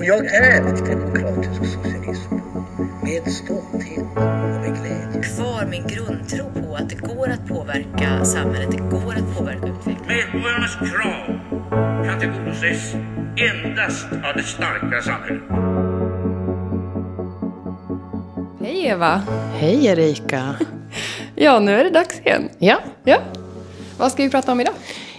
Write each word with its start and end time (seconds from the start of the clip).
Och 0.00 0.06
jag 0.06 0.26
är 0.26 0.62
demokratisk 0.62 1.50
socialism 1.54 2.34
med 3.02 3.32
stolthet 3.32 4.04
och 4.16 4.60
med 4.60 4.76
glädje. 4.82 5.22
Kvar 5.22 5.66
min 5.70 5.86
grundtro 5.86 6.62
på 6.62 6.76
att 6.76 6.88
det 6.88 6.96
går 6.96 7.28
att 7.28 7.48
påverka 7.48 8.24
samhället, 8.24 8.70
det 8.70 8.76
går 8.76 9.14
att 9.14 9.38
påverka 9.38 9.66
utvecklingen. 9.66 10.06
Medborgarnas 10.06 10.76
krav 10.76 11.40
kan 12.04 12.20
tillgodoses 12.20 12.94
endast 13.52 14.06
av 14.12 14.36
det 14.36 14.42
starka 14.42 15.02
samhället. 15.02 15.42
Hej 18.60 18.86
Eva! 18.86 19.22
Hej 19.54 19.86
Erika! 19.86 20.54
Ja, 21.34 21.60
nu 21.60 21.80
är 21.80 21.84
det 21.84 21.90
dags 21.90 22.20
igen. 22.20 22.48
Ja, 22.58 22.78
Ja. 23.04 23.18
Vad 23.98 24.12
ska 24.12 24.22
vi 24.22 24.30
prata 24.30 24.52
om 24.52 24.60
idag? 24.60 24.74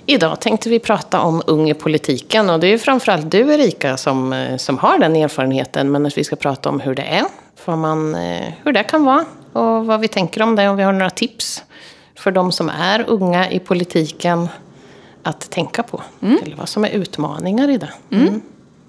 Idag 0.05 0.39
tänkte 0.39 0.69
vi 0.69 0.79
prata 0.79 1.21
om 1.21 1.41
ung 1.47 1.69
i 1.69 1.73
politiken. 1.73 2.49
Och 2.49 2.59
det 2.59 2.67
är 2.67 2.77
framförallt 2.77 3.31
du 3.31 3.53
Erika 3.53 3.97
som, 3.97 4.33
eh, 4.33 4.57
som 4.57 4.77
har 4.77 4.97
den 4.97 5.15
erfarenheten. 5.15 5.91
Men 5.91 6.05
att 6.05 6.17
vi 6.17 6.23
ska 6.23 6.35
prata 6.35 6.69
om 6.69 6.79
hur 6.79 6.95
det 6.95 7.01
är, 7.03 7.25
vad 7.65 7.77
man, 7.77 8.15
eh, 8.15 8.53
hur 8.63 8.71
det 8.71 8.83
kan 8.83 9.05
vara 9.05 9.25
och 9.53 9.85
vad 9.85 9.99
vi 9.99 10.07
tänker 10.07 10.41
om 10.41 10.55
det. 10.55 10.69
Och 10.69 10.79
vi 10.79 10.83
har 10.83 10.93
några 10.93 11.09
tips 11.09 11.63
för 12.15 12.31
de 12.31 12.51
som 12.51 12.69
är 12.69 13.03
unga 13.07 13.49
i 13.51 13.59
politiken 13.59 14.47
att 15.23 15.49
tänka 15.51 15.83
på. 15.83 16.01
Eller 16.43 16.55
vad 16.55 16.69
som 16.69 16.85
är 16.85 16.89
utmaningar 16.89 17.69
i 17.69 17.77
det. 17.77 17.89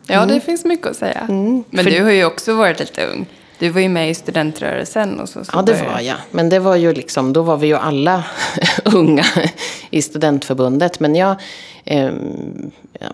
Ja, 0.06 0.26
det 0.26 0.40
finns 0.40 0.64
mycket 0.64 0.86
att 0.86 0.96
säga. 0.96 1.24
Men 1.70 1.84
För- 1.84 1.90
du 1.90 2.02
har 2.02 2.10
ju 2.10 2.24
också 2.24 2.54
varit 2.54 2.80
lite 2.80 3.06
ung. 3.06 3.26
Du 3.62 3.68
var 3.68 3.80
ju 3.80 3.88
med 3.88 4.10
i 4.10 4.14
studentrörelsen 4.14 5.20
och 5.20 5.28
så. 5.28 5.44
så 5.44 5.50
Ja, 5.54 5.62
det 5.62 5.72
var 5.92 6.00
jag. 6.00 6.16
Men 6.30 6.48
det 6.48 6.58
var 6.58 6.76
ju 6.76 6.92
liksom, 6.94 7.32
då 7.32 7.42
var 7.42 7.56
vi 7.56 7.66
ju 7.66 7.74
alla 7.74 8.24
unga 8.84 9.24
i 9.90 10.02
studentförbundet. 10.02 11.00
Men 11.00 11.14
jag, 11.14 11.36
ja, 11.84 12.10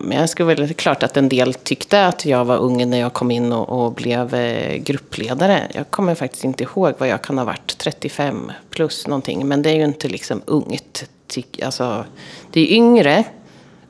men 0.01 0.11
jag 0.11 0.29
skulle 0.29 0.55
väl, 0.55 0.73
klart 0.73 1.03
att 1.03 1.17
en 1.17 1.29
del 1.29 1.53
tyckte 1.53 2.05
att 2.05 2.25
jag 2.25 2.45
var 2.45 2.57
ung 2.57 2.89
när 2.89 2.99
jag 2.99 3.13
kom 3.13 3.31
in 3.31 3.53
och, 3.53 3.85
och 3.85 3.93
blev 3.93 4.33
eh, 4.35 4.75
gruppledare. 4.75 5.61
Jag 5.73 5.89
kommer 5.89 6.15
faktiskt 6.15 6.43
inte 6.43 6.63
ihåg 6.63 6.93
vad 6.97 7.09
jag 7.09 7.21
kan 7.21 7.37
ha 7.37 7.45
varit, 7.45 7.77
35 7.77 8.51
plus 8.69 9.07
någonting. 9.07 9.47
Men 9.47 9.61
det 9.61 9.69
är 9.69 9.75
ju 9.75 9.83
inte 9.83 10.07
liksom 10.07 10.41
ungt. 10.45 11.05
Tyck- 11.27 11.65
Alltså, 11.65 12.05
det 12.51 12.61
är 12.61 12.75
yngre 12.75 13.23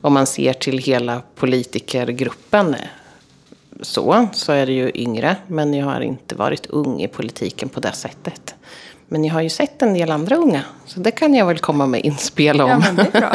om 0.00 0.12
man 0.12 0.26
ser 0.26 0.52
till 0.52 0.78
hela 0.78 1.22
politikergruppen 1.34 2.76
så, 3.82 4.28
så 4.32 4.52
är 4.52 4.66
det 4.66 4.72
ju 4.72 4.90
yngre. 4.94 5.36
Men 5.46 5.74
jag 5.74 5.86
har 5.86 6.00
inte 6.00 6.34
varit 6.34 6.66
ung 6.66 7.02
i 7.02 7.08
politiken 7.08 7.68
på 7.68 7.80
det 7.80 7.92
sättet. 7.92 8.54
Men 9.12 9.24
jag 9.24 9.34
har 9.34 9.40
ju 9.40 9.48
sett 9.48 9.82
en 9.82 9.94
del 9.94 10.10
andra 10.10 10.36
unga. 10.36 10.62
Så 10.86 11.00
det 11.00 11.10
kan 11.10 11.34
jag 11.34 11.46
väl 11.46 11.58
komma 11.58 11.86
med 11.86 12.04
inspel 12.04 12.60
om. 12.60 12.68
Ja, 12.70 12.82
det 12.92 13.02
är 13.02 13.20
bra. 13.20 13.32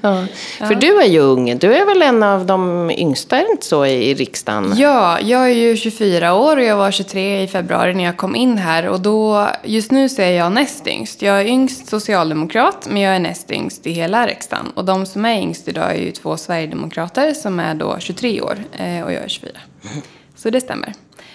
Ja. 0.00 0.26
För 0.68 0.74
du 0.74 1.00
är 1.00 1.06
ju 1.06 1.18
ung. 1.18 1.58
Du 1.58 1.74
är 1.74 1.86
väl 1.86 2.02
en 2.02 2.22
av 2.22 2.46
de 2.46 2.90
yngsta, 2.90 3.36
är 3.36 3.44
det 3.44 3.50
inte 3.50 3.66
så, 3.66 3.86
i, 3.86 4.10
i 4.10 4.14
riksdagen? 4.14 4.74
Ja, 4.76 5.20
jag 5.20 5.44
är 5.50 5.54
ju 5.54 5.76
24 5.76 6.34
år 6.34 6.56
och 6.56 6.62
jag 6.62 6.76
var 6.76 6.90
23 6.90 7.42
i 7.42 7.48
februari 7.48 7.94
när 7.94 8.04
jag 8.04 8.16
kom 8.16 8.36
in 8.36 8.58
här. 8.58 8.88
Och 8.88 9.00
då, 9.00 9.48
just 9.64 9.90
nu 9.90 10.08
så 10.08 10.22
är 10.22 10.30
jag 10.30 10.52
näst 10.52 10.86
yngst. 10.86 11.22
Jag 11.22 11.40
är 11.40 11.44
yngst 11.44 11.88
socialdemokrat, 11.88 12.86
men 12.90 13.02
jag 13.02 13.14
är 13.14 13.20
näst 13.20 13.50
yngst 13.50 13.86
i 13.86 13.92
hela 13.92 14.26
riksdagen. 14.26 14.66
Och 14.74 14.84
de 14.84 15.06
som 15.06 15.24
är 15.24 15.40
yngst 15.40 15.68
idag 15.68 15.90
är 15.90 16.00
ju 16.00 16.12
två 16.12 16.36
sverigedemokrater 16.36 17.32
som 17.32 17.60
är 17.60 17.74
då 17.74 17.96
23 17.98 18.40
år 18.40 18.58
eh, 18.72 19.02
och 19.02 19.12
jag 19.12 19.22
är 19.22 19.28
24. 19.28 19.52
Så 20.34 20.50
det 20.50 20.60
stämmer. 20.60 20.92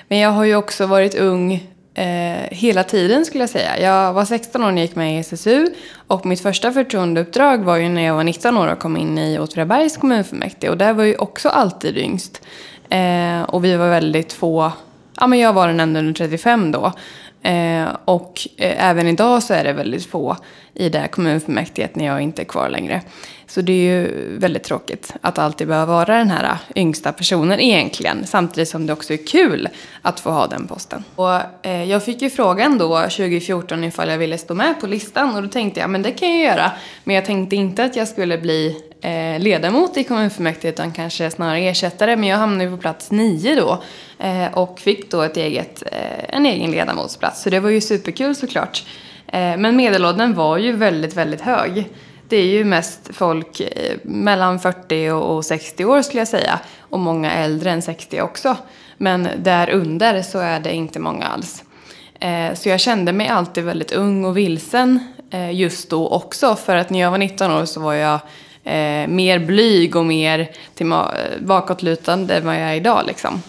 Men 0.08 0.18
jag 0.18 0.30
har 0.30 0.44
ju 0.44 0.56
också 0.56 0.86
varit 0.86 1.16
ung 1.16 1.54
eh, 1.94 2.48
hela 2.52 2.84
tiden 2.84 3.26
skulle 3.26 3.44
jag 3.44 3.50
säga. 3.50 3.80
Jag 3.80 4.14
var 4.14 4.26
16 4.26 4.64
år 4.64 4.72
när 4.72 4.78
jag 4.78 4.88
gick 4.88 4.96
med 4.96 5.16
i 5.16 5.20
SSU 5.20 5.68
och 6.08 6.26
mitt 6.26 6.42
första 6.42 6.72
förtroendeuppdrag 6.72 7.58
var 7.64 7.78
ju 7.78 7.90
när 7.90 8.02
jag 8.02 8.16
var 8.16 8.24
19 8.24 8.58
år 8.58 8.68
och 8.68 8.80
kom 8.80 8.98
in 8.98 9.18
i 9.18 9.40
Åtvidabergs 9.40 9.98
kommunfullmäktige 9.98 10.70
och 10.70 10.78
där 10.78 10.94
var 10.94 11.04
ju 11.04 11.16
också 11.16 11.50
alltid 11.50 11.98
yngst. 11.98 12.42
Eh, 12.90 13.42
och 13.42 13.66
vi 13.66 13.76
var 13.76 13.90
väldigt 13.90 14.34
få, 14.34 14.72
ja 15.20 15.28
men 15.28 15.40
jag 15.40 15.54
var 15.54 15.68
den 15.68 15.80
enda 15.80 16.00
under 16.00 16.14
35 16.14 16.72
då. 16.72 16.94
Eh, 17.44 17.89
och 18.06 18.47
eh, 18.57 18.90
även 18.90 19.07
idag 19.07 19.44
så 19.44 19.53
är 19.53 19.63
det 19.63 19.74
väldigt 19.74 20.06
få 20.06 20.38
i 20.74 20.90
det 20.90 21.00
här 21.00 21.07
kommunfullmäktige 21.07 21.90
när 21.94 22.06
jag 22.06 22.22
inte 22.22 22.41
är 22.41 22.46
kvar 22.46 22.69
längre. 22.69 23.02
Så 23.47 23.62
det 23.62 23.74
är 23.74 23.96
ju 24.00 24.38
väldigt 24.38 24.63
tråkigt 24.63 25.13
att 25.22 25.40
alltid 25.40 25.68
behöva 25.68 25.94
vara 25.94 26.18
den 26.18 26.30
här 26.30 26.44
eh, 26.44 26.81
yngsta 26.81 27.12
personen 27.12 27.59
egentligen. 27.59 28.28
Samtidigt 28.28 28.69
som 28.69 28.85
det 28.85 28.94
också 28.94 29.13
är 29.13 29.28
kul 29.28 29.69
att 30.01 30.19
få 30.19 30.31
ha 30.31 30.47
den 30.47 30.68
posten. 30.68 31.03
Och, 31.16 31.66
eh, 31.66 31.84
jag 31.84 32.03
fick 32.03 32.22
ju 32.22 32.30
frågan 32.30 32.78
då 32.78 33.01
2014 33.01 33.84
ifall 33.84 34.09
jag 34.09 34.18
ville 34.18 34.38
stå 34.38 34.53
med 34.53 34.81
på 34.81 34.88
listan 34.88 35.35
och 35.35 35.44
då 35.44 35.50
tänkte 35.50 35.80
jag 35.80 35.90
men 35.90 36.01
det 36.01 36.12
kan 36.12 36.30
jag 36.30 36.40
göra. 36.40 36.72
Men 37.03 37.16
jag 37.16 37.25
tänkte 37.25 37.56
inte 37.56 37.84
att 37.84 37.96
jag 37.96 38.07
skulle 38.07 38.38
bli 38.38 38.91
eh, 39.01 39.39
ledamot 39.39 39.97
i 39.97 40.03
kommunfullmäktige 40.03 40.69
utan 40.69 40.91
kanske 40.91 41.31
snarare 41.31 41.59
ersättare. 41.59 42.16
Men 42.16 42.29
jag 42.29 42.38
hamnade 42.38 42.72
på 42.72 42.78
plats 42.78 43.12
nio 43.12 43.56
då 43.56 43.84
eh, 44.19 44.53
och 44.53 44.79
fick 44.79 45.12
då 45.12 45.22
ett 45.22 45.38
eget, 45.38 45.84
eh, 45.91 46.35
en 46.35 46.45
egen 46.45 46.72
ledamotsplats. 46.72 47.41
Så 47.41 47.50
det 47.50 47.59
var 47.59 47.69
ju 47.69 47.81
superkul 47.81 48.35
såklart. 48.35 48.84
Eh, 49.28 49.57
men 49.57 49.75
medelåldern 49.75 50.34
var 50.34 50.57
ju 50.57 50.72
väldigt, 50.72 51.13
väldigt 51.13 51.41
hög. 51.41 51.89
Det 52.28 52.38
är 52.38 52.45
ju 52.45 52.66
mest 52.66 53.09
folk 53.13 53.59
eh, 53.59 53.97
mellan 54.03 54.59
40 54.59 55.09
och 55.09 55.45
60 55.45 55.85
år 55.85 56.01
skulle 56.01 56.22
jag 56.22 56.28
säga. 56.28 56.59
Och 56.79 57.00
många 57.00 57.31
äldre 57.31 57.72
än 57.72 57.81
60 57.81 58.22
också. 58.22 58.57
Men 58.97 59.28
där 59.38 59.69
under 59.69 60.22
så 60.22 60.39
är 60.39 60.59
det 60.59 60.73
inte 60.73 61.00
många 61.00 61.25
alls. 61.25 61.63
Eh, 62.19 62.53
så 62.53 62.69
jag 62.69 62.79
kände 62.79 63.13
mig 63.13 63.28
alltid 63.28 63.63
väldigt 63.63 63.91
ung 63.91 64.25
och 64.25 64.38
vilsen 64.38 65.13
eh, 65.31 65.51
just 65.51 65.89
då 65.89 66.07
också. 66.07 66.56
För 66.56 66.75
att 66.75 66.89
när 66.89 67.00
jag 67.00 67.12
var 67.12 67.18
19 67.18 67.51
år 67.51 67.66
så 67.66 67.79
var 67.79 67.94
jag 67.94 68.19
eh, 68.64 69.08
mer 69.08 69.40
blyg 69.40 69.96
och 69.96 70.06
mer 70.06 70.50
bakåtlutande 71.40 72.36
än 72.36 72.46
vad 72.46 72.56
jag 72.56 72.62
är 72.62 72.74
idag 72.74 73.04
liksom. 73.08 73.42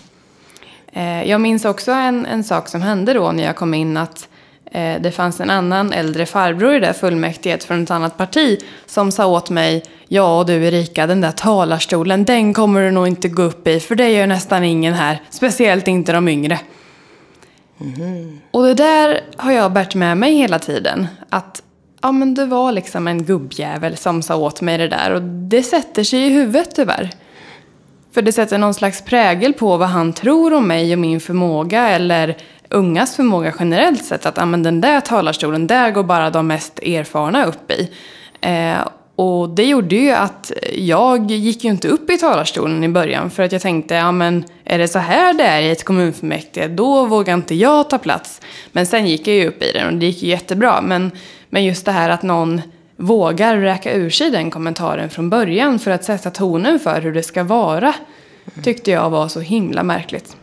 Eh, 0.93 1.23
Jag 1.23 1.41
minns 1.41 1.65
också 1.65 1.93
en, 1.93 2.27
en 2.27 2.45
sak 2.45 2.69
som 2.69 2.83
hände 2.83 3.12
då 3.15 3.33
när 3.33 3.45
jag 3.45 3.56
kom 3.56 3.75
in 3.75 3.97
att 3.97 4.28
eh, 4.71 5.00
det 5.00 5.12
fanns 5.12 5.41
en 5.41 5.50
annan 5.50 5.93
äldre 5.93 6.27
farbror 6.27 6.75
i 6.75 6.81
det 6.81 6.93
fullmäktiget 6.95 7.65
från 7.65 7.83
ett 7.83 7.91
annat 7.91 8.17
parti 8.17 8.59
som 8.87 9.12
sa 9.12 9.27
åt 9.27 9.50
mig 9.50 9.83
Ja 10.09 10.45
du 10.47 10.65
Erika, 10.67 11.06
den 11.06 11.21
där 11.21 11.33
talarstolen 11.33 12.25
den 12.25 12.55
kommer 12.55 12.81
du 12.81 12.91
nog 12.91 13.06
inte 13.06 13.29
gå 13.29 13.43
upp 13.43 13.69
i 13.69 13.81
för 13.81 13.94
det 13.94 14.11
gör 14.11 14.27
nästan 14.27 14.65
ingen 14.65 14.94
här, 14.94 15.23
speciellt 15.31 15.89
inte 15.89 16.12
de 16.12 16.29
yngre. 16.29 16.59
Och 18.50 18.62
det 18.62 18.75
där 18.75 19.21
har 19.37 19.53
jag 19.53 19.73
bärt 19.73 19.94
med 19.94 20.17
mig 20.17 20.34
hela 20.34 20.59
tiden. 20.59 21.06
Att 21.29 21.62
ja, 22.02 22.12
men 22.12 22.34
det 22.34 22.46
var 22.46 22.72
liksom 22.72 23.08
en 23.08 23.24
gubbjävel 23.24 23.96
som 23.96 24.22
sa 24.22 24.36
åt 24.36 24.60
mig 24.60 24.78
det 24.78 24.88
där 24.88 25.10
och 25.10 25.22
det 25.22 25.62
sätter 25.62 26.04
sig 26.04 26.26
i 26.26 26.30
huvudet 26.30 26.74
tyvärr. 26.74 27.10
För 28.12 28.22
det 28.22 28.32
sätter 28.32 28.58
någon 28.58 28.74
slags 28.74 29.02
prägel 29.04 29.52
på 29.52 29.76
vad 29.76 29.88
han 29.88 30.12
tror 30.12 30.52
om 30.52 30.68
mig 30.68 30.92
och 30.92 30.98
min 30.98 31.20
förmåga 31.20 31.88
eller 31.88 32.36
ungas 32.68 33.16
förmåga 33.16 33.54
generellt 33.58 34.04
sett. 34.04 34.26
Att 34.26 34.36
ja, 34.36 34.46
men 34.46 34.62
den 34.62 34.80
där 34.80 35.00
talarstolen, 35.00 35.66
där 35.66 35.90
går 35.90 36.02
bara 36.02 36.30
de 36.30 36.46
mest 36.46 36.78
erfarna 36.78 37.44
upp 37.44 37.70
i. 37.70 37.90
Eh, 38.40 38.88
och 39.16 39.48
det 39.48 39.64
gjorde 39.64 39.96
ju 39.96 40.10
att 40.10 40.52
jag 40.74 41.30
gick 41.30 41.64
ju 41.64 41.70
inte 41.70 41.88
upp 41.88 42.10
i 42.10 42.19
talarstolen 42.19 42.84
i 42.84 42.88
början 42.88 43.30
för 43.30 43.42
att 43.42 43.52
jag 43.52 43.62
tänkte, 43.62 43.94
ja 43.94 44.12
men 44.12 44.44
är 44.64 44.78
det 44.78 44.88
så 44.88 44.98
här 44.98 45.34
det 45.34 45.44
är 45.44 45.60
i 45.60 45.70
ett 45.70 45.84
kommunfullmäktige, 45.84 46.69
då 46.69 47.06
vågar 47.06 47.34
inte 47.34 47.54
jag 47.54 47.90
ta 47.90 47.98
plats. 47.98 48.40
Men 48.72 48.86
sen 48.86 49.06
gick 49.06 49.26
jag 49.26 49.36
ju 49.36 49.48
upp 49.48 49.62
i 49.62 49.72
den 49.72 49.86
och 49.86 49.94
det 49.94 50.06
gick 50.06 50.22
ju 50.22 50.28
jättebra. 50.28 50.80
Men, 50.80 51.10
men 51.52 51.64
just 51.64 51.84
det 51.84 51.92
här 51.92 52.08
att 52.08 52.22
någon 52.22 52.62
vågar 52.96 53.56
räka 53.56 53.94
ur 53.94 54.10
sig 54.10 54.30
den 54.30 54.50
kommentaren 54.50 55.10
från 55.10 55.30
början 55.30 55.78
för 55.78 55.90
att 55.90 56.04
sätta 56.04 56.30
tonen 56.30 56.78
för 56.78 57.00
hur 57.00 57.12
det 57.12 57.22
ska 57.22 57.44
vara 57.44 57.94
tyckte 58.62 58.90
jag 58.90 59.10
var 59.10 59.28
så 59.28 59.40
himla 59.40 59.82
märkligt. 59.82 60.36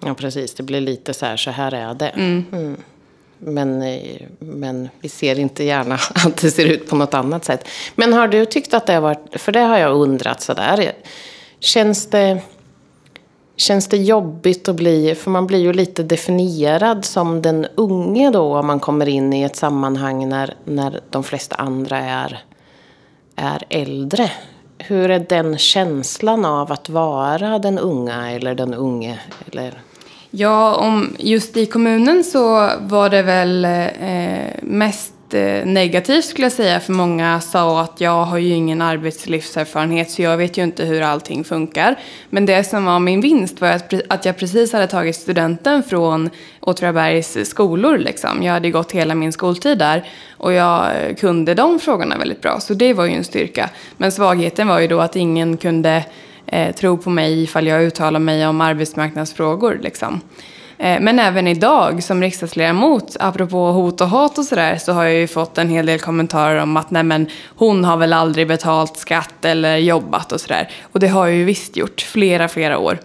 Ja, 0.00 0.14
precis. 0.14 0.54
Det 0.54 0.62
blir 0.62 0.80
lite 0.80 1.14
så 1.14 1.26
här, 1.26 1.36
så 1.36 1.50
här 1.50 1.74
är 1.74 1.94
det. 1.94 2.08
Mm. 2.08 2.76
Men, 3.38 3.82
eh, 3.82 4.22
men 4.38 4.88
vi 5.00 5.08
ser 5.08 5.38
inte 5.38 5.64
gärna 5.64 5.94
att 6.14 6.36
det 6.36 6.50
ser 6.50 6.66
ut 6.66 6.88
på 6.88 6.96
något 6.96 7.14
annat 7.14 7.44
sätt. 7.44 7.68
Men 7.94 8.12
har 8.12 8.28
du 8.28 8.44
tyckt 8.44 8.74
att 8.74 8.86
det 8.86 8.92
har 8.92 9.00
varit, 9.00 9.40
för 9.40 9.52
det 9.52 9.60
har 9.60 9.78
jag 9.78 9.96
undrat 9.96 10.40
sådär. 10.40 10.92
Känns 11.60 12.06
det, 12.06 12.40
känns 13.56 13.88
det 13.88 13.96
jobbigt 13.96 14.68
att 14.68 14.76
bli, 14.76 15.14
för 15.14 15.30
man 15.30 15.46
blir 15.46 15.58
ju 15.58 15.72
lite 15.72 16.02
definierad 16.02 17.04
som 17.04 17.42
den 17.42 17.66
unge 17.74 18.30
då 18.30 18.56
om 18.58 18.66
man 18.66 18.80
kommer 18.80 19.08
in 19.08 19.32
i 19.32 19.42
ett 19.42 19.56
sammanhang 19.56 20.28
när, 20.28 20.54
när 20.64 21.00
de 21.10 21.24
flesta 21.24 21.56
andra 21.56 21.98
är, 21.98 22.44
är 23.36 23.62
äldre. 23.68 24.30
Hur 24.78 25.10
är 25.10 25.26
den 25.28 25.58
känslan 25.58 26.44
av 26.44 26.72
att 26.72 26.88
vara 26.88 27.58
den 27.58 27.78
unga 27.78 28.30
eller 28.30 28.54
den 28.54 28.74
unge? 28.74 29.20
Eller? 29.52 29.80
Ja, 30.30 30.74
om 30.74 31.16
just 31.18 31.56
i 31.56 31.66
kommunen 31.66 32.24
så 32.24 32.70
var 32.80 33.10
det 33.10 33.22
väl 33.22 33.64
eh, 33.64 34.62
mest 34.62 35.15
Eh, 35.34 35.66
negativt 35.66 36.24
skulle 36.24 36.44
jag 36.44 36.52
säga. 36.52 36.80
För 36.80 36.92
många 36.92 37.40
sa 37.40 37.80
att 37.80 38.00
jag 38.00 38.24
har 38.24 38.38
ju 38.38 38.48
ingen 38.48 38.82
arbetslivserfarenhet 38.82 40.10
så 40.10 40.22
jag 40.22 40.36
vet 40.36 40.58
ju 40.58 40.62
inte 40.62 40.84
hur 40.84 41.02
allting 41.02 41.44
funkar. 41.44 41.96
Men 42.30 42.46
det 42.46 42.64
som 42.64 42.84
var 42.84 42.98
min 42.98 43.20
vinst 43.20 43.60
var 43.60 43.68
att, 43.68 43.94
att 44.08 44.24
jag 44.24 44.36
precis 44.36 44.72
hade 44.72 44.86
tagit 44.86 45.16
studenten 45.16 45.82
från 45.82 46.30
Åtvidabergs 46.60 47.48
skolor. 47.50 47.98
Liksom. 47.98 48.42
Jag 48.42 48.52
hade 48.52 48.70
gått 48.70 48.92
hela 48.92 49.14
min 49.14 49.32
skoltid 49.32 49.78
där 49.78 50.08
och 50.30 50.52
jag 50.52 50.90
kunde 51.18 51.54
de 51.54 51.78
frågorna 51.78 52.18
väldigt 52.18 52.42
bra. 52.42 52.60
Så 52.60 52.74
det 52.74 52.94
var 52.94 53.04
ju 53.04 53.12
en 53.12 53.24
styrka. 53.24 53.70
Men 53.96 54.12
svagheten 54.12 54.68
var 54.68 54.80
ju 54.80 54.88
då 54.88 55.00
att 55.00 55.16
ingen 55.16 55.56
kunde 55.56 56.04
eh, 56.46 56.74
tro 56.74 56.96
på 56.96 57.10
mig 57.10 57.42
ifall 57.42 57.66
jag 57.66 57.82
uttalade 57.82 58.24
mig 58.24 58.46
om 58.46 58.60
arbetsmarknadsfrågor. 58.60 59.78
Liksom. 59.82 60.20
Eh, 60.78 61.00
men 61.00 61.18
även 61.18 61.48
idag 61.48 62.02
som 62.02 62.22
riksdagsledamot, 62.22 63.16
apropå 63.20 63.72
hot 63.72 64.00
och 64.00 64.08
hat 64.08 64.38
och 64.38 64.44
sådär, 64.44 64.76
så 64.76 64.92
har 64.92 65.04
jag 65.04 65.14
ju 65.14 65.26
fått 65.26 65.58
en 65.58 65.70
hel 65.70 65.86
del 65.86 66.00
kommentarer 66.00 66.62
om 66.62 66.76
att 66.76 66.90
nej 66.90 67.02
men 67.02 67.26
hon 67.56 67.84
har 67.84 67.96
väl 67.96 68.12
aldrig 68.12 68.48
betalt 68.48 68.96
skatt 68.96 69.44
eller 69.44 69.76
jobbat 69.76 70.32
och 70.32 70.40
sådär. 70.40 70.70
Och 70.92 71.00
det 71.00 71.08
har 71.08 71.26
jag 71.26 71.36
ju 71.36 71.44
visst 71.44 71.76
gjort, 71.76 72.00
flera, 72.00 72.48
flera 72.48 72.78
år. 72.78 72.98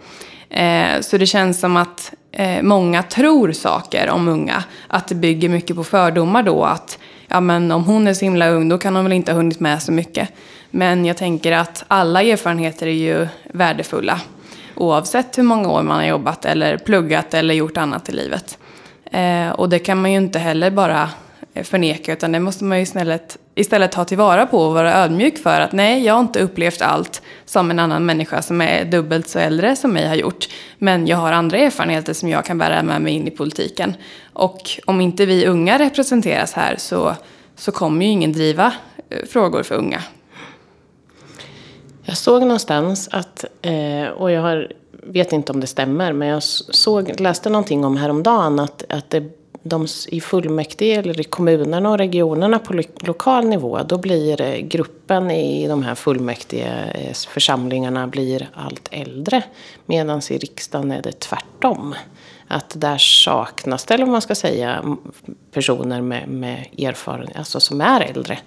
Eh, 0.50 1.02
så 1.02 1.18
det 1.18 1.26
känns 1.26 1.60
som 1.60 1.78
att 1.78 2.14
eh, 2.32 2.62
många 2.62 3.04
tror 3.04 3.52
saker 3.52 4.10
om 4.10 4.28
unga. 4.28 4.64
Att 4.88 5.08
det 5.08 5.16
bygger 5.16 5.50
mycket 5.50 5.76
på 5.76 5.84
fördomar 5.84 6.44
då. 6.44 6.64
Att 6.64 7.00
ja, 7.28 7.40
men 7.40 7.72
om 7.72 7.84
hon 7.84 8.08
är 8.08 8.14
så 8.14 8.26
himla 8.26 8.50
ung 8.50 8.70
då 8.70 8.78
kan 8.78 8.96
hon 8.96 9.06
väl 9.06 9.14
inte 9.14 9.32
ha 9.32 9.38
hunnit 9.38 9.60
med 9.60 9.84
så 9.84 9.92
mycket. 9.92 10.30
Men 10.72 11.06
jag 11.06 11.18
tänker 11.18 11.52
att 11.52 11.84
alla 11.88 12.22
erfarenheter 12.22 12.88
är 12.88 12.92
ju 12.92 13.28
värdefulla. 13.54 14.22
Oavsett 14.82 15.38
hur 15.38 15.44
många 15.44 15.70
år 15.70 15.84
man 15.84 15.98
har 15.98 16.06
jobbat 16.06 16.46
eller 16.46 16.78
pluggat 16.78 17.34
eller 17.34 17.54
gjort 17.54 17.78
annat 17.78 18.10
i 18.10 18.12
livet. 18.12 18.58
Eh, 19.12 19.50
och 19.50 19.70
det 19.70 19.80
kan 19.80 20.02
man 20.02 20.12
ju 20.12 20.18
inte 20.18 20.40
heller 20.40 20.72
bara 20.72 21.10
eh, 21.54 21.64
förneka 21.64 22.14
utan 22.14 22.32
det 22.32 22.40
måste 22.40 22.64
man 22.64 22.78
ju 22.78 22.84
istället, 22.84 23.38
istället 23.56 23.92
ta 23.92 24.06
tillvara 24.06 24.46
på 24.46 24.60
och 24.60 24.74
vara 24.74 24.94
ödmjuk 24.94 25.38
för 25.38 25.62
att 25.62 25.72
nej, 25.72 26.06
jag 26.06 26.14
har 26.14 26.22
inte 26.22 26.40
upplevt 26.40 26.82
allt 26.82 27.22
som 27.46 27.72
en 27.72 27.80
annan 27.80 28.06
människa 28.06 28.42
som 28.42 28.62
är 28.62 28.86
dubbelt 28.86 29.30
så 29.30 29.40
äldre 29.40 29.76
som 29.76 29.94
mig 29.94 30.08
har 30.08 30.16
gjort. 30.16 30.48
Men 30.78 31.08
jag 31.08 31.18
har 31.18 31.32
andra 31.32 31.58
erfarenheter 31.58 32.14
som 32.14 32.30
jag 32.30 32.46
kan 32.46 32.58
bära 32.58 32.84
med 32.84 33.02
mig 33.02 33.14
in 33.14 33.28
i 33.28 33.32
politiken. 33.32 33.94
Och 34.34 34.70
om 34.86 35.02
inte 35.02 35.26
vi 35.26 35.46
unga 35.46 35.80
representeras 35.80 36.54
här 36.54 36.76
så, 36.78 37.16
så 37.56 37.72
kommer 37.72 38.06
ju 38.06 38.12
ingen 38.12 38.34
driva 38.34 38.74
eh, 39.10 39.26
frågor 39.26 39.64
för 39.64 39.76
unga. 39.76 40.02
Jag 42.12 42.18
såg 42.18 42.42
någonstans 42.42 43.10
att, 43.12 43.46
eh, 43.62 44.08
och 44.08 44.32
jag 44.32 44.42
har, 44.42 44.72
vet 44.92 45.34
inte 45.34 45.52
om 45.52 45.60
det 45.60 45.68
stämmer, 45.68 46.14
men 46.14 46.28
jag 46.28 46.44
såg, 46.44 47.20
läste 47.20 47.50
någonting 47.50 47.86
om 47.86 47.98
häromdagen 47.98 48.60
att, 48.60 48.84
att 48.90 49.10
det, 49.10 49.24
de 49.64 49.88
i 50.08 50.22
fullmäktige 50.22 50.98
eller 50.98 51.20
i 51.20 51.24
kommunerna 51.24 51.90
och 51.90 51.98
regionerna 51.98 52.60
på 52.60 52.74
lo 52.74 52.84
lokal 53.00 53.46
nivå, 53.46 53.80
då 53.86 53.98
blir 53.98 54.42
eh, 54.42 54.58
gruppen 54.58 55.32
i 55.32 55.68
de 55.68 55.84
här 55.84 55.96
fullmäktige 55.96 56.92
eh, 56.96 57.14
församlingarna 57.14 58.08
blir 58.08 58.50
allt 58.54 58.90
äldre. 58.92 59.44
Medan 59.86 60.22
i 60.30 60.38
riksdagen 60.38 60.92
är 60.92 61.02
det 61.02 61.20
tvärtom. 61.20 61.96
Att 62.48 62.74
där 62.82 62.98
saknas 62.98 63.86
det, 63.86 63.94
eller 63.94 64.06
vad 64.06 64.12
man 64.12 64.22
ska 64.22 64.36
säga, 64.36 64.98
personer 65.52 66.02
med, 66.02 66.28
med 66.28 66.66
erfarenhet, 66.78 67.38
alltså 67.38 67.60
som 67.60 67.82
är 67.82 68.02
äldre. 68.02 68.40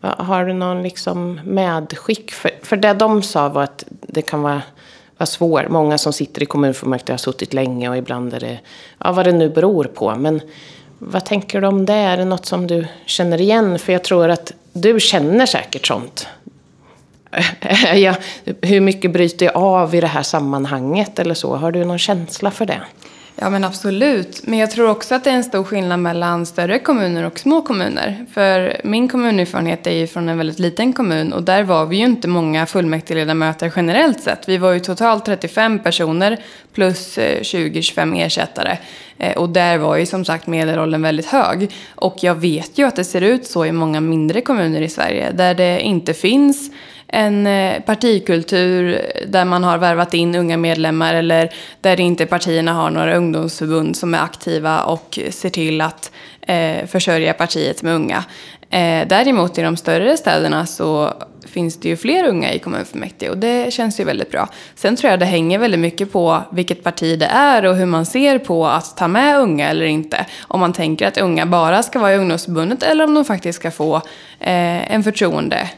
Har 0.00 0.44
du 0.44 0.52
någon 0.52 0.82
liksom 0.82 1.40
medskick? 1.44 2.32
För, 2.32 2.50
för 2.62 2.76
det 2.76 2.92
de 2.92 3.22
sa 3.22 3.48
var 3.48 3.62
att 3.62 3.84
det 3.88 4.22
kan 4.22 4.42
vara, 4.42 4.62
vara 5.18 5.26
svårt. 5.26 5.68
Många 5.68 5.98
som 5.98 6.12
sitter 6.12 6.42
i 6.42 6.46
kommunfullmäktige 6.46 7.12
har 7.12 7.18
suttit 7.18 7.52
länge 7.52 7.88
och 7.88 7.96
ibland 7.96 8.34
är 8.34 8.40
det, 8.40 8.60
ja 8.98 9.12
vad 9.12 9.26
det 9.26 9.32
nu 9.32 9.50
beror 9.50 9.84
på. 9.84 10.14
Men 10.14 10.40
vad 10.98 11.24
tänker 11.24 11.60
du 11.60 11.66
om 11.66 11.86
det? 11.86 11.94
Är 11.94 12.16
det 12.16 12.24
något 12.24 12.46
som 12.46 12.66
du 12.66 12.86
känner 13.06 13.40
igen? 13.40 13.78
För 13.78 13.92
jag 13.92 14.04
tror 14.04 14.28
att 14.28 14.52
du 14.72 15.00
känner 15.00 15.46
säkert 15.46 15.86
sånt. 15.86 16.26
ja, 17.94 18.14
hur 18.62 18.80
mycket 18.80 19.12
bryter 19.12 19.46
jag 19.46 19.56
av 19.56 19.94
i 19.94 20.00
det 20.00 20.06
här 20.06 20.22
sammanhanget 20.22 21.18
eller 21.18 21.34
så? 21.34 21.56
Har 21.56 21.72
du 21.72 21.84
någon 21.84 21.98
känsla 21.98 22.50
för 22.50 22.66
det? 22.66 22.80
Ja 23.42 23.50
men 23.50 23.64
absolut. 23.64 24.46
Men 24.46 24.58
jag 24.58 24.70
tror 24.70 24.88
också 24.88 25.14
att 25.14 25.24
det 25.24 25.30
är 25.30 25.34
en 25.34 25.44
stor 25.44 25.64
skillnad 25.64 26.00
mellan 26.00 26.46
större 26.46 26.78
kommuner 26.78 27.24
och 27.24 27.38
små 27.38 27.62
kommuner. 27.62 28.26
För 28.32 28.80
min 28.84 29.08
kommunerfarenhet 29.08 29.86
är 29.86 29.90
ju 29.90 30.06
från 30.06 30.28
en 30.28 30.38
väldigt 30.38 30.58
liten 30.58 30.92
kommun 30.92 31.32
och 31.32 31.42
där 31.42 31.62
var 31.62 31.86
vi 31.86 31.96
ju 31.96 32.04
inte 32.04 32.28
många 32.28 32.66
fullmäktigeledamöter 32.66 33.72
generellt 33.76 34.20
sett. 34.20 34.48
Vi 34.48 34.58
var 34.58 34.72
ju 34.72 34.80
totalt 34.80 35.24
35 35.24 35.78
personer 35.78 36.40
plus 36.72 37.18
eh, 37.18 37.40
20-25 37.40 38.24
ersättare. 38.26 38.78
Eh, 39.18 39.36
och 39.36 39.48
där 39.48 39.78
var 39.78 39.96
ju 39.96 40.06
som 40.06 40.24
sagt 40.24 40.46
medelåldern 40.46 41.02
väldigt 41.02 41.26
hög. 41.26 41.70
Och 41.94 42.16
jag 42.20 42.34
vet 42.34 42.78
ju 42.78 42.86
att 42.86 42.96
det 42.96 43.04
ser 43.04 43.20
ut 43.20 43.46
så 43.46 43.64
i 43.64 43.72
många 43.72 44.00
mindre 44.00 44.40
kommuner 44.40 44.82
i 44.82 44.88
Sverige 44.88 45.30
där 45.30 45.54
det 45.54 45.80
inte 45.80 46.14
finns 46.14 46.70
en 47.12 47.46
eh, 47.46 47.80
partikultur 47.80 49.00
där 49.26 49.44
man 49.44 49.64
har 49.64 49.78
värvat 49.78 50.14
in 50.14 50.34
unga 50.34 50.56
medlemmar 50.56 51.14
eller 51.14 51.52
där 51.80 52.00
inte 52.00 52.26
partierna 52.26 52.72
har 52.72 52.90
några 52.90 53.16
ungdomsförbund 53.16 53.96
som 53.96 54.14
är 54.14 54.18
aktiva 54.18 54.82
och 54.82 55.18
ser 55.30 55.50
till 55.50 55.80
att 55.80 56.12
eh, 56.40 56.86
försörja 56.86 57.32
partiet 57.32 57.82
med 57.82 57.94
unga. 57.94 58.24
Eh, 58.70 59.08
däremot 59.08 59.58
i 59.58 59.62
de 59.62 59.76
större 59.76 60.16
städerna 60.16 60.66
så 60.66 61.12
finns 61.46 61.80
det 61.80 61.88
ju 61.88 61.96
fler 61.96 62.28
unga 62.28 62.52
i 62.52 62.58
kommunfullmäktige 62.58 63.30
och 63.30 63.38
det 63.38 63.72
känns 63.72 64.00
ju 64.00 64.04
väldigt 64.04 64.30
bra. 64.30 64.48
Sen 64.74 64.96
tror 64.96 65.10
jag 65.10 65.20
det 65.20 65.26
hänger 65.26 65.58
väldigt 65.58 65.80
mycket 65.80 66.12
på 66.12 66.42
vilket 66.52 66.82
parti 66.82 67.18
det 67.18 67.26
är 67.26 67.64
och 67.64 67.76
hur 67.76 67.86
man 67.86 68.06
ser 68.06 68.38
på 68.38 68.66
att 68.66 68.96
ta 68.96 69.08
med 69.08 69.38
unga 69.38 69.68
eller 69.68 69.86
inte. 69.86 70.26
Om 70.42 70.60
man 70.60 70.72
tänker 70.72 71.08
att 71.08 71.18
unga 71.18 71.46
bara 71.46 71.82
ska 71.82 71.98
vara 71.98 72.14
i 72.14 72.16
ungdomsförbundet 72.16 72.82
eller 72.82 73.04
om 73.04 73.14
de 73.14 73.24
faktiskt 73.24 73.58
ska 73.58 73.70
få 73.70 73.96
eh, 74.40 74.94
en 74.94 75.02
förtroende 75.02 75.70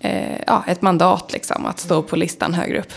eh, 0.00 0.38
ja, 0.46 0.64
ett 0.66 0.82
mandat 0.82 1.32
liksom, 1.32 1.66
att 1.66 1.80
stå 1.80 2.02
på 2.02 2.16
listan 2.16 2.54
högre 2.54 2.78
upp. 2.78 2.92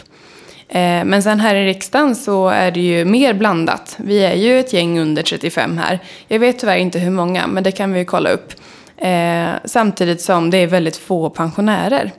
Eh, 0.69 1.05
men 1.05 1.23
sen 1.23 1.39
här 1.39 1.55
i 1.55 1.65
riksdagen 1.65 2.15
så 2.15 2.49
är 2.49 2.71
det 2.71 2.79
ju 2.79 3.05
mer 3.05 3.33
blandat. 3.33 3.95
Vi 3.99 4.23
är 4.23 4.35
ju 4.35 4.59
ett 4.59 4.73
gäng 4.73 4.99
under 4.99 5.23
35 5.23 5.77
här. 5.77 5.99
Jag 6.27 6.39
vet 6.39 6.59
tyvärr 6.59 6.77
inte 6.77 6.99
hur 6.99 7.11
många, 7.11 7.47
men 7.47 7.63
det 7.63 7.71
kan 7.71 7.93
vi 7.93 8.05
kolla 8.05 8.29
upp. 8.29 8.53
Eh, 8.97 9.49
samtidigt 9.65 10.21
som 10.21 10.49
det 10.49 10.57
är 10.57 10.67
väldigt 10.67 10.97
få 10.97 11.29
pensionärer. 11.29 12.11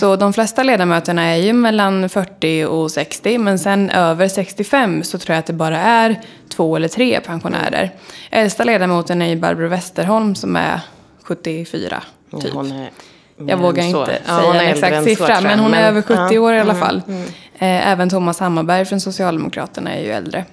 Så 0.00 0.16
de 0.16 0.32
flesta 0.32 0.62
ledamöterna 0.62 1.22
är 1.22 1.36
ju 1.36 1.52
mellan 1.52 2.08
40 2.08 2.64
och 2.64 2.90
60, 2.90 3.38
men 3.38 3.58
sen 3.58 3.90
över 3.90 4.28
65 4.28 5.02
så 5.02 5.18
tror 5.18 5.34
jag 5.34 5.38
att 5.38 5.46
det 5.46 5.52
bara 5.52 5.78
är 5.78 6.20
två 6.48 6.76
eller 6.76 6.88
tre 6.88 7.20
pensionärer. 7.20 7.90
Äldsta 8.30 8.64
ledamoten 8.64 9.22
är 9.22 9.26
ju 9.26 9.36
Barbro 9.36 9.68
Westerholm 9.68 10.34
som 10.34 10.56
är 10.56 10.80
74, 11.22 12.02
typ. 12.40 12.52
Hon 12.52 12.72
är 12.72 12.90
jag 13.36 13.56
vågar 13.56 13.84
inte 13.84 14.06
säga 14.06 14.18
ja, 14.26 14.54
en 14.54 14.66
exakt 14.66 15.04
siffra, 15.04 15.40
men 15.40 15.58
hon 15.58 15.74
är 15.74 15.80
men, 15.80 15.84
över 15.84 16.02
70 16.02 16.34
ja, 16.34 16.40
år 16.40 16.54
i 16.54 16.60
alla 16.60 16.72
mm, 16.72 16.82
fall. 16.82 17.02
Mm, 17.08 17.22
mm. 17.58 17.92
Även 17.92 18.10
Thomas 18.10 18.40
Hammarberg 18.40 18.84
från 18.84 19.00
Socialdemokraterna 19.00 19.94
är 19.94 20.02
ju 20.02 20.10
äldre. 20.10 20.44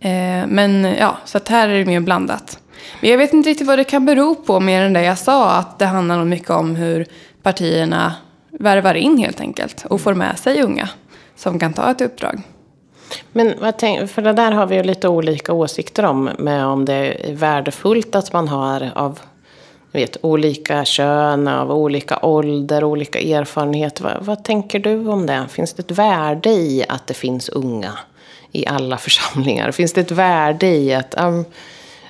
Eh, 0.00 0.46
men 0.46 0.84
ja, 0.84 1.16
så 1.24 1.38
att 1.38 1.48
här 1.48 1.68
är 1.68 1.78
det 1.78 1.84
mer 1.84 2.00
blandat. 2.00 2.58
Men 3.00 3.10
jag 3.10 3.18
vet 3.18 3.32
inte 3.32 3.50
riktigt 3.50 3.66
vad 3.66 3.78
det 3.78 3.84
kan 3.84 4.06
bero 4.06 4.34
på 4.34 4.60
mer 4.60 4.82
än 4.82 4.92
det 4.92 5.02
jag 5.02 5.18
sa, 5.18 5.50
att 5.50 5.78
det 5.78 5.86
handlar 5.86 6.24
mycket 6.24 6.50
om 6.50 6.76
hur 6.76 7.06
partierna 7.42 8.14
värvar 8.50 8.94
in 8.94 9.18
helt 9.18 9.40
enkelt 9.40 9.86
och 9.90 10.00
får 10.00 10.14
med 10.14 10.38
sig 10.38 10.62
unga 10.62 10.88
som 11.36 11.58
kan 11.58 11.72
ta 11.72 11.90
ett 11.90 12.00
uppdrag. 12.00 12.42
Men 13.32 13.54
vad 13.60 13.78
tänk, 13.78 14.10
för 14.10 14.22
det 14.22 14.32
där 14.32 14.52
har 14.52 14.66
vi 14.66 14.76
ju 14.76 14.82
lite 14.82 15.08
olika 15.08 15.52
åsikter 15.52 16.04
om, 16.04 16.30
med 16.38 16.66
om 16.66 16.84
det 16.84 17.30
är 17.30 17.34
värdefullt 17.34 18.14
att 18.14 18.32
man 18.32 18.48
har 18.48 18.90
av 18.94 19.18
vet, 19.92 20.16
olika 20.20 20.84
kön, 20.84 21.48
av 21.48 21.72
olika 21.72 22.18
ålder, 22.22 22.84
olika 22.84 23.20
erfarenhet. 23.20 24.00
Vad, 24.00 24.16
vad, 24.20 24.44
tänker 24.44 24.78
du 24.78 25.08
om 25.08 25.26
det? 25.26 25.46
Finns 25.50 25.72
det 25.72 25.82
ett 25.82 25.98
värde 25.98 26.50
i 26.50 26.84
att 26.88 27.06
det 27.06 27.14
finns 27.14 27.48
unga 27.48 27.98
i 28.52 28.66
alla 28.66 28.96
församlingar? 28.98 29.72
Finns 29.72 29.92
det 29.92 30.00
ett 30.00 30.10
värde 30.10 30.66
i 30.66 30.94
att, 30.94 31.14
um, 31.20 31.44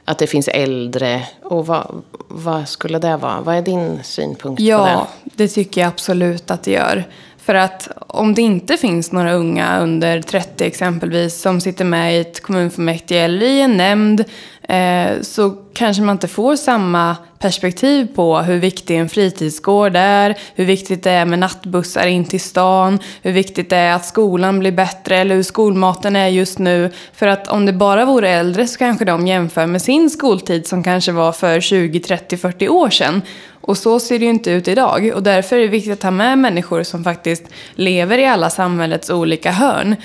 att 0.04 0.18
det 0.18 0.26
finns 0.26 0.48
äldre? 0.48 1.22
Och 1.42 1.66
vad, 1.66 2.02
vad 2.28 2.68
skulle 2.68 2.98
det 2.98 3.16
vara? 3.16 3.40
Vad 3.40 3.56
är 3.56 3.62
din 3.62 4.02
synpunkt 4.02 4.62
ja, 4.62 4.78
på 4.78 4.84
det? 4.84 4.90
Ja, 4.90 5.08
det 5.24 5.48
tycker 5.48 5.80
jag 5.80 5.88
absolut 5.88 6.50
att 6.50 6.62
det 6.62 6.72
gör. 6.72 7.04
För 7.48 7.54
att 7.54 7.88
om 8.06 8.34
det 8.34 8.42
inte 8.42 8.76
finns 8.76 9.12
några 9.12 9.32
unga 9.32 9.80
under 9.80 10.22
30 10.22 10.64
exempelvis 10.64 11.40
som 11.40 11.60
sitter 11.60 11.84
med 11.84 12.16
i 12.16 12.20
ett 12.20 12.42
kommunfullmäktige 12.42 13.20
eller 13.20 13.46
i 13.46 13.60
en 13.60 13.76
nämnd 13.76 14.24
Eh, 14.68 15.20
så 15.20 15.54
kanske 15.74 16.02
man 16.02 16.16
inte 16.16 16.28
får 16.28 16.56
samma 16.56 17.16
perspektiv 17.38 18.06
på 18.14 18.38
hur 18.38 18.58
viktig 18.58 18.96
en 18.96 19.08
fritidsgård 19.08 19.96
är, 19.96 20.38
hur 20.54 20.64
viktigt 20.64 21.02
det 21.02 21.10
är 21.10 21.24
med 21.24 21.38
nattbussar 21.38 22.06
in 22.06 22.24
till 22.24 22.40
stan, 22.40 22.98
hur 23.22 23.32
viktigt 23.32 23.70
det 23.70 23.76
är 23.76 23.92
att 23.94 24.06
skolan 24.06 24.58
blir 24.58 24.72
bättre 24.72 25.16
eller 25.16 25.34
hur 25.34 25.42
skolmaten 25.42 26.16
är 26.16 26.28
just 26.28 26.58
nu. 26.58 26.90
För 27.12 27.26
att 27.26 27.48
om 27.48 27.66
det 27.66 27.72
bara 27.72 28.04
vore 28.04 28.30
äldre 28.30 28.66
så 28.66 28.78
kanske 28.78 29.04
de 29.04 29.26
jämför 29.26 29.66
med 29.66 29.82
sin 29.82 30.10
skoltid 30.10 30.66
som 30.66 30.82
kanske 30.82 31.12
var 31.12 31.32
för 31.32 31.60
20, 31.60 32.00
30, 32.00 32.36
40 32.36 32.68
år 32.68 32.90
sedan. 32.90 33.22
Och 33.60 33.76
så 33.76 34.00
ser 34.00 34.18
det 34.18 34.24
ju 34.24 34.30
inte 34.30 34.50
ut 34.50 34.68
idag. 34.68 35.12
Och 35.14 35.22
därför 35.22 35.56
är 35.56 35.60
det 35.60 35.68
viktigt 35.68 35.92
att 35.92 36.00
ta 36.00 36.10
med 36.10 36.38
människor 36.38 36.82
som 36.82 37.04
faktiskt 37.04 37.44
lever 37.74 38.18
i 38.18 38.26
alla 38.26 38.50
samhällets 38.50 39.10
olika 39.10 39.50
hörn. 39.50 39.96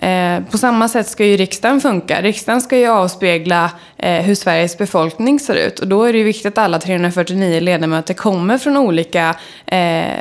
Eh, 0.00 0.42
på 0.50 0.58
samma 0.58 0.88
sätt 0.88 1.08
ska 1.08 1.24
ju 1.24 1.36
riksdagen 1.36 1.80
funka. 1.80 2.22
Riksdagen 2.22 2.60
ska 2.60 2.78
ju 2.78 2.86
avspegla 2.86 3.70
eh, 3.96 4.22
hur 4.22 4.34
Sveriges 4.34 4.78
befolkning 4.78 5.40
ser 5.40 5.54
ut. 5.54 5.78
Och 5.78 5.88
då 5.88 6.04
är 6.04 6.12
det 6.12 6.18
ju 6.18 6.24
viktigt 6.24 6.46
att 6.46 6.58
alla 6.58 6.78
349 6.78 7.60
ledamöter 7.60 8.14
kommer 8.14 8.58
från 8.58 8.76
olika, 8.76 9.34
eh, 9.66 10.20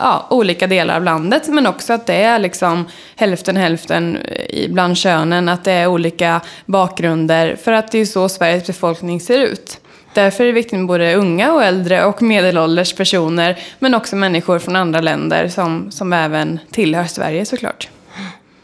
ja, 0.00 0.26
olika 0.30 0.66
delar 0.66 0.96
av 0.96 1.04
landet. 1.04 1.48
Men 1.48 1.66
också 1.66 1.92
att 1.92 2.06
det 2.06 2.14
är 2.14 2.38
liksom 2.38 2.88
hälften 3.16 3.56
hälften 3.56 4.16
eh, 4.16 4.70
bland 4.70 4.96
könen. 4.96 5.48
Att 5.48 5.64
det 5.64 5.72
är 5.72 5.86
olika 5.86 6.40
bakgrunder. 6.66 7.56
För 7.64 7.72
att 7.72 7.92
det 7.92 7.98
är 7.98 8.00
ju 8.00 8.06
så 8.06 8.28
Sveriges 8.28 8.66
befolkning 8.66 9.20
ser 9.20 9.38
ut. 9.38 9.78
Därför 10.14 10.44
är 10.44 10.48
det 10.48 10.52
viktigt 10.52 10.78
med 10.78 10.86
både 10.86 11.14
unga 11.14 11.52
och 11.52 11.64
äldre 11.64 12.04
och 12.04 12.22
medelålders 12.22 12.92
personer, 12.92 13.58
men 13.78 13.94
också 13.94 14.16
människor 14.16 14.58
från 14.58 14.76
andra 14.76 15.00
länder 15.00 15.48
som, 15.48 15.90
som 15.90 16.12
även 16.12 16.58
tillhör 16.70 17.04
Sverige 17.04 17.44
såklart. 17.44 17.88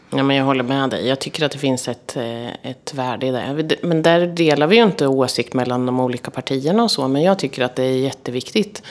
Ja, 0.09 0.23
men 0.23 0.35
jag 0.35 0.45
håller 0.45 0.63
med 0.63 0.89
dig. 0.89 1.07
Jag 1.07 1.19
tycker 1.19 1.45
att 1.45 1.51
det 1.51 1.57
finns 1.57 1.87
ett, 1.87 2.17
eh, 2.17 2.47
ett 2.47 2.93
värde 2.93 3.27
i 3.27 3.31
det. 3.31 3.75
Men 3.81 4.01
där 4.01 4.27
delar 4.27 4.67
vi 4.67 4.75
ju 4.75 4.83
inte 4.83 5.07
åsikt 5.07 5.53
mellan 5.53 5.85
de 5.85 5.99
olika 5.99 6.31
partierna 6.31 6.83
och 6.83 6.91
så. 6.91 7.07
Men 7.07 7.23
jag 7.23 7.39
tycker 7.39 7.63
att 7.63 7.75
det 7.75 7.83
är 7.83 7.97
jätteviktigt 7.97 8.83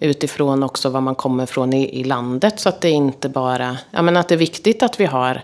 utifrån 0.00 0.62
också 0.62 0.88
var 0.88 1.00
man 1.00 1.14
kommer 1.14 1.46
från 1.46 1.72
i, 1.72 2.00
i 2.00 2.04
landet. 2.04 2.60
Så 2.60 2.68
att 2.68 2.80
det 2.80 2.90
inte 2.90 3.28
bara... 3.28 3.78
Ja, 3.90 4.02
men 4.02 4.16
att 4.16 4.28
det 4.28 4.34
är 4.34 4.38
viktigt 4.38 4.82
att 4.82 5.00
vi 5.00 5.04
har 5.04 5.42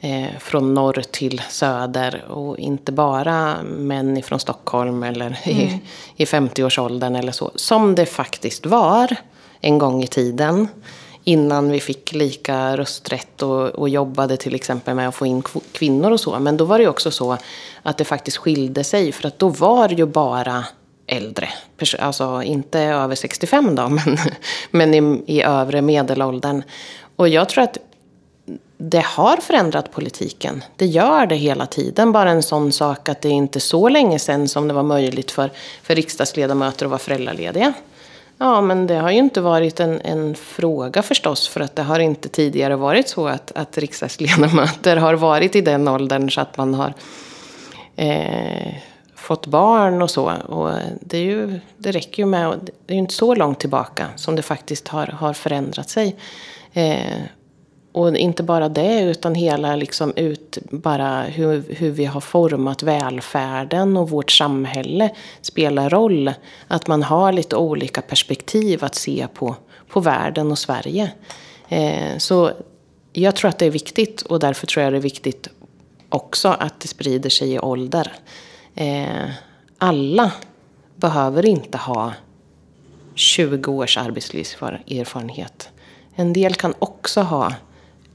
eh, 0.00 0.26
från 0.38 0.74
norr 0.74 1.02
till 1.10 1.42
söder 1.48 2.24
och 2.28 2.58
inte 2.58 2.92
bara 2.92 3.62
män 3.62 4.22
från 4.22 4.40
Stockholm 4.40 5.02
eller 5.02 5.38
i, 5.44 5.62
mm. 5.62 5.78
i 6.16 6.24
50-årsåldern 6.24 7.16
eller 7.16 7.32
så. 7.32 7.50
Som 7.54 7.94
det 7.94 8.06
faktiskt 8.06 8.66
var 8.66 9.16
en 9.60 9.78
gång 9.78 10.02
i 10.02 10.06
tiden 10.06 10.68
innan 11.28 11.70
vi 11.70 11.80
fick 11.80 12.12
lika 12.12 12.76
rösträtt 12.76 13.42
och, 13.42 13.66
och, 13.66 13.88
jobbade 13.88 14.36
till 14.36 14.54
exempel 14.54 14.94
med 14.94 15.08
att 15.08 15.14
få 15.14 15.26
in 15.26 15.42
kvinnor 15.72 16.10
och 16.10 16.20
så. 16.20 16.38
Men 16.38 16.56
då 16.56 16.64
var 16.64 16.78
det 16.78 16.88
också 16.88 17.10
så 17.10 17.36
att 17.82 17.96
det 17.96 18.04
faktiskt 18.04 18.36
skilde 18.36 18.84
sig. 18.84 19.12
För 19.12 19.28
att 19.28 19.38
då 19.38 19.48
var 19.48 19.88
det 19.88 19.94
ju 19.94 20.06
bara 20.06 20.64
äldre. 21.06 21.48
Alltså 21.98 22.42
inte 22.42 22.80
över 22.80 23.14
65 23.14 23.74
då, 23.74 23.88
men, 23.88 24.18
men 24.70 24.94
i, 24.94 25.22
i 25.26 25.42
övre 25.42 25.82
medelåldern. 25.82 26.62
Och 27.16 27.28
jag 27.28 27.48
tror 27.48 27.64
att 27.64 27.78
det 28.78 29.04
har 29.04 29.36
förändrat 29.36 29.92
politiken. 29.92 30.64
Det 30.76 30.86
gör 30.86 31.26
det 31.26 31.36
hela 31.36 31.66
tiden. 31.66 32.12
Bara 32.12 32.30
en 32.30 32.42
sån 32.42 32.72
sak 32.72 33.08
att 33.08 33.20
det 33.20 33.28
är 33.28 33.32
inte 33.32 33.60
så 33.60 33.88
länge 33.88 34.18
sedan 34.18 34.48
som 34.48 34.68
det 34.68 34.74
var 34.74 34.82
möjligt 34.82 35.30
för, 35.30 35.50
för 35.82 35.94
riksdagsledamöter 35.94 36.86
att 36.86 36.90
vara 36.90 36.98
föräldralediga. 36.98 37.72
Ja, 38.38 38.60
men 38.60 38.86
det 38.86 38.94
har 38.94 39.10
ju 39.10 39.18
inte 39.18 39.40
varit 39.40 39.80
en, 39.80 40.00
en 40.00 40.34
fråga 40.34 41.02
förstås. 41.02 41.48
För 41.48 41.60
att 41.60 41.76
det 41.76 41.82
har 41.82 41.98
inte 41.98 42.28
tidigare 42.28 42.76
varit 42.76 43.08
så 43.08 43.28
att, 43.28 43.52
att 43.54 43.78
riksdagsledamöter 43.78 44.96
har 44.96 45.14
varit 45.14 45.56
i 45.56 45.60
den 45.60 45.88
åldern 45.88 46.30
så 46.30 46.40
att 46.40 46.56
man 46.56 46.74
har 46.74 46.94
eh, 47.96 48.74
fått 49.14 49.46
barn 49.46 50.02
och 50.02 50.10
så. 50.10 50.32
Och 50.32 50.70
det, 51.00 51.18
är 51.18 51.22
ju, 51.22 51.60
det 51.76 51.92
räcker 51.92 52.22
ju 52.22 52.26
med, 52.26 52.70
det 52.86 52.92
är 52.92 52.94
ju 52.94 53.00
inte 53.00 53.14
så 53.14 53.34
långt 53.34 53.60
tillbaka 53.60 54.06
som 54.16 54.36
det 54.36 54.42
faktiskt 54.42 54.88
har, 54.88 55.06
har 55.06 55.32
förändrat 55.32 55.90
sig. 55.90 56.16
Eh, 56.72 57.22
och 57.98 58.16
inte 58.16 58.42
bara 58.42 58.68
det, 58.68 59.00
utan 59.00 59.34
hela 59.34 59.76
liksom 59.76 60.12
ut, 60.16 60.58
bara 60.70 61.22
hur, 61.22 61.64
hur 61.68 61.90
vi 61.90 62.04
har 62.04 62.20
format 62.20 62.82
välfärden 62.82 63.96
och 63.96 64.10
vårt 64.10 64.30
samhälle 64.30 65.10
spelar 65.40 65.90
roll. 65.90 66.32
Att 66.68 66.86
man 66.86 67.02
har 67.02 67.32
lite 67.32 67.56
olika 67.56 68.02
perspektiv 68.02 68.84
att 68.84 68.94
se 68.94 69.26
på, 69.34 69.56
på 69.88 70.00
världen 70.00 70.50
och 70.50 70.58
Sverige. 70.58 71.12
Eh, 71.68 72.18
så 72.18 72.50
jag 73.12 73.36
tror 73.36 73.48
att 73.48 73.58
det 73.58 73.66
är 73.66 73.70
viktigt 73.70 74.22
och 74.22 74.40
därför 74.40 74.66
tror 74.66 74.84
jag 74.84 74.92
det 74.92 74.96
är 74.96 75.02
viktigt 75.02 75.48
också 76.08 76.48
att 76.48 76.80
det 76.80 76.88
sprider 76.88 77.30
sig 77.30 77.52
i 77.52 77.58
ålder. 77.58 78.12
Eh, 78.74 79.30
alla 79.78 80.32
behöver 80.96 81.46
inte 81.46 81.78
ha 81.78 82.12
20 83.14 83.72
års 83.72 83.96
arbetslivserfarenhet. 83.96 85.68
En 86.14 86.32
del 86.32 86.54
kan 86.54 86.74
också 86.78 87.20
ha 87.20 87.54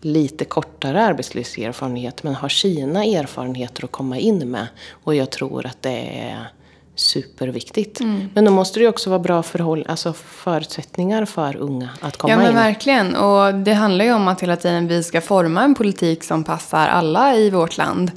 lite 0.06 0.46
kortare 0.46 1.04
arbetslivserfarenhet 1.06 2.24
men 2.24 2.36
har 2.36 2.50
sina 2.50 3.06
erfarenheter 3.06 3.84
att 3.84 3.92
komma 3.92 4.18
in 4.18 4.52
med. 4.52 4.68
Och 5.04 5.16
jag 5.16 5.30
tror 5.30 5.66
att 5.66 5.82
det 5.82 6.20
är 6.20 6.48
superviktigt. 6.96 8.00
Mm. 8.00 8.30
Men 8.34 8.46
då 8.46 8.52
måste 8.52 8.80
det 8.80 8.84
ju 8.84 8.90
också 8.90 9.10
vara 9.10 9.20
bra 9.20 9.44
förhåll, 9.44 9.86
alltså 9.90 10.14
förutsättningar 10.14 11.26
för 11.26 11.56
unga 11.56 11.90
att 12.02 12.18
komma 12.18 12.34
in. 12.34 12.40
Ja 12.40 12.44
men 12.44 12.52
in. 12.52 12.56
verkligen. 12.56 13.16
Och 13.16 13.54
det 13.54 13.74
handlar 13.74 14.06
ju 14.06 14.14
om 14.14 14.28
att 14.28 14.42
hela 14.42 14.56
tiden 14.56 14.88
vi 14.88 15.04
ska 15.04 15.22
forma 15.22 15.64
en 15.64 15.76
politik 15.76 16.24
som 16.24 16.44
passar 16.44 16.88
alla 16.88 17.36
i 17.36 17.50
vårt 17.50 17.78
land. 17.78 18.12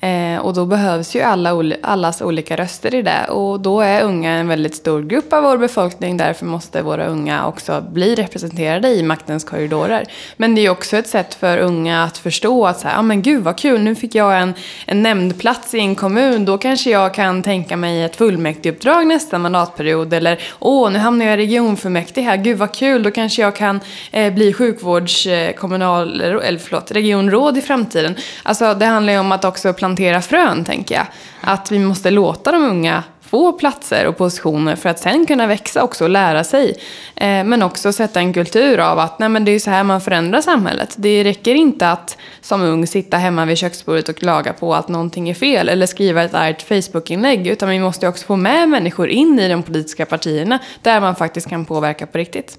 Eh, 0.00 0.38
och 0.40 0.54
då 0.54 0.66
behövs 0.66 1.16
ju 1.16 1.20
alla, 1.20 1.74
allas 1.82 2.22
olika 2.22 2.56
röster 2.56 2.94
i 2.94 3.02
det. 3.02 3.24
Och 3.28 3.60
då 3.60 3.80
är 3.80 4.02
unga 4.02 4.30
en 4.30 4.48
väldigt 4.48 4.74
stor 4.74 5.02
grupp 5.02 5.32
av 5.32 5.42
vår 5.42 5.58
befolkning. 5.58 6.16
Därför 6.16 6.46
måste 6.46 6.82
våra 6.82 7.06
unga 7.06 7.46
också 7.46 7.84
bli 7.90 8.14
representerade 8.14 8.88
i 8.88 9.02
maktens 9.02 9.44
korridorer. 9.44 10.04
Men 10.36 10.54
det 10.54 10.66
är 10.66 10.70
också 10.70 10.96
ett 10.96 11.08
sätt 11.08 11.34
för 11.34 11.58
unga 11.58 12.04
att 12.04 12.18
förstå 12.18 12.66
att 12.66 12.80
så 12.80 12.88
här, 12.88 12.98
ah, 12.98 13.02
men 13.02 13.22
gud 13.22 13.42
vad 13.42 13.58
kul, 13.58 13.80
nu 13.80 13.94
fick 13.94 14.14
jag 14.14 14.40
en, 14.40 14.54
en 14.86 15.02
nämndplats 15.02 15.74
i 15.74 15.78
en 15.78 15.94
kommun. 15.94 16.44
Då 16.44 16.58
kanske 16.58 16.90
jag 16.90 17.14
kan 17.14 17.42
tänka 17.42 17.76
mig 17.76 18.02
ett 18.02 18.16
fullmäktigeuppdrag 18.16 19.06
nästa 19.06 19.38
mandatperiod. 19.38 20.12
Eller 20.12 20.40
åh, 20.58 20.90
nu 20.90 20.98
hamnar 20.98 21.26
jag 21.26 21.34
i 21.34 21.36
regionfullmäktige 21.36 22.24
här. 22.24 22.36
Gud 22.36 22.58
vad 22.58 22.74
kul, 22.74 23.02
då 23.02 23.10
kanske 23.10 23.42
jag 23.42 23.56
kan 23.56 23.80
eh, 24.10 24.32
bli 24.32 24.52
sjukvårdskommunal, 24.52 26.20
eh, 26.20 26.26
eller 26.26 26.58
förlåt, 26.58 26.90
regionråd 26.90 27.58
i 27.58 27.60
framtiden. 27.60 28.14
Alltså 28.42 28.74
det 28.74 28.86
handlar 28.86 29.12
ju 29.12 29.18
om 29.18 29.32
att 29.32 29.44
också 29.44 29.72
planera 29.72 29.89
plantera 29.96 30.22
frön, 30.22 30.64
tänker 30.64 30.94
jag. 30.94 31.06
Att 31.40 31.70
vi 31.72 31.78
måste 31.78 32.10
låta 32.10 32.52
de 32.52 32.64
unga 32.64 33.02
få 33.20 33.52
platser 33.52 34.06
och 34.06 34.16
positioner 34.16 34.76
för 34.76 34.88
att 34.88 34.98
sen 34.98 35.26
kunna 35.26 35.46
växa 35.46 35.82
också 35.82 36.04
och 36.04 36.10
lära 36.10 36.44
sig. 36.44 36.76
Eh, 37.16 37.44
men 37.44 37.62
också 37.62 37.92
sätta 37.92 38.20
en 38.20 38.32
kultur 38.32 38.78
av 38.78 38.98
att 38.98 39.18
nej, 39.18 39.28
men 39.28 39.44
det 39.44 39.52
är 39.52 39.58
så 39.58 39.70
här 39.70 39.84
man 39.84 40.00
förändrar 40.00 40.40
samhället. 40.40 40.94
Det 40.96 41.24
räcker 41.24 41.54
inte 41.54 41.90
att 41.90 42.16
som 42.40 42.62
ung 42.62 42.86
sitta 42.86 43.16
hemma 43.16 43.44
vid 43.44 43.58
köksbordet 43.58 44.08
och 44.08 44.16
klaga 44.16 44.52
på 44.52 44.74
att 44.74 44.88
någonting 44.88 45.28
är 45.28 45.34
fel 45.34 45.68
eller 45.68 45.86
skriva 45.86 46.22
ett 46.22 46.34
argt 46.34 46.62
Facebookinlägg. 46.62 47.46
Utan 47.46 47.68
vi 47.68 47.78
måste 47.78 48.08
också 48.08 48.26
få 48.26 48.36
med 48.36 48.68
människor 48.68 49.08
in 49.08 49.38
i 49.38 49.48
de 49.48 49.62
politiska 49.62 50.06
partierna 50.06 50.58
där 50.82 51.00
man 51.00 51.16
faktiskt 51.16 51.48
kan 51.48 51.64
påverka 51.64 52.06
på 52.06 52.18
riktigt. 52.18 52.58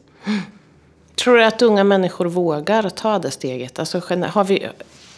Tror 1.15 1.37
du 1.37 1.43
att 1.43 1.61
unga 1.61 1.83
människor 1.83 2.25
vågar 2.25 2.89
ta 2.89 3.19
det 3.19 3.31
steget? 3.31 3.79
Alltså, 3.79 4.01
har 4.27 4.43
vi, 4.43 4.67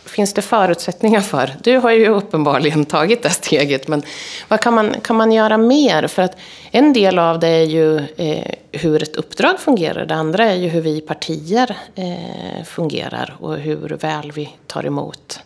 finns 0.05 0.33
det 0.33 0.41
förutsättningar 0.41 1.21
för? 1.21 1.55
Du 1.63 1.77
har 1.77 1.91
ju 1.91 2.07
uppenbarligen 2.07 2.85
tagit 2.85 3.23
det 3.23 3.29
steget, 3.29 3.87
men 3.87 4.03
vad 4.47 4.59
kan 4.59 4.73
man, 4.73 4.95
kan 5.03 5.15
man 5.15 5.31
göra 5.31 5.57
mer? 5.57 6.07
För 6.07 6.21
att 6.21 6.37
en 6.71 6.93
del 6.93 7.19
av 7.19 7.39
det 7.39 7.47
är 7.47 7.65
ju 7.65 7.97
eh, 7.97 8.51
hur 8.71 9.03
ett 9.03 9.15
uppdrag 9.15 9.59
fungerar. 9.59 10.05
Det 10.05 10.15
andra 10.15 10.45
är 10.45 10.55
ju 10.55 10.67
hur 10.67 10.81
vi 10.81 11.01
partier 11.01 11.77
eh, 11.95 12.63
fungerar 12.65 13.35
och 13.39 13.57
hur 13.57 13.89
väl 13.89 14.31
vi 14.31 14.49
tar 14.67 14.85
emot 14.85 15.39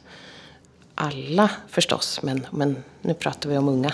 alla 0.96 1.50
förstås, 1.70 2.20
men, 2.24 2.48
men 2.52 2.84
nu 3.02 3.14
pratar 3.14 3.50
vi 3.50 3.58
om 3.58 3.70
unga. 3.70 3.94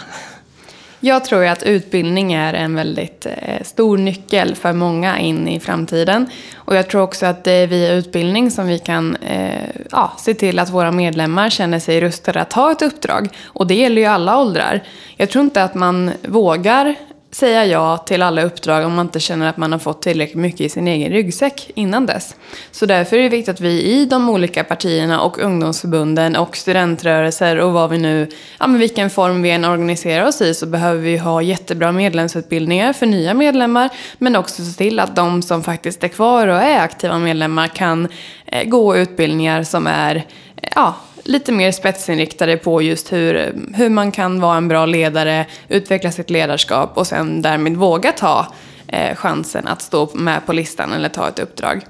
Jag 1.06 1.26
tror 1.26 1.46
att 1.46 1.64
utbildning 1.64 2.34
är 2.34 2.54
en 2.54 2.76
väldigt 2.76 3.26
eh, 3.26 3.64
stor 3.64 3.98
nyckel 3.98 4.56
för 4.56 4.74
många 4.74 5.20
in 5.20 5.48
i 5.48 5.60
framtiden. 5.60 6.30
Och 6.56 6.76
jag 6.76 6.90
tror 6.90 7.02
också 7.02 7.26
att 7.26 7.44
det 7.44 7.52
är 7.52 7.68
via 7.68 7.94
utbildning 7.94 8.52
som 8.52 8.68
vi 8.68 8.80
kan 8.80 9.16
eh, 9.16 9.70
ja, 9.92 10.14
se 10.18 10.34
till 10.34 10.60
att 10.60 10.70
våra 10.70 10.92
medlemmar 10.92 11.50
känner 11.50 11.80
sig 11.80 12.02
rustade 12.02 12.42
att 12.42 12.50
ta 12.50 12.72
ett 12.72 12.82
uppdrag. 12.82 13.30
Och 13.46 13.68
det 13.68 13.76
gäller 13.76 14.02
ju 14.02 14.08
alla 14.08 14.38
åldrar. 14.38 14.84
Jag 15.18 15.30
tror 15.30 15.44
inte 15.44 15.64
att 15.64 15.76
man 15.76 16.12
vågar 16.22 16.96
säga 17.36 17.66
ja 17.66 17.98
till 17.98 18.22
alla 18.22 18.44
uppdrag 18.44 18.86
om 18.86 18.96
man 18.96 19.06
inte 19.06 19.20
känner 19.20 19.50
att 19.50 19.58
man 19.58 19.72
har 19.72 19.80
fått 19.80 20.02
tillräckligt 20.02 20.38
mycket 20.38 20.62
i 20.62 20.70
sin 20.70 20.88
egen 20.88 21.12
ryggsäck 21.12 21.72
innan 21.76 22.06
dess. 22.06 22.36
Så 22.72 22.86
därför 22.86 23.18
är 23.18 23.24
det 23.24 23.30
viktigt 23.30 23.56
att 23.56 23.62
vi 23.62 23.82
i 23.82 24.06
de 24.06 24.30
olika 24.30 24.64
partierna 24.64 25.22
och 25.22 25.40
ungdomsförbunden 25.40 26.36
och 26.36 26.58
studentrörelser 26.58 27.58
och 27.58 27.74
vad 27.74 27.90
vi 27.90 27.98
nu, 27.98 28.30
ja 28.60 28.68
men 28.68 28.80
vilken 28.80 29.10
form 29.10 29.42
vi 29.42 29.52
än 29.52 29.66
organiserar 29.66 30.28
oss 30.28 30.42
i 30.42 30.54
så 30.54 30.66
behöver 30.66 31.02
vi 31.02 31.18
ha 31.18 31.42
jättebra 31.42 31.92
medlemsutbildningar 31.92 32.94
för 32.94 33.06
nya 33.06 33.34
medlemmar 33.34 33.90
men 34.18 34.36
också 34.36 34.66
se 34.66 34.78
till 34.78 35.00
att 35.00 35.16
de 35.16 35.42
som 35.42 35.64
faktiskt 35.64 36.04
är 36.04 36.08
kvar 36.08 36.48
och 36.48 36.62
är 36.62 36.80
aktiva 36.80 37.20
medlemmar 37.20 37.68
kan 37.68 38.08
eh, 38.46 38.64
gå 38.64 38.98
utbildningar 38.98 39.64
som 39.64 39.88
är 39.88 40.16
eh, 40.16 40.70
ja, 40.76 40.96
lite 41.24 41.52
mer 41.52 41.72
spetsinriktade 41.72 42.58
på 42.58 42.82
just 42.82 43.14
hur, 43.14 43.56
hur 43.74 43.90
man 43.90 44.12
kan 44.12 44.40
vara 44.40 44.58
en 44.58 44.68
bra 44.68 44.86
ledare, 44.86 45.46
utveckla 45.68 46.12
sitt 46.12 46.30
ledarskap 46.30 46.98
och 46.98 47.08
sen 47.08 47.42
därmed 47.42 47.76
våga 47.76 48.12
ta 48.12 48.48
eh, 48.88 49.16
chansen 49.16 49.68
att 49.68 49.82
stå 49.82 50.10
med 50.14 50.46
på 50.46 50.54
listan 50.54 50.94
eller 50.94 51.10
ta 51.10 51.28
ett 51.28 51.40
uppdrag. 51.40 51.86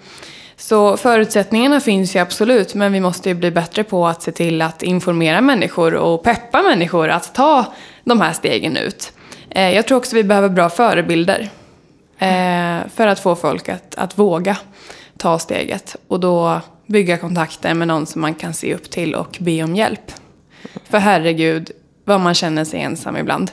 Så 0.57 0.97
förutsättningarna 0.97 1.79
finns 1.79 2.15
ju 2.15 2.19
absolut, 2.19 2.75
men 2.75 2.93
vi 2.93 2.99
måste 2.99 3.29
ju 3.29 3.35
bli 3.35 3.51
bättre 3.51 3.83
på 3.83 4.07
att 4.07 4.23
se 4.23 4.31
till 4.31 4.61
att 4.61 4.83
informera 4.83 5.41
människor 5.41 5.93
och 5.93 6.23
peppa 6.23 6.61
människor 6.61 7.09
att 7.09 7.35
ta 7.35 7.65
de 8.03 8.21
här 8.21 8.33
stegen 8.33 8.77
ut. 8.77 9.13
Eh, 9.49 9.71
jag 9.75 9.87
tror 9.87 9.97
också 9.97 10.15
vi 10.15 10.23
behöver 10.23 10.49
bra 10.49 10.69
förebilder 10.69 11.49
eh, 12.17 12.89
för 12.95 13.07
att 13.07 13.19
få 13.19 13.35
folk 13.35 13.69
att, 13.69 13.95
att 13.95 14.17
våga 14.17 14.57
ta 15.17 15.39
steget. 15.39 15.95
Och 16.07 16.19
då 16.19 16.61
bygga 16.85 17.17
kontakter 17.17 17.73
med 17.73 17.87
någon 17.87 18.05
som 18.05 18.21
man 18.21 18.33
kan 18.33 18.53
se 18.53 18.75
upp 18.75 18.89
till 18.89 19.15
och 19.15 19.37
be 19.39 19.63
om 19.63 19.75
hjälp. 19.75 20.11
För 20.89 20.97
herregud, 20.97 21.71
vad 22.05 22.19
man 22.19 22.33
känner 22.33 22.65
sig 22.65 22.81
ensam 22.81 23.17
ibland. 23.17 23.51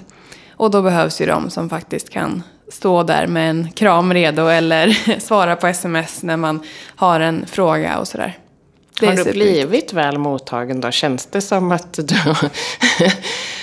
Och 0.51 0.71
då 0.71 0.83
behövs 0.83 1.21
ju 1.21 1.27
de 1.27 1.51
som 1.51 1.71
faktiskt 1.71 2.11
kan 2.11 2.43
stå 2.69 3.03
där 3.03 3.27
med 3.27 3.51
en 3.51 3.73
kram 3.73 4.15
redo 4.15 4.47
eller 4.47 5.19
svara 5.21 5.57
på 5.57 5.67
sms 5.67 6.23
när 6.23 6.37
man 6.37 6.61
har 6.97 7.21
en 7.21 7.47
fråga 7.47 7.99
och 7.99 8.09
sådär. 8.09 8.39
Det 9.01 9.07
har 9.07 9.25
du 9.25 9.33
blivit 9.33 9.93
väl 9.93 10.19
mottagen 10.19 10.81
då? 10.81 10.91
Känns 10.91 11.27
det 11.27 11.41
som 11.41 11.73
att 11.73 11.93
du, 11.93 12.17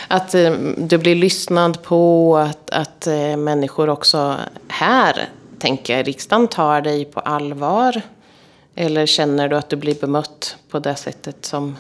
att 0.07 0.35
eh, 0.35 0.51
du 0.77 0.97
blir 0.97 1.15
lyssnad 1.15 1.83
på? 1.83 2.37
Att, 2.37 2.69
att 2.69 3.07
eh, 3.07 3.37
människor 3.37 3.89
också 3.89 4.35
här, 4.67 5.29
tänker 5.59 5.93
jag, 5.93 5.99
i 5.99 6.03
riksdagen 6.03 6.47
tar 6.47 6.81
dig 6.81 7.05
på 7.05 7.19
allvar? 7.19 8.01
Eller 8.79 9.05
känner 9.05 9.49
du 9.49 9.55
att 9.55 9.69
du 9.69 9.75
blir 9.75 9.95
bemött 9.95 10.57
på 10.69 10.79
det 10.79 10.95
sättet 10.95 11.45
som... 11.45 11.75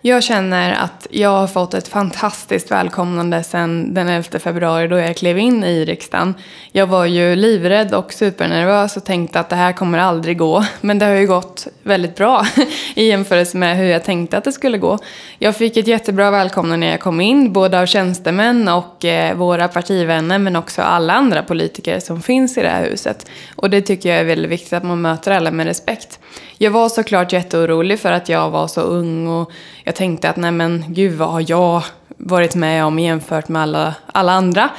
Jag 0.00 0.22
känner 0.22 0.72
att 0.72 1.06
jag 1.10 1.30
har 1.30 1.46
fått 1.46 1.74
ett 1.74 1.88
fantastiskt 1.88 2.70
välkomnande 2.70 3.42
sedan 3.42 3.94
den 3.94 4.08
11 4.08 4.38
februari 4.38 4.88
då 4.88 4.98
jag 4.98 5.16
klev 5.16 5.38
in 5.38 5.64
i 5.64 5.84
riksdagen. 5.84 6.34
Jag 6.72 6.86
var 6.86 7.04
ju 7.04 7.36
livrädd 7.36 7.94
och 7.94 8.12
supernervös 8.12 8.96
och 8.96 9.04
tänkte 9.04 9.40
att 9.40 9.48
det 9.48 9.56
här 9.56 9.72
kommer 9.72 9.98
aldrig 9.98 10.38
gå. 10.38 10.64
Men 10.80 10.98
det 10.98 11.06
har 11.06 11.14
ju 11.14 11.26
gått 11.26 11.66
väldigt 11.82 12.16
bra 12.16 12.46
i 12.94 13.08
jämförelse 13.08 13.56
med 13.56 13.76
hur 13.76 13.84
jag 13.84 14.04
tänkte 14.04 14.38
att 14.38 14.44
det 14.44 14.52
skulle 14.52 14.78
gå. 14.78 14.98
Jag 15.38 15.56
fick 15.56 15.76
ett 15.76 15.86
jättebra 15.86 16.30
välkomnande 16.30 16.86
när 16.86 16.90
jag 16.90 17.00
kom 17.00 17.20
in, 17.20 17.52
både 17.52 17.80
av 17.80 17.86
tjänstemän 17.86 18.68
och 18.68 19.04
eh, 19.04 19.36
våra 19.36 19.68
partivänner 19.68 20.38
men 20.38 20.56
också 20.56 20.82
alla 20.82 21.12
andra 21.12 21.42
politiker 21.42 22.00
som 22.00 22.22
finns 22.22 22.58
i 22.58 22.62
det 22.62 22.68
här 22.68 22.84
huset. 22.84 23.30
Och 23.56 23.70
det 23.70 23.80
tycker 23.80 24.08
jag 24.08 24.18
är 24.18 24.24
väldigt 24.24 24.50
viktigt 24.50 24.72
att 24.72 24.84
man 24.84 25.00
möter 25.00 25.32
alla 25.32 25.50
med 25.50 25.66
respekt. 25.66 26.18
Jag 26.60 26.70
var 26.70 26.88
såklart 26.88 27.32
jätteorolig 27.32 28.00
för 28.00 28.12
att 28.12 28.28
jag 28.28 28.50
var 28.50 28.68
så 28.68 28.80
ung 28.80 29.26
och 29.26 29.52
jag 29.88 29.94
tänkte 29.94 30.30
att 30.30 30.36
nej 30.36 30.50
men 30.50 30.84
gud 30.88 31.12
vad 31.12 31.28
har 31.28 31.44
jag 31.48 31.82
varit 32.16 32.54
med 32.54 32.84
om 32.84 32.98
jämfört 32.98 33.48
med 33.48 33.62
alla, 33.62 33.94
alla 34.06 34.32
andra. 34.32 34.70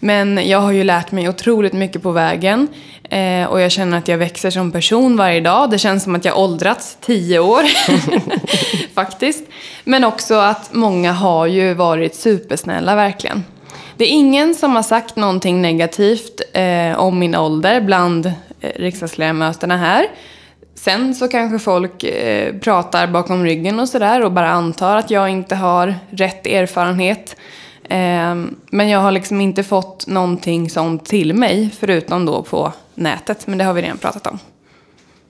Men 0.00 0.48
jag 0.48 0.60
har 0.60 0.72
ju 0.72 0.84
lärt 0.84 1.12
mig 1.12 1.28
otroligt 1.28 1.72
mycket 1.72 2.02
på 2.02 2.10
vägen 2.12 2.68
eh, 3.10 3.44
och 3.44 3.60
jag 3.60 3.72
känner 3.72 3.98
att 3.98 4.08
jag 4.08 4.18
växer 4.18 4.50
som 4.50 4.72
person 4.72 5.16
varje 5.16 5.40
dag. 5.40 5.70
Det 5.70 5.78
känns 5.78 6.02
som 6.02 6.14
att 6.14 6.24
jag 6.24 6.38
åldrats 6.38 6.98
tio 7.00 7.38
år 7.38 7.62
faktiskt. 8.94 9.44
Men 9.84 10.04
också 10.04 10.34
att 10.34 10.72
många 10.72 11.12
har 11.12 11.46
ju 11.46 11.74
varit 11.74 12.14
supersnälla 12.14 12.94
verkligen. 12.94 13.44
Det 13.96 14.04
är 14.04 14.10
ingen 14.10 14.54
som 14.54 14.76
har 14.76 14.82
sagt 14.82 15.16
någonting 15.16 15.62
negativt 15.62 16.40
eh, 16.52 16.98
om 16.98 17.18
min 17.18 17.34
ålder 17.34 17.80
bland 17.80 18.26
eh, 18.26 18.32
riksdagsledamöterna 18.76 19.76
här. 19.76 20.06
Sen 20.86 21.14
så 21.14 21.28
kanske 21.28 21.58
folk 21.58 22.04
eh, 22.04 22.54
pratar 22.54 23.06
bakom 23.06 23.44
ryggen 23.44 23.80
och 23.80 23.88
sådär 23.88 24.24
och 24.24 24.32
bara 24.32 24.50
antar 24.50 24.96
att 24.96 25.10
jag 25.10 25.28
inte 25.28 25.54
har 25.54 25.94
rätt 26.10 26.46
erfarenhet. 26.46 27.36
Eh, 27.84 28.34
men 28.70 28.88
jag 28.88 28.98
har 28.98 29.10
liksom 29.10 29.40
inte 29.40 29.62
fått 29.62 30.06
någonting 30.06 30.70
sånt 30.70 31.04
till 31.04 31.34
mig 31.34 31.70
förutom 31.78 32.26
då 32.26 32.42
på 32.42 32.72
nätet. 32.94 33.46
Men 33.46 33.58
det 33.58 33.64
har 33.64 33.74
vi 33.74 33.82
redan 33.82 33.98
pratat 33.98 34.26
om. 34.26 34.38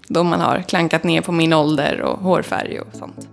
Då 0.08 0.22
man 0.22 0.40
har 0.40 0.62
klankat 0.62 1.04
ner 1.04 1.20
på 1.20 1.32
min 1.32 1.52
ålder 1.52 2.00
och 2.00 2.18
hårfärg 2.18 2.80
och 2.80 2.94
sånt. 2.94 3.28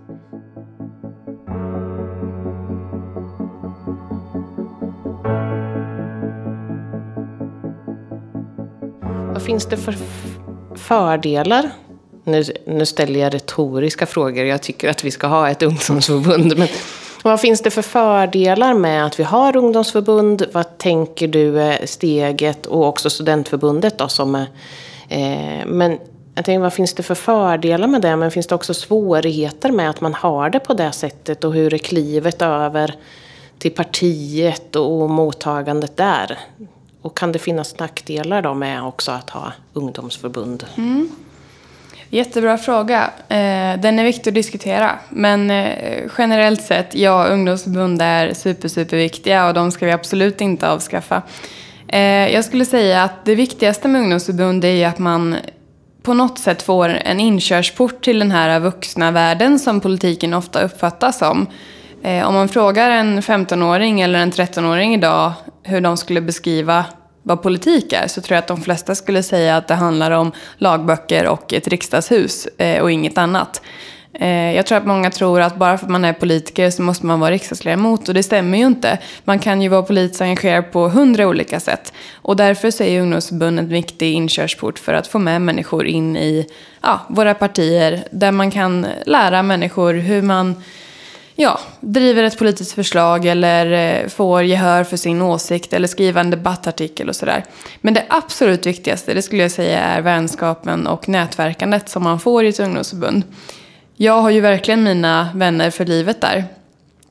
Vad 9.32 9.42
finns 9.42 9.66
det 9.66 9.76
för 9.76 9.96
fördelar? 10.74 11.70
Nu, 12.24 12.44
nu 12.66 12.86
ställer 12.86 13.20
jag 13.20 13.34
retoriska 13.34 14.06
frågor. 14.06 14.44
Jag 14.44 14.62
tycker 14.62 14.90
att 14.90 15.04
vi 15.04 15.10
ska 15.10 15.26
ha 15.26 15.50
ett 15.50 15.62
ungdomsförbund. 15.62 16.58
Men 16.58 16.68
vad 17.22 17.40
finns 17.40 17.60
det 17.60 17.70
för 17.70 17.82
fördelar 17.82 18.74
med 18.74 19.06
att 19.06 19.20
vi 19.20 19.24
har 19.24 19.56
ungdomsförbund? 19.56 20.46
Vad 20.52 20.78
tänker 20.78 21.28
du 21.28 21.60
är 21.60 21.86
steget? 21.86 22.66
Och 22.66 22.86
också 22.86 23.10
studentförbundet 23.10 23.98
då 23.98 24.08
som 24.08 24.34
är... 24.34 24.46
Eh, 25.08 25.66
men 25.66 25.98
jag 26.34 26.44
tänker, 26.44 26.60
vad 26.60 26.72
finns 26.72 26.94
det 26.94 27.02
för 27.02 27.14
fördelar 27.14 27.86
med 27.86 28.02
det? 28.02 28.16
Men 28.16 28.30
finns 28.30 28.46
det 28.46 28.54
också 28.54 28.74
svårigheter 28.74 29.70
med 29.70 29.90
att 29.90 30.00
man 30.00 30.14
har 30.14 30.50
det 30.50 30.60
på 30.60 30.74
det 30.74 30.92
sättet? 30.92 31.44
Och 31.44 31.54
hur 31.54 31.74
är 31.74 31.78
klivet 31.78 32.42
över 32.42 32.94
till 33.58 33.70
partiet 33.70 34.76
och 34.76 35.10
mottagandet 35.10 35.96
där? 35.96 36.38
Och 37.02 37.16
kan 37.16 37.32
det 37.32 37.38
finnas 37.38 37.78
nackdelar 37.78 38.42
då 38.42 38.54
med 38.54 38.84
också 38.84 39.12
att 39.12 39.30
ha 39.30 39.52
ungdomsförbund? 39.72 40.64
Mm. 40.76 41.10
Jättebra 42.14 42.58
fråga. 42.58 43.10
Eh, 43.28 43.80
den 43.80 43.98
är 43.98 44.04
viktig 44.04 44.30
att 44.30 44.34
diskutera. 44.34 44.98
Men 45.08 45.50
eh, 45.50 46.02
generellt 46.18 46.62
sett, 46.62 46.94
ja, 46.94 47.26
ungdomsförbund 47.26 48.02
är 48.02 48.34
super, 48.34 48.68
superviktiga 48.68 49.46
och 49.46 49.54
de 49.54 49.70
ska 49.70 49.86
vi 49.86 49.92
absolut 49.92 50.40
inte 50.40 50.68
avskaffa. 50.68 51.22
Eh, 51.88 52.00
jag 52.34 52.44
skulle 52.44 52.64
säga 52.64 53.02
att 53.02 53.24
det 53.24 53.34
viktigaste 53.34 53.88
med 53.88 54.00
ungdomsförbund 54.00 54.64
är 54.64 54.88
att 54.88 54.98
man 54.98 55.36
på 56.02 56.14
något 56.14 56.38
sätt 56.38 56.62
får 56.62 56.88
en 56.88 57.20
inkörsport 57.20 58.04
till 58.04 58.18
den 58.18 58.30
här 58.30 58.60
vuxna 58.60 59.10
världen 59.10 59.58
som 59.58 59.80
politiken 59.80 60.34
ofta 60.34 60.62
uppfattas 60.62 61.18
som. 61.18 61.46
Om 62.24 62.34
man 62.34 62.48
frågar 62.48 62.90
en 62.90 63.20
15-åring 63.20 64.00
eller 64.00 64.18
en 64.18 64.32
13-åring 64.32 64.94
idag 64.94 65.32
hur 65.62 65.80
de 65.80 65.96
skulle 65.96 66.20
beskriva 66.20 66.84
vad 67.26 67.42
politik 67.42 67.92
är 67.92 68.08
så 68.08 68.20
tror 68.20 68.34
jag 68.34 68.38
att 68.38 68.48
de 68.48 68.62
flesta 68.62 68.94
skulle 68.94 69.22
säga 69.22 69.56
att 69.56 69.68
det 69.68 69.74
handlar 69.74 70.10
om 70.10 70.32
lagböcker 70.58 71.28
och 71.28 71.52
ett 71.52 71.68
riksdagshus 71.68 72.46
eh, 72.58 72.82
och 72.82 72.90
inget 72.90 73.18
annat. 73.18 73.62
Eh, 74.14 74.52
jag 74.56 74.66
tror 74.66 74.78
att 74.78 74.86
många 74.86 75.10
tror 75.10 75.40
att 75.40 75.56
bara 75.56 75.78
för 75.78 75.86
att 75.86 75.90
man 75.90 76.04
är 76.04 76.12
politiker 76.12 76.70
så 76.70 76.82
måste 76.82 77.06
man 77.06 77.20
vara 77.20 77.30
riksdagsledamot 77.30 78.08
och 78.08 78.14
det 78.14 78.22
stämmer 78.22 78.58
ju 78.58 78.66
inte. 78.66 78.98
Man 79.24 79.38
kan 79.38 79.62
ju 79.62 79.68
vara 79.68 79.82
politiskt 79.82 80.20
engagerad 80.20 80.72
på 80.72 80.88
hundra 80.88 81.28
olika 81.28 81.60
sätt. 81.60 81.92
Och 82.14 82.36
därför 82.36 82.70
så 82.70 82.84
är 82.84 83.00
ungdomsförbundet 83.00 83.62
en 83.62 83.68
viktig 83.68 84.12
inkörsport 84.12 84.78
för 84.78 84.94
att 84.94 85.06
få 85.06 85.18
med 85.18 85.42
människor 85.42 85.86
in 85.86 86.16
i 86.16 86.46
ja, 86.82 87.00
våra 87.08 87.34
partier 87.34 88.04
där 88.10 88.32
man 88.32 88.50
kan 88.50 88.86
lära 89.06 89.42
människor 89.42 89.94
hur 89.94 90.22
man 90.22 90.54
ja, 91.34 91.60
driver 91.80 92.22
ett 92.22 92.38
politiskt 92.38 92.72
förslag 92.72 93.26
eller 93.26 93.72
eh, 93.72 94.08
får 94.08 94.42
gehör 94.42 94.84
för 94.84 94.96
sin 94.96 95.22
åsikt 95.22 95.72
eller 95.72 95.88
skriver 95.88 96.20
en 96.20 96.30
debattartikel 96.30 97.08
och 97.08 97.16
sådär. 97.16 97.44
Men 97.80 97.94
det 97.94 98.04
absolut 98.08 98.66
viktigaste, 98.66 99.14
det 99.14 99.22
skulle 99.22 99.42
jag 99.42 99.50
säga, 99.50 99.80
är 99.80 100.00
vänskapen 100.00 100.86
och 100.86 101.08
nätverkandet 101.08 101.88
som 101.88 102.02
man 102.02 102.20
får 102.20 102.44
i 102.44 102.48
ett 102.48 102.60
ungdomsförbund. 102.60 103.22
Jag 103.96 104.22
har 104.22 104.30
ju 104.30 104.40
verkligen 104.40 104.82
mina 104.82 105.28
vänner 105.34 105.70
för 105.70 105.84
livet 105.84 106.20
där. 106.20 106.44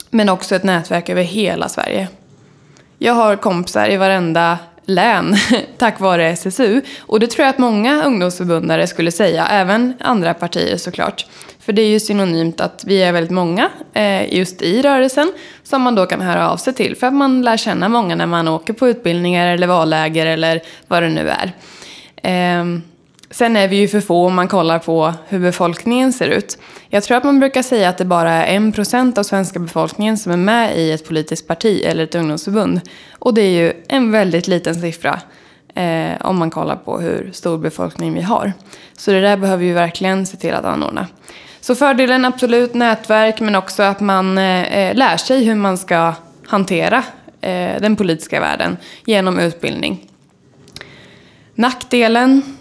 Men 0.09 0.29
också 0.29 0.55
ett 0.55 0.63
nätverk 0.63 1.09
över 1.09 1.23
hela 1.23 1.69
Sverige. 1.69 2.07
Jag 2.97 3.13
har 3.13 3.35
kompisar 3.35 3.89
i 3.89 3.97
varenda 3.97 4.57
län 4.85 5.35
tack 5.77 5.99
vare 5.99 6.29
SSU. 6.29 6.81
Och 6.99 7.19
det 7.19 7.27
tror 7.27 7.45
jag 7.45 7.49
att 7.49 7.59
många 7.59 8.03
ungdomsförbundare 8.03 8.87
skulle 8.87 9.11
säga, 9.11 9.47
även 9.47 9.93
andra 9.99 10.33
partier 10.33 10.77
såklart. 10.77 11.25
För 11.65 11.73
det 11.73 11.81
är 11.81 11.89
ju 11.89 11.99
synonymt 11.99 12.61
att 12.61 12.83
vi 12.87 13.03
är 13.03 13.11
väldigt 13.11 13.31
många 13.31 13.69
eh, 13.93 14.33
just 14.33 14.61
i 14.61 14.81
rörelsen 14.81 15.31
som 15.63 15.81
man 15.81 15.95
då 15.95 16.05
kan 16.05 16.21
höra 16.21 16.49
av 16.49 16.57
sig 16.57 16.73
till. 16.73 16.95
För 16.95 17.07
att 17.07 17.13
man 17.13 17.41
lär 17.41 17.57
känna 17.57 17.89
många 17.89 18.15
när 18.15 18.25
man 18.25 18.47
åker 18.47 18.73
på 18.73 18.87
utbildningar 18.87 19.47
eller 19.47 19.67
valläger 19.67 20.25
eller 20.25 20.61
vad 20.87 21.03
det 21.03 21.09
nu 21.09 21.29
är. 21.29 21.51
Eh, 22.23 22.65
Sen 23.33 23.55
är 23.55 23.67
vi 23.67 23.75
ju 23.75 23.87
för 23.87 24.01
få 24.01 24.25
om 24.25 24.35
man 24.35 24.47
kollar 24.47 24.79
på 24.79 25.13
hur 25.27 25.39
befolkningen 25.39 26.13
ser 26.13 26.27
ut. 26.27 26.57
Jag 26.89 27.03
tror 27.03 27.17
att 27.17 27.23
man 27.23 27.39
brukar 27.39 27.61
säga 27.61 27.89
att 27.89 27.97
det 27.97 28.05
bara 28.05 28.31
är 28.31 28.55
en 28.55 28.71
procent 28.71 29.17
av 29.17 29.23
svenska 29.23 29.59
befolkningen 29.59 30.17
som 30.17 30.31
är 30.31 30.37
med 30.37 30.77
i 30.77 30.91
ett 30.91 31.07
politiskt 31.07 31.47
parti 31.47 31.81
eller 31.85 32.03
ett 32.03 32.15
ungdomsförbund. 32.15 32.81
Och 33.19 33.33
det 33.33 33.41
är 33.41 33.63
ju 33.63 33.73
en 33.87 34.11
väldigt 34.11 34.47
liten 34.47 34.75
siffra 34.75 35.19
eh, 35.75 36.11
om 36.21 36.37
man 36.37 36.49
kollar 36.49 36.75
på 36.75 36.99
hur 36.99 37.29
stor 37.33 37.57
befolkning 37.57 38.13
vi 38.13 38.21
har. 38.21 38.53
Så 38.97 39.11
det 39.11 39.21
där 39.21 39.37
behöver 39.37 39.63
vi 39.63 39.71
verkligen 39.71 40.25
se 40.25 40.37
till 40.37 40.53
att 40.53 40.65
anordna. 40.65 41.07
Så 41.63 41.75
fördelen 41.75 42.25
absolut 42.25 42.73
nätverk 42.73 43.39
men 43.39 43.55
också 43.55 43.83
att 43.83 43.99
man 43.99 44.37
eh, 44.37 44.77
eh, 44.77 44.95
lär 44.95 45.17
sig 45.17 45.43
hur 45.43 45.55
man 45.55 45.77
ska 45.77 46.13
hantera 46.47 46.97
eh, 47.41 47.81
den 47.81 47.95
politiska 47.95 48.39
världen 48.39 48.77
genom 49.05 49.39
utbildning. 49.39 50.09
Nackdelen 51.55 52.57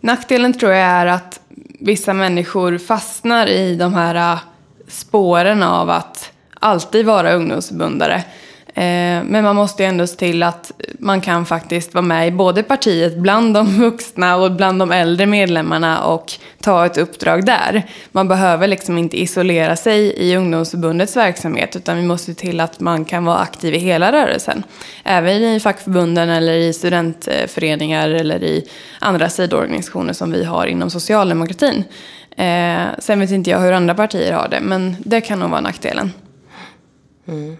Nackdelen 0.00 0.52
tror 0.52 0.72
jag 0.72 0.80
är 0.80 1.06
att 1.06 1.40
vissa 1.80 2.14
människor 2.14 2.78
fastnar 2.78 3.46
i 3.46 3.76
de 3.76 3.94
här 3.94 4.14
eh, 4.14 4.38
spåren 4.88 5.62
av 5.62 5.90
att 5.90 6.32
alltid 6.54 7.06
vara 7.06 7.32
ungdomsförbundare. 7.32 8.24
Eh, 8.80 9.22
men 9.24 9.44
man 9.44 9.56
måste 9.56 9.82
ju 9.82 9.88
ändå 9.88 10.06
se 10.06 10.16
till 10.16 10.42
att 10.42 10.72
man 10.98 11.20
kan 11.20 11.46
faktiskt 11.46 11.94
vara 11.94 12.02
med 12.02 12.28
i 12.28 12.30
både 12.30 12.62
partiet 12.62 13.16
bland 13.16 13.54
de 13.54 13.66
vuxna 13.66 14.36
och 14.36 14.52
bland 14.52 14.78
de 14.78 14.92
äldre 14.92 15.26
medlemmarna 15.26 16.04
och 16.04 16.32
ta 16.60 16.86
ett 16.86 16.98
uppdrag 16.98 17.46
där. 17.46 17.86
Man 18.12 18.28
behöver 18.28 18.66
liksom 18.66 18.98
inte 18.98 19.20
isolera 19.20 19.76
sig 19.76 20.12
i 20.16 20.36
ungdomsförbundets 20.36 21.16
verksamhet 21.16 21.76
utan 21.76 21.96
vi 21.96 22.02
måste 22.02 22.34
se 22.34 22.40
till 22.40 22.60
att 22.60 22.80
man 22.80 23.04
kan 23.04 23.24
vara 23.24 23.38
aktiv 23.38 23.74
i 23.74 23.78
hela 23.78 24.12
rörelsen. 24.12 24.62
Även 25.04 25.42
i 25.42 25.60
fackförbunden 25.60 26.28
eller 26.28 26.52
i 26.52 26.72
studentföreningar 26.72 28.08
eller 28.08 28.42
i 28.42 28.68
andra 28.98 29.28
sidoorganisationer 29.28 30.12
som 30.12 30.32
vi 30.32 30.44
har 30.44 30.66
inom 30.66 30.90
socialdemokratin. 30.90 31.84
Eh, 32.36 32.86
Sen 32.98 33.20
vet 33.20 33.30
inte 33.30 33.50
jag 33.50 33.60
hur 33.60 33.72
andra 33.72 33.94
partier 33.94 34.32
har 34.32 34.48
det 34.48 34.60
men 34.60 34.96
det 34.98 35.20
kan 35.20 35.38
nog 35.38 35.50
vara 35.50 35.60
nackdelen. 35.60 36.12
Mm. 37.28 37.56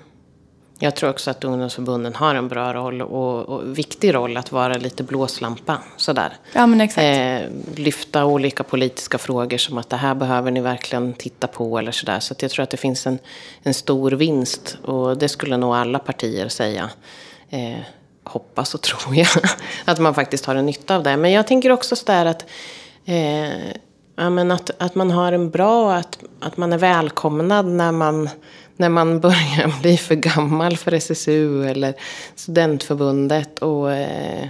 Jag 0.82 0.94
tror 0.96 1.10
också 1.10 1.30
att 1.30 1.44
ungdomsförbunden 1.44 2.14
har 2.14 2.34
en 2.34 2.48
bra 2.48 2.74
roll 2.74 3.02
och, 3.02 3.48
och 3.48 3.78
viktig 3.78 4.14
roll 4.14 4.36
att 4.36 4.52
vara 4.52 4.74
lite 4.74 5.02
blåslampa. 5.02 5.78
Sådär. 5.96 6.32
Ja, 6.52 6.66
men 6.66 6.80
exakt. 6.80 7.04
Eh, 7.04 7.40
lyfta 7.76 8.24
olika 8.24 8.62
politiska 8.62 9.18
frågor 9.18 9.58
som 9.58 9.78
att 9.78 9.90
det 9.90 9.96
här 9.96 10.14
behöver 10.14 10.50
ni 10.50 10.60
verkligen 10.60 11.12
titta 11.12 11.46
på 11.46 11.78
eller 11.78 11.92
sådär. 11.92 12.20
Så 12.20 12.34
jag 12.38 12.50
tror 12.50 12.62
att 12.62 12.70
det 12.70 12.76
finns 12.76 13.06
en, 13.06 13.18
en 13.62 13.74
stor 13.74 14.10
vinst 14.10 14.78
och 14.84 15.18
det 15.18 15.28
skulle 15.28 15.56
nog 15.56 15.74
alla 15.74 15.98
partier 15.98 16.48
säga. 16.48 16.90
Eh, 17.50 17.78
hoppas 18.24 18.74
och 18.74 18.80
tror 18.82 19.16
jag. 19.16 19.28
att 19.84 19.98
man 19.98 20.14
faktiskt 20.14 20.44
har 20.46 20.54
en 20.54 20.66
nytta 20.66 20.96
av 20.96 21.02
det. 21.02 21.16
Men 21.16 21.32
jag 21.32 21.46
tänker 21.46 21.70
också 21.70 21.96
sådär 21.96 22.26
att 22.26 22.44
eh, 23.04 23.68
ja, 24.16 24.30
men 24.30 24.50
att, 24.50 24.70
att 24.78 24.94
man 24.94 25.10
har 25.10 25.32
en 25.32 25.50
bra, 25.50 25.94
att, 25.94 26.18
att 26.40 26.56
man 26.56 26.72
är 26.72 26.78
välkomnad 26.78 27.66
när 27.66 27.92
man 27.92 28.28
när 28.80 28.88
man 28.88 29.20
börjar 29.20 29.80
bli 29.82 29.96
för 29.96 30.14
gammal 30.14 30.76
för 30.76 30.92
SSU 30.92 31.64
eller 31.68 31.94
studentförbundet 32.34 33.58
och 33.58 33.92
eh, 33.92 34.48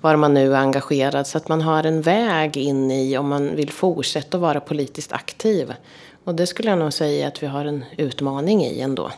var 0.00 0.16
man 0.16 0.34
nu 0.34 0.54
är 0.54 0.58
engagerad. 0.58 1.26
Så 1.26 1.38
att 1.38 1.48
man 1.48 1.62
har 1.62 1.84
en 1.84 2.02
väg 2.02 2.56
in 2.56 2.90
i 2.90 3.18
om 3.18 3.28
man 3.28 3.56
vill 3.56 3.70
fortsätta 3.70 4.36
att 4.36 4.40
vara 4.40 4.60
politiskt 4.60 5.12
aktiv. 5.12 5.74
Och 6.24 6.34
det 6.34 6.46
skulle 6.46 6.70
jag 6.70 6.78
nog 6.78 6.92
säga 6.92 7.28
att 7.28 7.42
vi 7.42 7.46
har 7.46 7.64
en 7.64 7.84
utmaning 7.96 8.64
i 8.64 8.80
ändå. 8.80 9.10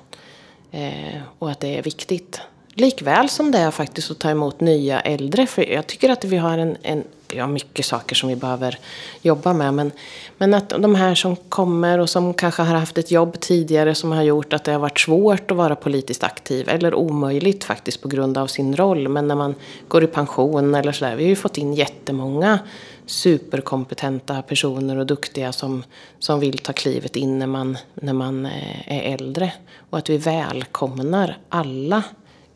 Eh, 0.71 1.21
och 1.39 1.51
att 1.51 1.61
det 1.61 1.79
är 1.79 1.83
viktigt. 1.83 2.41
Likväl 2.81 3.29
som 3.29 3.51
det 3.51 3.59
är 3.59 3.71
faktiskt 3.71 4.11
att 4.11 4.19
ta 4.19 4.31
emot 4.31 4.61
nya 4.61 5.01
äldre. 5.01 5.47
För 5.47 5.73
jag 5.73 5.87
tycker 5.87 6.11
att 6.11 6.25
vi 6.25 6.37
har 6.37 6.59
en, 6.59 6.77
en 6.83 7.05
ja, 7.29 7.47
mycket 7.47 7.85
saker 7.85 8.15
som 8.15 8.29
vi 8.29 8.37
behöver 8.37 8.79
jobba 9.23 9.53
med. 9.53 9.75
Men, 9.75 9.93
men 10.39 10.55
att 10.55 10.69
de 10.69 10.95
här 10.95 11.15
som 11.15 11.37
kommer 11.37 11.99
och 11.99 12.11
som 12.11 12.35
kanske 12.35 12.63
har 12.63 12.75
haft 12.75 12.99
ett 12.99 13.11
jobb 13.11 13.41
tidigare 13.41 13.95
som 13.95 14.13
har 14.13 14.23
gjort 14.23 14.53
att 14.53 14.65
det 14.65 14.73
har 14.73 14.79
varit 14.79 15.01
svårt 15.01 15.51
att 15.51 15.57
vara 15.57 15.77
politiskt 15.77 16.25
aktiv. 16.25 16.69
Eller 16.69 16.95
omöjligt 16.95 17.65
faktiskt 17.65 18.03
på 18.03 18.09
grund 18.09 18.39
av 18.39 18.47
sin 18.47 18.77
roll. 18.77 19.09
Men 19.09 19.29
när 19.29 19.35
man 19.35 19.55
går 19.89 20.05
i 20.05 20.07
pension 20.07 20.75
eller 20.75 20.93
sådär. 20.93 21.17
Vi 21.17 21.23
har 21.23 21.29
ju 21.31 21.37
fått 21.37 21.59
in 21.59 21.75
jättemånga 21.75 22.59
superkompetenta 23.07 24.43
personer 24.43 24.97
och 24.97 25.07
duktiga 25.07 25.53
som, 25.53 25.85
som 26.19 26.41
vill 26.41 26.59
ta 26.59 26.73
klivet 26.73 27.17
in 27.17 27.39
när 27.39 27.47
man, 27.47 27.79
när 27.95 28.13
man 28.13 28.47
eh, 28.47 28.93
är 28.93 29.15
äldre. 29.15 29.53
Och 29.91 29.99
att 29.99 30.11
vi 30.11 30.19
välkomnar 30.19 31.39
alla 31.49 32.03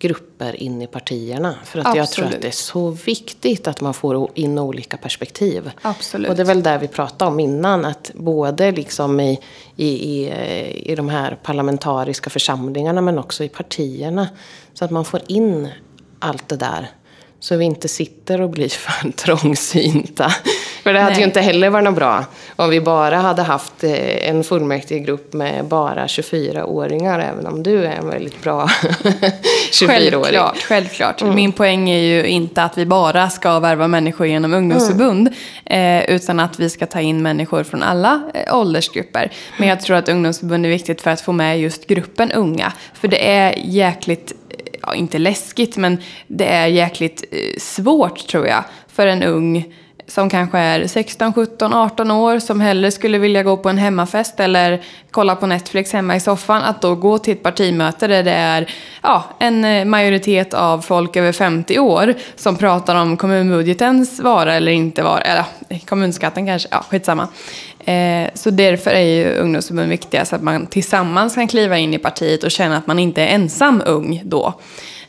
grupper 0.02 0.62
in 0.62 0.82
i 0.82 0.86
partierna. 0.86 1.54
För 1.64 1.78
att 1.78 1.96
jag 1.96 2.10
tror 2.10 2.26
att 2.26 2.40
det 2.40 2.48
är 2.48 2.50
så 2.50 2.90
viktigt 2.90 3.66
att 3.66 3.80
man 3.80 3.94
får 3.94 4.30
in 4.34 4.58
olika 4.58 4.96
perspektiv. 4.96 5.70
Absolut. 5.82 6.30
Och 6.30 6.36
det 6.36 6.42
är 6.42 6.46
väl 6.46 6.62
där 6.62 6.78
vi 6.78 6.88
pratade 6.88 7.30
om 7.30 7.40
innan, 7.40 7.84
att 7.84 8.10
både 8.14 8.72
liksom 8.72 9.20
i, 9.20 9.40
i, 9.76 9.88
i, 9.88 10.32
i 10.92 10.94
de 10.94 11.08
här 11.08 11.38
parlamentariska 11.42 12.30
församlingarna 12.30 13.00
men 13.00 13.18
också 13.18 13.44
i 13.44 13.48
partierna. 13.48 14.28
Så 14.74 14.84
att 14.84 14.90
man 14.90 15.04
får 15.04 15.20
in 15.26 15.68
allt 16.18 16.48
det 16.48 16.56
där. 16.56 16.90
Så 17.40 17.56
vi 17.56 17.64
inte 17.64 17.88
sitter 17.88 18.40
och 18.40 18.50
blir 18.50 18.68
för 18.68 19.10
trångsynta. 19.10 20.32
För 20.82 20.92
det 20.92 21.00
hade 21.00 21.12
Nej. 21.12 21.20
ju 21.20 21.26
inte 21.26 21.40
heller 21.40 21.70
varit 21.70 21.84
något 21.84 21.94
bra 21.94 22.24
om 22.56 22.70
vi 22.70 22.80
bara 22.80 23.16
hade 23.16 23.42
haft 23.42 23.84
eh, 23.84 24.28
en 24.28 24.44
fullmäktigegrupp 24.44 25.32
med 25.32 25.64
bara 25.64 26.06
24-åringar, 26.06 27.20
även 27.20 27.46
om 27.46 27.62
du 27.62 27.84
är 27.84 27.92
en 27.92 28.08
väldigt 28.08 28.42
bra 28.42 28.66
24-åring. 29.72 30.22
Självklart, 30.22 30.58
självklart. 30.58 31.22
Mm. 31.22 31.34
Min 31.34 31.52
poäng 31.52 31.90
är 31.90 31.98
ju 31.98 32.26
inte 32.26 32.62
att 32.62 32.78
vi 32.78 32.86
bara 32.86 33.30
ska 33.30 33.58
värva 33.58 33.88
människor 33.88 34.26
genom 34.26 34.54
ungdomsförbund, 34.54 35.28
mm. 35.64 36.02
eh, 36.02 36.14
utan 36.14 36.40
att 36.40 36.60
vi 36.60 36.70
ska 36.70 36.86
ta 36.86 37.00
in 37.00 37.22
människor 37.22 37.62
från 37.62 37.82
alla 37.82 38.22
eh, 38.34 38.56
åldersgrupper. 38.56 39.32
Men 39.58 39.68
jag 39.68 39.80
tror 39.80 39.96
att 39.96 40.08
ungdomsförbund 40.08 40.66
är 40.66 40.70
viktigt 40.70 41.00
för 41.00 41.10
att 41.10 41.20
få 41.20 41.32
med 41.32 41.60
just 41.60 41.86
gruppen 41.86 42.32
unga. 42.32 42.72
För 42.94 43.08
det 43.08 43.30
är 43.30 43.54
jäkligt 43.64 44.32
ja, 44.82 44.94
inte 44.94 45.18
läskigt, 45.18 45.76
men 45.76 45.98
det 46.26 46.46
är 46.46 46.66
jäkligt 46.66 47.24
svårt 47.58 48.26
tror 48.26 48.46
jag 48.46 48.64
för 48.92 49.06
en 49.06 49.22
ung 49.22 49.74
som 50.12 50.30
kanske 50.30 50.58
är 50.58 50.86
16, 50.86 51.32
17, 51.34 51.74
18 51.74 52.10
år 52.10 52.38
som 52.38 52.60
hellre 52.60 52.90
skulle 52.90 53.18
vilja 53.18 53.42
gå 53.42 53.56
på 53.56 53.68
en 53.68 53.78
hemmafest 53.78 54.40
eller 54.40 54.82
kolla 55.10 55.36
på 55.36 55.46
Netflix 55.46 55.92
hemma 55.92 56.16
i 56.16 56.20
soffan, 56.20 56.62
att 56.62 56.82
då 56.82 56.94
gå 56.94 57.18
till 57.18 57.32
ett 57.32 57.42
partimöte 57.42 58.06
där 58.06 58.22
det 58.22 58.30
är 58.30 58.70
ja, 59.02 59.24
en 59.38 59.64
eh, 59.64 59.84
majoritet 59.84 60.54
av 60.54 60.80
folk 60.80 61.16
över 61.16 61.32
50 61.32 61.78
år 61.78 62.14
som 62.36 62.56
pratar 62.56 62.96
om 62.96 63.16
kommunbudgetens 63.16 64.20
vara 64.20 64.54
eller 64.54 64.72
inte 64.72 65.02
vara, 65.02 65.20
eller 65.20 65.44
kommunskatten 65.86 66.46
kanske, 66.46 66.68
ja 66.70 66.84
skitsamma. 66.90 67.28
Eh, 67.84 68.28
så 68.34 68.50
därför 68.50 68.90
är 68.90 69.00
ju 69.00 69.36
ungdomsförbund 69.36 69.88
viktiga 69.88 70.24
så 70.24 70.36
att 70.36 70.42
man 70.42 70.66
tillsammans 70.66 71.34
kan 71.34 71.48
kliva 71.48 71.78
in 71.78 71.94
i 71.94 71.98
partiet 71.98 72.44
och 72.44 72.50
känna 72.50 72.76
att 72.76 72.86
man 72.86 72.98
inte 72.98 73.22
är 73.22 73.34
ensam 73.34 73.82
ung 73.86 74.22
då. 74.24 74.54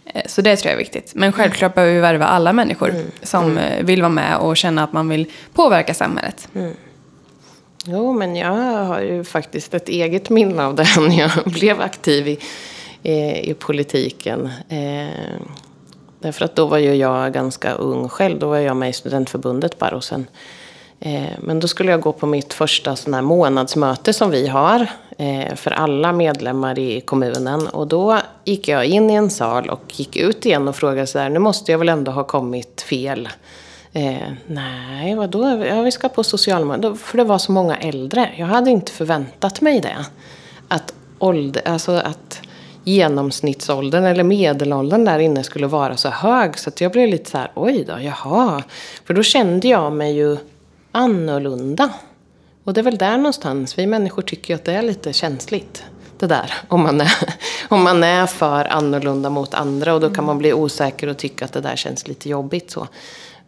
Eh, 0.06 0.22
så 0.26 0.42
det 0.42 0.56
tror 0.56 0.70
jag 0.70 0.74
är 0.74 0.84
viktigt. 0.84 1.12
Men 1.16 1.32
självklart 1.32 1.76
behöver 1.76 1.94
vi 1.94 2.00
värva 2.00 2.26
alla 2.26 2.54
människor 2.54 2.90
mm. 2.90 3.06
som 3.22 3.46
mm. 3.46 3.58
Eh, 3.58 3.86
vill 3.86 4.02
vara 4.02 4.12
med 4.12 4.38
och 4.38 4.58
känna 4.58 4.84
att 4.84 4.94
man 4.94 5.10
vill 5.10 5.32
påverka 5.54 5.94
samhället. 5.94 6.48
Mm. 6.56 6.74
Jo, 7.86 8.14
men 8.14 8.36
jag 8.36 8.86
har 8.86 9.02
ju 9.02 9.24
faktiskt 9.24 9.74
ett 9.74 9.90
eget 9.90 10.30
minne 10.30 10.66
av 10.66 10.76
det 10.76 10.88
när 10.98 11.20
jag 11.20 11.32
blev 11.46 11.82
aktiv 11.82 12.28
i, 12.28 12.40
i, 13.04 13.50
i 13.50 13.54
politiken. 13.54 14.50
Eh, 14.70 15.40
därför 16.20 16.46
att 16.46 16.56
då 16.56 16.66
var 16.66 16.78
ju 16.78 16.96
jag 16.96 17.34
ganska 17.34 17.72
ung 17.72 18.10
själv. 18.10 18.40
Då 18.40 18.50
var 18.50 18.58
jag 18.58 18.78
med 18.78 18.90
i 18.90 18.94
studentförbundet 18.94 19.80
bara 19.80 19.96
och 19.96 20.04
sen 20.04 20.28
Eh, 21.06 21.32
men 21.40 21.60
då 21.60 21.68
skulle 21.68 21.92
jag 21.92 22.02
gå 22.02 22.12
på 22.12 22.26
mitt 22.26 22.54
första 22.54 22.96
sån 22.96 23.14
här 23.14 23.22
månadsmöte 23.22 24.14
som 24.14 24.32
vi 24.32 24.48
har 24.48 24.80
eh, 24.80 24.88
Eh, 25.18 25.56
för 25.56 25.72
alla 25.72 26.14
medlemmar 26.14 26.80
i 26.80 27.02
kommunen. 27.02 27.68
Och 27.68 27.88
då 27.88 28.20
gick 28.46 28.68
jag 28.68 28.86
in 28.86 29.10
i 29.10 29.14
en 29.14 29.30
sal 29.30 29.70
och 29.70 30.00
gick 30.00 30.16
ut 30.16 30.46
igen 30.46 30.68
och 30.68 30.76
frågade 30.76 31.08
så 31.08 31.20
här, 31.20 31.30
nu 31.30 31.40
måste 31.40 31.72
jag 31.72 31.80
väl 31.80 31.90
ändå 31.90 32.12
ha 32.12 32.24
kommit 32.24 32.82
fel. 32.82 33.30
Eh, 33.94 34.32
nej, 34.48 35.16
vadå? 35.16 35.66
Ja, 35.66 35.82
vi 35.82 35.92
ska 35.92 36.10
på 36.10 36.24
socialmöte. 36.24 36.96
För 36.96 37.18
det 37.18 37.24
var 37.24 37.38
så 37.38 37.52
många 37.52 37.78
äldre. 37.78 38.30
Jag 38.38 38.48
hade 38.48 38.72
inte 38.72 38.92
förväntat 38.92 39.62
mig 39.62 39.80
det. 39.82 40.06
Att, 40.68 40.94
ålder, 41.20 41.68
alltså 41.68 41.92
att 41.92 42.42
genomsnittsåldern 42.84 44.04
eller 44.04 44.24
medelåldern 44.24 45.06
där 45.06 45.20
inne 45.20 45.44
skulle 45.44 45.68
vara 45.68 45.98
så 45.98 46.10
hög. 46.10 46.60
Så 46.60 46.70
att 46.70 46.82
jag 46.82 46.92
blev 46.92 47.10
lite 47.10 47.30
så 47.30 47.38
här, 47.38 47.52
oj 47.56 47.86
då, 47.88 47.94
jaha. 48.02 48.64
För 49.06 49.14
då 49.14 49.24
kände 49.24 49.68
jag 49.68 49.92
mig 49.92 50.14
ju 50.14 50.38
annorlunda. 50.92 51.90
Och 52.64 52.74
det 52.74 52.82
är 52.82 52.84
väl 52.84 52.98
där 52.98 53.18
någonstans, 53.18 53.78
vi 53.78 53.88
människor 53.88 54.22
tycker 54.22 54.56
att 54.56 54.66
det 54.66 54.74
är 54.74 54.82
lite 54.82 55.14
känsligt. 55.14 55.84
Det 56.20 56.28
där, 56.28 56.54
om 56.68 56.84
man 56.84 57.02
är, 57.02 57.12
om 57.70 57.84
man 57.84 58.04
är 58.04 58.26
för 58.26 58.66
annorlunda 58.66 59.30
mot 59.30 59.54
andra 59.54 59.94
och 59.94 60.00
då 60.00 60.10
kan 60.10 60.26
man 60.26 60.38
bli 60.38 60.54
osäker 60.54 61.08
och 61.08 61.18
tycka 61.18 61.46
att 61.46 61.54
det 61.54 61.62
där 61.62 61.76
känns 61.76 62.08
lite 62.08 62.30
jobbigt. 62.30 62.72
Så. 62.72 62.88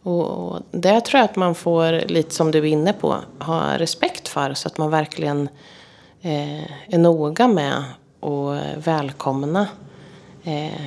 Och 0.04 0.60
det 0.72 1.02
tror 1.02 1.20
jag 1.20 1.26
att 1.30 1.36
man 1.36 1.56
får, 1.56 2.08
lite 2.08 2.36
som 2.36 2.52
du 2.52 2.58
är 2.58 2.66
inne 2.66 2.94
på, 2.94 3.16
ha 3.40 3.78
respekt 3.78 4.28
för 4.28 4.54
så 4.54 4.68
att 4.68 4.78
man 4.78 4.90
verkligen 4.90 5.50
eh, 6.22 6.94
är 6.94 6.98
noga 6.98 7.48
med 7.48 7.84
och 8.20 8.58
välkomna 8.76 9.68
eh, 10.44 10.86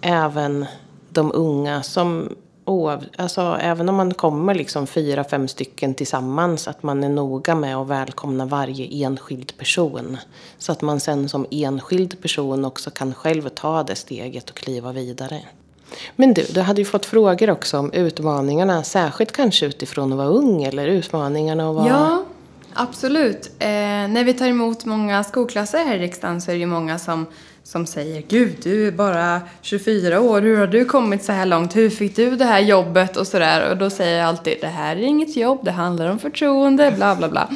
även 0.00 0.66
de 1.08 1.32
unga 1.34 1.82
som 1.82 2.36
oav, 2.64 3.04
alltså, 3.16 3.58
även 3.60 3.88
om 3.88 3.94
man 3.94 4.14
kommer 4.14 4.54
liksom 4.54 4.86
fyra, 4.86 5.24
fem 5.24 5.48
stycken 5.48 5.94
tillsammans, 5.94 6.68
att 6.68 6.82
man 6.82 7.04
är 7.04 7.08
noga 7.08 7.54
med 7.54 7.76
att 7.76 7.88
välkomna 7.88 8.46
varje 8.46 9.06
enskild 9.06 9.56
person. 9.58 10.16
Så 10.58 10.72
att 10.72 10.82
man 10.82 11.00
sen 11.00 11.28
som 11.28 11.46
enskild 11.50 12.22
person 12.22 12.64
också 12.64 12.90
kan 12.90 13.14
själv 13.14 13.48
ta 13.48 13.82
det 13.82 13.94
steget 13.96 14.50
och 14.50 14.56
kliva 14.56 14.92
vidare. 14.92 15.42
Men 16.16 16.34
du, 16.34 16.42
du 16.54 16.60
hade 16.60 16.80
ju 16.80 16.84
fått 16.84 17.06
frågor 17.06 17.50
också 17.50 17.78
om 17.78 17.92
utmaningarna, 17.92 18.82
särskilt 18.82 19.32
kanske 19.32 19.66
utifrån 19.66 20.12
att 20.12 20.18
vara 20.18 20.28
ung 20.28 20.62
eller 20.62 20.86
utmaningarna 20.86 21.68
att 21.68 21.76
vara... 21.76 21.88
Ja, 21.88 22.24
absolut. 22.74 23.46
Eh, 23.58 23.68
när 23.68 24.24
vi 24.24 24.34
tar 24.34 24.46
emot 24.46 24.84
många 24.84 25.24
skolklasser 25.24 25.78
här 25.78 25.96
i 25.96 25.98
riksdagen 25.98 26.40
så 26.40 26.50
är 26.50 26.54
det 26.54 26.60
ju 26.60 26.66
många 26.66 26.98
som 26.98 27.26
som 27.64 27.86
säger 27.86 28.22
Gud, 28.28 28.56
du 28.62 28.86
är 28.86 28.92
bara 28.92 29.40
24 29.62 30.20
år, 30.20 30.40
hur 30.40 30.58
har 30.58 30.66
du 30.66 30.84
kommit 30.84 31.24
så 31.24 31.32
här 31.32 31.46
långt? 31.46 31.76
Hur 31.76 31.90
fick 31.90 32.16
du 32.16 32.36
det 32.36 32.44
här 32.44 32.60
jobbet? 32.60 33.16
Och 33.16 33.26
sådär. 33.26 33.70
Och 33.70 33.76
då 33.76 33.90
säger 33.90 34.18
jag 34.18 34.28
alltid, 34.28 34.56
det 34.60 34.66
här 34.66 34.96
är 34.96 35.00
inget 35.00 35.36
jobb, 35.36 35.64
det 35.64 35.70
handlar 35.70 36.06
om 36.06 36.18
förtroende, 36.18 36.92
bla 36.96 37.16
bla 37.16 37.28
bla. 37.28 37.48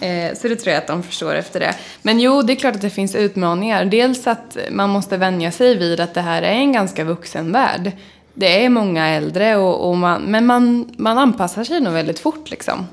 Eh, 0.00 0.34
så 0.34 0.48
det 0.48 0.56
tror 0.56 0.72
jag 0.72 0.82
att 0.82 0.86
de 0.86 1.02
förstår 1.02 1.34
efter 1.34 1.60
det. 1.60 1.74
Men 2.02 2.20
jo, 2.20 2.42
det 2.42 2.52
är 2.52 2.56
klart 2.56 2.74
att 2.74 2.80
det 2.80 2.90
finns 2.90 3.14
utmaningar. 3.14 3.84
Dels 3.84 4.26
att 4.26 4.58
man 4.70 4.90
måste 4.90 5.16
vänja 5.16 5.50
sig 5.50 5.76
vid 5.76 6.00
att 6.00 6.14
det 6.14 6.20
här 6.20 6.42
är 6.42 6.52
en 6.52 6.72
ganska 6.72 7.04
vuxen 7.04 7.52
värld. 7.52 7.92
Det 8.34 8.64
är 8.64 8.68
många 8.68 9.08
äldre, 9.08 9.56
och, 9.56 9.88
och 9.88 9.96
man, 9.96 10.22
men 10.22 10.46
man, 10.46 10.94
man 10.96 11.18
anpassar 11.18 11.64
sig 11.64 11.80
nog 11.80 11.92
väldigt 11.92 12.18
fort 12.18 12.50
liksom 12.50 12.86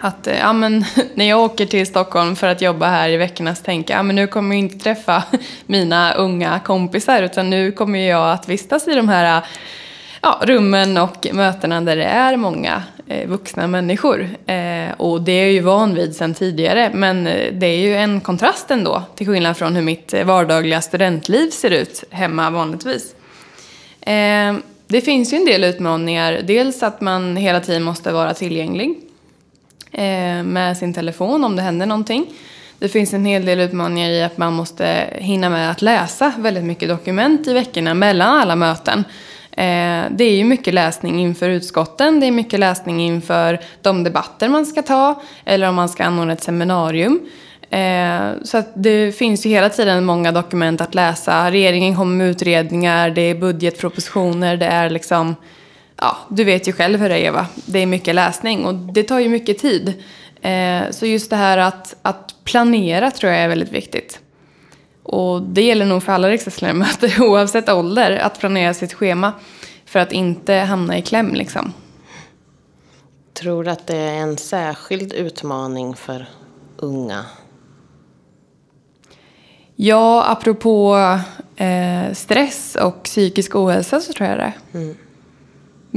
att 0.00 0.26
eh, 0.26 0.38
ja, 0.38 0.52
men, 0.52 0.84
när 1.14 1.24
jag 1.24 1.40
åker 1.40 1.66
till 1.66 1.86
Stockholm 1.86 2.36
för 2.36 2.46
att 2.46 2.62
jobba 2.62 2.86
här 2.86 3.08
i 3.08 3.16
veckorna 3.16 3.54
så 3.54 3.64
tänker 3.64 3.94
jag 3.94 3.98
ja, 3.98 4.02
men 4.02 4.16
nu 4.16 4.26
kommer 4.26 4.56
jag 4.56 4.58
inte 4.58 4.78
träffa 4.78 5.22
mina 5.66 6.12
unga 6.12 6.60
kompisar 6.64 7.22
utan 7.22 7.50
nu 7.50 7.72
kommer 7.72 7.98
jag 7.98 8.32
att 8.32 8.48
vistas 8.48 8.88
i 8.88 8.94
de 8.94 9.08
här 9.08 9.36
eh, 9.36 9.44
ja, 10.22 10.40
rummen 10.42 10.96
och 10.96 11.26
mötena 11.32 11.80
där 11.80 11.96
det 11.96 12.04
är 12.04 12.36
många 12.36 12.82
eh, 13.06 13.28
vuxna 13.28 13.66
människor. 13.66 14.28
Eh, 14.46 14.90
och 14.96 15.22
det 15.22 15.32
är 15.32 15.42
jag 15.42 15.52
ju 15.52 15.60
van 15.60 15.94
vid 15.94 16.16
sedan 16.16 16.34
tidigare, 16.34 16.90
men 16.94 17.26
eh, 17.26 17.52
det 17.52 17.66
är 17.66 17.78
ju 17.78 17.96
en 17.96 18.20
kontrast 18.20 18.70
ändå, 18.70 19.02
till 19.14 19.26
skillnad 19.26 19.56
från 19.56 19.76
hur 19.76 19.82
mitt 19.82 20.14
vardagliga 20.24 20.80
studentliv 20.80 21.50
ser 21.50 21.70
ut 21.70 22.04
hemma 22.10 22.50
vanligtvis. 22.50 23.14
Eh, 24.00 24.54
det 24.86 25.00
finns 25.00 25.32
ju 25.32 25.36
en 25.36 25.44
del 25.44 25.64
utmaningar, 25.64 26.40
dels 26.44 26.82
att 26.82 27.00
man 27.00 27.36
hela 27.36 27.60
tiden 27.60 27.82
måste 27.82 28.12
vara 28.12 28.34
tillgänglig 28.34 29.07
Eh, 29.92 30.42
med 30.42 30.76
sin 30.76 30.94
telefon 30.94 31.44
om 31.44 31.56
det 31.56 31.62
händer 31.62 31.86
någonting. 31.86 32.26
Det 32.78 32.88
finns 32.88 33.14
en 33.14 33.24
hel 33.24 33.44
del 33.44 33.60
utmaningar 33.60 34.10
i 34.10 34.22
att 34.22 34.38
man 34.38 34.52
måste 34.52 35.06
hinna 35.14 35.50
med 35.50 35.70
att 35.70 35.82
läsa 35.82 36.32
väldigt 36.38 36.64
mycket 36.64 36.88
dokument 36.88 37.46
i 37.46 37.52
veckorna 37.52 37.94
mellan 37.94 38.40
alla 38.40 38.56
möten. 38.56 39.04
Eh, 39.50 40.04
det 40.10 40.24
är 40.24 40.36
ju 40.36 40.44
mycket 40.44 40.74
läsning 40.74 41.20
inför 41.20 41.48
utskotten, 41.48 42.20
det 42.20 42.26
är 42.26 42.30
mycket 42.30 42.60
läsning 42.60 43.00
inför 43.00 43.60
de 43.82 44.04
debatter 44.04 44.48
man 44.48 44.66
ska 44.66 44.82
ta 44.82 45.22
eller 45.44 45.68
om 45.68 45.74
man 45.74 45.88
ska 45.88 46.04
anordna 46.04 46.32
ett 46.32 46.42
seminarium. 46.42 47.20
Eh, 47.70 48.42
så 48.42 48.58
att 48.58 48.72
det 48.74 49.12
finns 49.12 49.46
ju 49.46 49.50
hela 49.50 49.68
tiden 49.68 50.04
många 50.04 50.32
dokument 50.32 50.80
att 50.80 50.94
läsa. 50.94 51.50
Regeringen 51.50 51.96
kommer 51.96 52.16
med 52.16 52.30
utredningar, 52.30 53.10
det 53.10 53.20
är 53.20 53.34
budgetpropositioner, 53.34 54.56
det 54.56 54.66
är 54.66 54.90
liksom... 54.90 55.36
Ja, 56.00 56.16
du 56.28 56.44
vet 56.44 56.68
ju 56.68 56.72
själv 56.72 57.00
hur 57.00 57.08
det 57.08 57.14
är 57.14 57.18
Eva. 57.18 57.46
Det 57.66 57.78
är 57.78 57.86
mycket 57.86 58.14
läsning 58.14 58.66
och 58.66 58.74
det 58.74 59.02
tar 59.02 59.18
ju 59.18 59.28
mycket 59.28 59.58
tid. 59.58 60.02
Eh, 60.40 60.90
så 60.90 61.06
just 61.06 61.30
det 61.30 61.36
här 61.36 61.58
att, 61.58 61.96
att 62.02 62.34
planera 62.44 63.10
tror 63.10 63.32
jag 63.32 63.40
är 63.40 63.48
väldigt 63.48 63.72
viktigt. 63.72 64.20
Och 65.02 65.42
det 65.42 65.62
gäller 65.62 65.86
nog 65.86 66.02
för 66.02 66.12
alla 66.12 66.30
riksdagsledamöter 66.30 67.20
oavsett 67.22 67.68
ålder, 67.68 68.16
att 68.16 68.40
planera 68.40 68.74
sitt 68.74 68.94
schema 68.94 69.32
för 69.86 69.98
att 69.98 70.12
inte 70.12 70.54
hamna 70.54 70.98
i 70.98 71.02
kläm 71.02 71.34
liksom. 71.34 71.72
Tror 73.34 73.64
du 73.64 73.70
att 73.70 73.86
det 73.86 73.96
är 73.96 74.14
en 74.14 74.36
särskild 74.36 75.12
utmaning 75.12 75.96
för 75.96 76.26
unga? 76.76 77.24
Ja, 79.76 80.24
apropå 80.26 80.96
eh, 81.56 82.12
stress 82.12 82.76
och 82.80 83.02
psykisk 83.02 83.56
ohälsa 83.56 84.00
så 84.00 84.12
tror 84.12 84.28
jag 84.28 84.38
det. 84.38 84.52
Mm. 84.72 84.96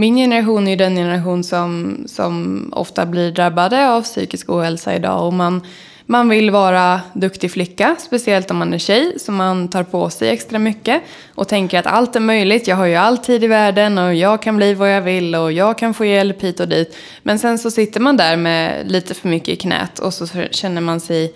Min 0.02 0.16
generation 0.16 0.68
är 0.68 0.72
ju 0.72 0.78
den 0.78 0.96
generation 0.96 1.44
som, 1.44 1.98
som 2.08 2.66
ofta 2.76 3.06
blir 3.06 3.32
drabbade 3.32 3.90
av 3.90 4.02
psykisk 4.02 4.50
ohälsa 4.50 4.96
idag. 4.96 5.28
Och 5.28 5.34
man, 5.34 5.62
man 6.06 6.30
vill 6.30 6.52
vara 6.52 7.02
duktig 7.14 7.52
flicka, 7.52 7.96
speciellt 8.00 8.52
om 8.52 8.58
man 8.58 8.74
är 8.74 8.78
tjej, 8.78 9.20
så 9.20 9.32
man 9.32 9.68
tar 9.68 9.84
på 9.84 10.10
sig 10.10 10.30
extra 10.30 10.60
mycket 10.60 11.02
och 11.36 11.48
tänker 11.48 11.80
att 11.80 11.86
allt 11.86 12.16
är 12.16 12.20
möjligt. 12.20 12.68
Jag 12.68 12.76
har 12.76 12.86
ju 12.86 12.96
all 12.96 13.18
tid 13.18 13.44
i 13.44 13.48
världen 13.48 13.98
och 13.98 14.16
jag 14.16 14.42
kan 14.42 14.58
bli 14.58 14.74
vad 14.74 14.94
jag 14.94 15.02
vill 15.02 15.36
och 15.36 15.52
jag 15.52 15.78
kan 15.78 15.94
få 15.94 16.06
hjälp 16.06 16.44
hit 16.44 16.60
och 16.60 16.68
dit. 16.68 16.98
Men 17.24 17.40
sen 17.40 17.60
så 17.60 17.72
sitter 17.72 18.00
man 18.00 18.18
där 18.18 18.38
med 18.38 18.92
lite 18.92 19.14
för 19.14 19.30
mycket 19.30 19.50
i 19.50 19.56
knät 19.56 20.00
och 20.00 20.14
så 20.14 20.28
känner 20.52 20.82
man 20.82 21.00
sig 21.00 21.34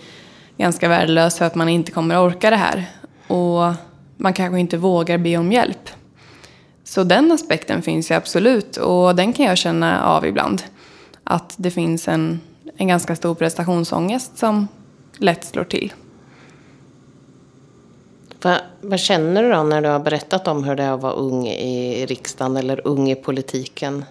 ganska 0.58 0.88
värdelös 0.88 1.38
för 1.38 1.45
att 1.45 1.56
man 1.56 1.69
inte 1.69 1.91
kommer 1.91 2.25
orka 2.25 2.49
det 2.49 2.56
här. 2.56 2.86
Och 3.28 3.73
man 4.17 4.34
kanske 4.34 4.60
inte 4.60 4.78
vågar 4.78 5.17
be 5.17 5.38
om 5.38 5.51
hjälp. 5.51 5.89
Så 6.96 7.04
den 7.04 7.32
aspekten 7.32 7.82
finns 7.82 8.12
ju 8.12 8.16
absolut 8.16 8.78
och 8.78 9.16
den 9.16 9.34
kan 9.34 9.46
jag 9.46 9.58
känna 9.58 10.04
av 10.04 10.26
ibland. 10.26 10.64
Att 11.24 11.54
det 11.58 11.72
finns 11.72 12.08
en, 12.08 12.42
en 12.78 12.88
ganska 12.88 13.16
stor 13.16 13.36
prestationsångest 13.36 14.38
som 14.38 14.68
lätt 15.18 15.46
slår 15.46 15.64
till. 15.64 15.94
Va, 18.42 18.58
vad 18.82 19.00
känner 19.00 19.44
du 19.44 19.52
då 19.52 19.64
när 19.64 19.82
du 19.82 19.88
har 19.88 20.00
berättat 20.00 20.48
om 20.48 20.64
hur 20.64 20.76
det 20.76 20.84
är 20.84 20.92
att 20.92 21.02
vara 21.02 21.14
ung 21.14 21.48
i 21.48 22.06
riksdagen 22.06 22.58
eller 22.58 22.88
ung 22.88 23.12
i 23.12 23.16
politiken? 23.16 24.06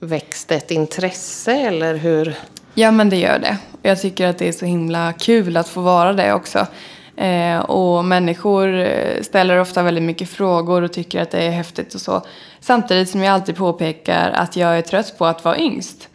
Växte 0.00 0.54
ett 0.54 0.70
intresse 0.70 1.52
eller 1.52 1.94
hur? 1.94 2.34
Ja 2.74 2.90
men 2.90 3.10
det 3.10 3.16
gör 3.16 3.38
det. 3.38 3.58
Jag 3.82 4.00
tycker 4.00 4.26
att 4.26 4.38
det 4.38 4.48
är 4.48 4.52
så 4.52 4.64
himla 4.64 5.12
kul 5.12 5.56
att 5.56 5.68
få 5.68 5.80
vara 5.80 6.12
det 6.12 6.32
också. 6.32 6.66
Eh, 7.22 7.58
och 7.58 8.04
människor 8.04 8.74
eh, 8.74 9.22
ställer 9.22 9.58
ofta 9.58 9.82
väldigt 9.82 10.04
mycket 10.04 10.28
frågor 10.28 10.82
och 10.82 10.92
tycker 10.92 11.22
att 11.22 11.30
det 11.30 11.42
är 11.42 11.50
häftigt 11.50 11.94
och 11.94 12.00
så. 12.00 12.22
Samtidigt 12.60 13.08
som 13.08 13.22
jag 13.22 13.34
alltid 13.34 13.56
påpekar 13.56 14.30
att 14.30 14.56
jag 14.56 14.78
är 14.78 14.82
trött 14.82 15.18
på 15.18 15.26
att 15.26 15.44
vara 15.44 15.58
yngst. 15.58 16.08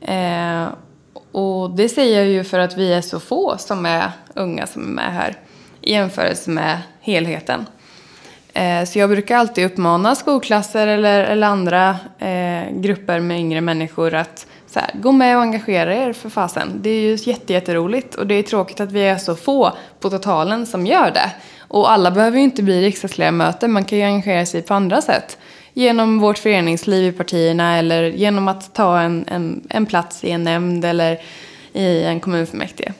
Eh, 0.00 0.66
och 1.32 1.70
det 1.70 1.88
säger 1.88 2.18
jag 2.18 2.28
ju 2.28 2.44
för 2.44 2.58
att 2.58 2.76
vi 2.76 2.92
är 2.92 3.00
så 3.00 3.20
få 3.20 3.58
som 3.58 3.86
är 3.86 4.10
unga 4.34 4.66
som 4.66 4.82
är 4.82 4.86
med 4.86 5.12
här 5.12 5.36
i 5.80 5.92
jämförelse 5.92 6.50
med 6.50 6.78
helheten. 7.00 7.66
Eh, 8.52 8.84
så 8.84 8.98
jag 8.98 9.10
brukar 9.10 9.36
alltid 9.36 9.66
uppmana 9.66 10.14
skolklasser 10.14 10.86
eller, 10.86 11.24
eller 11.24 11.46
andra 11.46 11.96
eh, 12.18 12.70
grupper 12.72 13.20
med 13.20 13.40
yngre 13.40 13.60
människor 13.60 14.14
att 14.14 14.46
så 14.72 14.80
här, 14.80 14.90
gå 14.94 15.12
med 15.12 15.36
och 15.36 15.42
engagera 15.42 15.94
er 15.94 16.12
för 16.12 16.28
fasen. 16.28 16.72
Det 16.82 16.90
är 16.90 17.00
ju 17.00 17.34
jätteroligt 17.46 18.14
och 18.14 18.26
det 18.26 18.34
är 18.34 18.42
tråkigt 18.42 18.80
att 18.80 18.92
vi 18.92 19.00
är 19.00 19.18
så 19.18 19.34
få 19.34 19.72
på 20.00 20.10
totalen 20.10 20.66
som 20.66 20.86
gör 20.86 21.10
det. 21.10 21.30
Och 21.58 21.90
alla 21.90 22.10
behöver 22.10 22.38
ju 22.38 22.44
inte 22.44 22.62
bli 22.62 22.82
riksdagsledamöter, 22.82 23.68
man 23.68 23.84
kan 23.84 23.98
ju 23.98 24.04
engagera 24.04 24.46
sig 24.46 24.62
på 24.62 24.74
andra 24.74 25.02
sätt. 25.02 25.38
Genom 25.72 26.18
vårt 26.18 26.38
föreningsliv 26.38 27.14
i 27.14 27.16
partierna 27.16 27.78
eller 27.78 28.02
genom 28.02 28.48
att 28.48 28.74
ta 28.74 29.00
en, 29.00 29.24
en, 29.28 29.66
en 29.70 29.86
plats 29.86 30.24
i 30.24 30.30
en 30.30 30.44
nämnd 30.44 30.84
eller 30.84 31.20
i 31.72 32.02
en 32.02 32.20
kommunfullmäktige. 32.20 32.92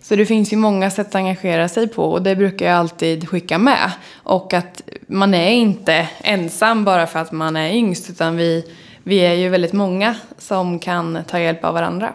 Så 0.00 0.16
det 0.16 0.26
finns 0.26 0.52
ju 0.52 0.56
många 0.56 0.90
sätt 0.90 1.06
att 1.06 1.14
engagera 1.14 1.68
sig 1.68 1.88
på 1.88 2.04
och 2.04 2.22
det 2.22 2.36
brukar 2.36 2.66
jag 2.66 2.74
alltid 2.74 3.28
skicka 3.28 3.58
med. 3.58 3.90
Och 4.14 4.54
att 4.54 4.82
man 5.06 5.34
är 5.34 5.50
inte 5.50 6.08
ensam 6.22 6.84
bara 6.84 7.06
för 7.06 7.18
att 7.18 7.32
man 7.32 7.56
är 7.56 7.72
yngst 7.72 8.10
utan 8.10 8.36
vi, 8.36 8.64
vi 9.04 9.18
är 9.18 9.34
ju 9.34 9.48
väldigt 9.48 9.72
många 9.72 10.16
som 10.38 10.78
kan 10.78 11.18
ta 11.28 11.38
hjälp 11.38 11.64
av 11.64 11.74
varandra. 11.74 12.12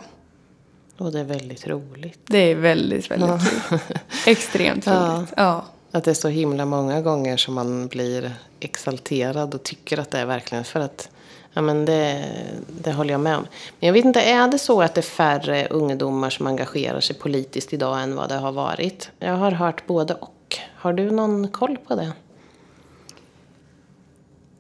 Och 0.98 1.12
det 1.12 1.20
är 1.20 1.24
väldigt 1.24 1.68
roligt. 1.68 2.20
Det 2.26 2.38
är 2.38 2.56
väldigt, 2.56 3.12
väldigt 3.12 3.30
ja. 3.30 3.40
kul. 3.70 3.80
Extremt 4.26 4.88
roligt. 4.88 5.34
Ja. 5.38 5.66
Att 5.92 6.04
det 6.04 6.12
är 6.12 6.16
så 6.16 6.28
himla 6.28 6.66
många 6.66 7.02
gånger 7.02 7.38
som 7.38 7.54
man 7.54 7.88
blir 7.88 8.32
exalterad 8.60 9.54
och 9.54 9.64
tycker 9.64 10.00
att 10.00 10.12
det 10.12 10.20
är 10.20 10.26
verkligen 10.26 10.64
för 10.64 10.80
att 10.80 11.10
Ja, 11.54 11.62
men 11.62 11.86
det, 11.86 12.26
det 12.68 12.92
håller 12.92 13.12
jag 13.12 13.22
med 13.22 13.38
om. 13.38 13.48
Men 13.80 13.88
jag 13.88 13.94
vet 13.94 14.06
inte, 14.06 14.22
är 14.22 14.48
det 14.48 14.60
så 14.60 14.82
att 14.82 14.96
det 14.96 15.02
är 15.02 15.04
färre 15.04 15.68
ungdomar 15.68 16.30
som 16.30 16.48
engagerar 16.48 17.00
sig 17.00 17.16
politiskt 17.16 17.74
idag 17.74 18.04
än 18.04 18.16
vad 18.16 18.30
det 18.30 18.36
har 18.36 18.52
varit? 18.52 19.12
Jag 19.20 19.36
har 19.36 19.52
hört 19.52 19.88
både 19.88 20.14
och. 20.14 20.58
Har 20.76 20.94
du 20.94 21.12
någon 21.12 21.48
koll 21.48 21.78
på 21.88 21.96
det? 21.96 22.12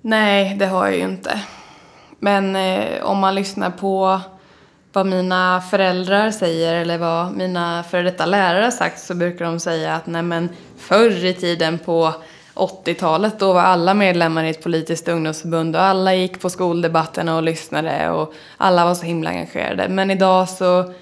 Nej, 0.01 0.55
det 0.55 0.65
har 0.65 0.87
jag 0.87 0.95
ju 0.95 1.03
inte. 1.03 1.41
Men 2.19 2.55
eh, 2.55 3.03
om 3.03 3.17
man 3.17 3.35
lyssnar 3.35 3.69
på 3.69 4.19
vad 4.93 5.05
mina 5.05 5.61
föräldrar 5.61 6.31
säger 6.31 6.73
eller 6.73 6.97
vad 6.97 7.31
mina 7.31 7.83
före 7.83 8.01
detta 8.01 8.25
lärare 8.25 8.63
har 8.63 8.71
sagt 8.71 8.99
så 8.99 9.15
brukar 9.15 9.45
de 9.45 9.59
säga 9.59 9.95
att 9.95 10.07
nej 10.07 10.21
men 10.21 10.49
förr 10.77 11.25
i 11.25 11.33
tiden 11.33 11.79
på 11.79 12.13
80-talet 12.53 13.39
då 13.39 13.53
var 13.53 13.61
alla 13.61 13.93
medlemmar 13.93 14.43
i 14.43 14.49
ett 14.49 14.63
politiskt 14.63 15.07
ungdomsförbund 15.07 15.75
och 15.75 15.81
alla 15.81 16.15
gick 16.15 16.41
på 16.41 16.49
skoldebatterna 16.49 17.35
och 17.35 17.43
lyssnade 17.43 18.09
och 18.09 18.33
alla 18.57 18.85
var 18.85 18.95
så 18.95 19.05
himla 19.05 19.29
engagerade. 19.29 19.89
Men 19.89 20.11
idag 20.11 20.49
så 20.49 20.93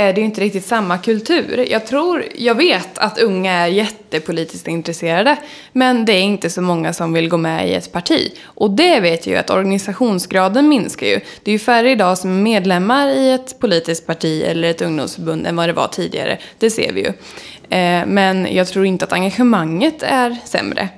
Eh, 0.00 0.06
är 0.06 0.12
det 0.12 0.20
ju 0.20 0.26
inte 0.26 0.40
riktigt 0.40 0.66
samma 0.66 0.98
kultur. 0.98 1.66
Jag 1.70 1.86
tror, 1.86 2.24
jag 2.36 2.54
vet 2.54 2.98
att 2.98 3.18
unga 3.18 3.52
är 3.52 3.66
jättepolitiskt 3.66 4.68
intresserade, 4.68 5.36
men 5.72 6.04
det 6.04 6.12
är 6.12 6.22
inte 6.22 6.50
så 6.50 6.62
många 6.62 6.92
som 6.92 7.12
vill 7.12 7.28
gå 7.28 7.36
med 7.36 7.68
i 7.68 7.74
ett 7.74 7.92
parti. 7.92 8.32
Och 8.44 8.70
det 8.70 9.00
vet 9.00 9.26
jag 9.26 9.32
ju 9.34 9.38
att 9.38 9.50
organisationsgraden 9.50 10.68
minskar 10.68 11.06
ju. 11.06 11.20
Det 11.42 11.50
är 11.50 11.52
ju 11.52 11.58
färre 11.58 11.90
idag 11.90 12.18
som 12.18 12.30
är 12.30 12.42
medlemmar 12.42 13.08
i 13.08 13.30
ett 13.32 13.58
politiskt 13.58 14.06
parti 14.06 14.42
eller 14.46 14.70
ett 14.70 14.82
ungdomsförbund 14.82 15.46
än 15.46 15.56
vad 15.56 15.68
det 15.68 15.72
var 15.72 15.88
tidigare. 15.88 16.38
Det 16.58 16.70
ser 16.70 16.92
vi 16.92 17.00
ju. 17.00 17.12
Eh, 17.78 18.06
men 18.06 18.54
jag 18.54 18.68
tror 18.68 18.86
inte 18.86 19.04
att 19.04 19.12
engagemanget 19.12 20.02
är 20.02 20.36
sämre. 20.44 20.88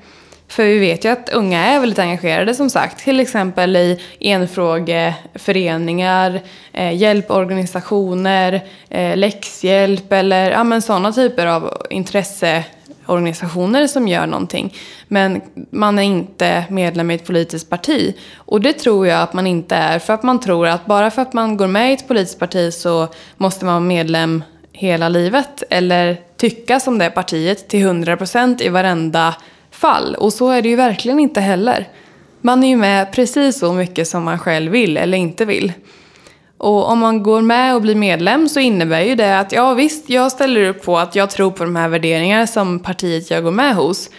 För 0.53 0.65
vi 0.65 0.79
vet 0.79 1.05
ju 1.05 1.09
att 1.09 1.29
unga 1.29 1.65
är 1.65 1.81
väldigt 1.81 1.99
engagerade 1.99 2.55
som 2.55 2.71
sagt. 2.71 3.05
Till 3.05 3.21
exempel 3.21 3.77
i 3.77 4.01
enfrågeföreningar, 4.21 6.41
eh, 6.73 6.97
hjälporganisationer, 6.97 8.61
eh, 8.89 9.17
läxhjälp 9.17 10.13
eller 10.13 10.51
ja, 10.51 10.65
men 10.65 10.83
sådana 10.83 11.13
typer 11.13 11.47
av 11.47 11.87
intresseorganisationer 11.91 13.87
som 13.87 14.09
gör 14.09 14.27
någonting. 14.27 14.75
Men 15.09 15.41
man 15.71 15.99
är 15.99 16.03
inte 16.03 16.65
medlem 16.71 17.11
i 17.11 17.15
ett 17.15 17.27
politiskt 17.27 17.71
parti. 17.71 18.15
Och 18.37 18.61
det 18.61 18.73
tror 18.73 19.07
jag 19.07 19.21
att 19.21 19.33
man 19.33 19.47
inte 19.47 19.77
är 19.77 19.99
för 19.99 20.13
att 20.13 20.23
man 20.23 20.41
tror 20.41 20.67
att 20.67 20.87
bara 20.87 21.11
för 21.11 21.23
att 21.23 21.33
man 21.33 21.57
går 21.57 21.67
med 21.67 21.91
i 21.91 21.95
ett 21.95 22.09
politiskt 22.09 22.39
parti 22.39 22.75
så 22.75 23.09
måste 23.37 23.65
man 23.65 23.75
vara 23.75 23.81
medlem 23.81 24.45
hela 24.73 25.09
livet 25.09 25.63
eller 25.71 26.17
tycka 26.37 26.81
som 26.81 26.99
det 26.99 27.11
partiet 27.11 27.69
till 27.69 27.87
100% 27.87 28.63
i 28.63 28.69
varenda 28.69 29.35
fall. 29.83 30.15
Och 30.15 30.33
så 30.33 30.51
är 30.51 30.63
det 30.63 30.69
ju 30.69 30.77
verkligen 30.77 31.19
inte 31.19 31.41
heller. 31.41 31.89
Man 32.41 32.65
är 32.65 32.69
ju 32.69 32.77
med 32.77 33.13
precis 33.13 33.59
så 33.59 33.73
mycket 33.73 34.09
som 34.09 34.25
man 34.25 34.39
själv 34.39 34.73
vill 34.73 34.97
eller 34.97 35.19
inte 35.19 35.45
vill. 35.45 35.73
Och 36.59 36.91
om 36.91 36.99
man 36.99 37.23
går 37.23 37.43
med 37.43 37.75
och 37.75 37.83
blir 37.83 37.95
medlem 37.95 38.49
så 38.49 38.61
innebär 38.61 39.01
ju 39.01 39.15
det 39.15 39.39
att 39.39 39.53
ja 39.53 39.75
visst, 39.75 40.11
jag 40.11 40.33
ställer 40.33 40.69
upp 40.69 40.85
på 40.85 40.99
att 40.99 41.15
jag 41.15 41.31
tror 41.31 41.51
på 41.51 41.65
de 41.65 41.77
här 41.77 41.89
värderingarna 41.89 42.47
som 42.47 42.79
partiet 42.79 43.31
jag 43.31 43.45
går 43.45 43.51
med 43.51 43.75
hos. 43.75 44.11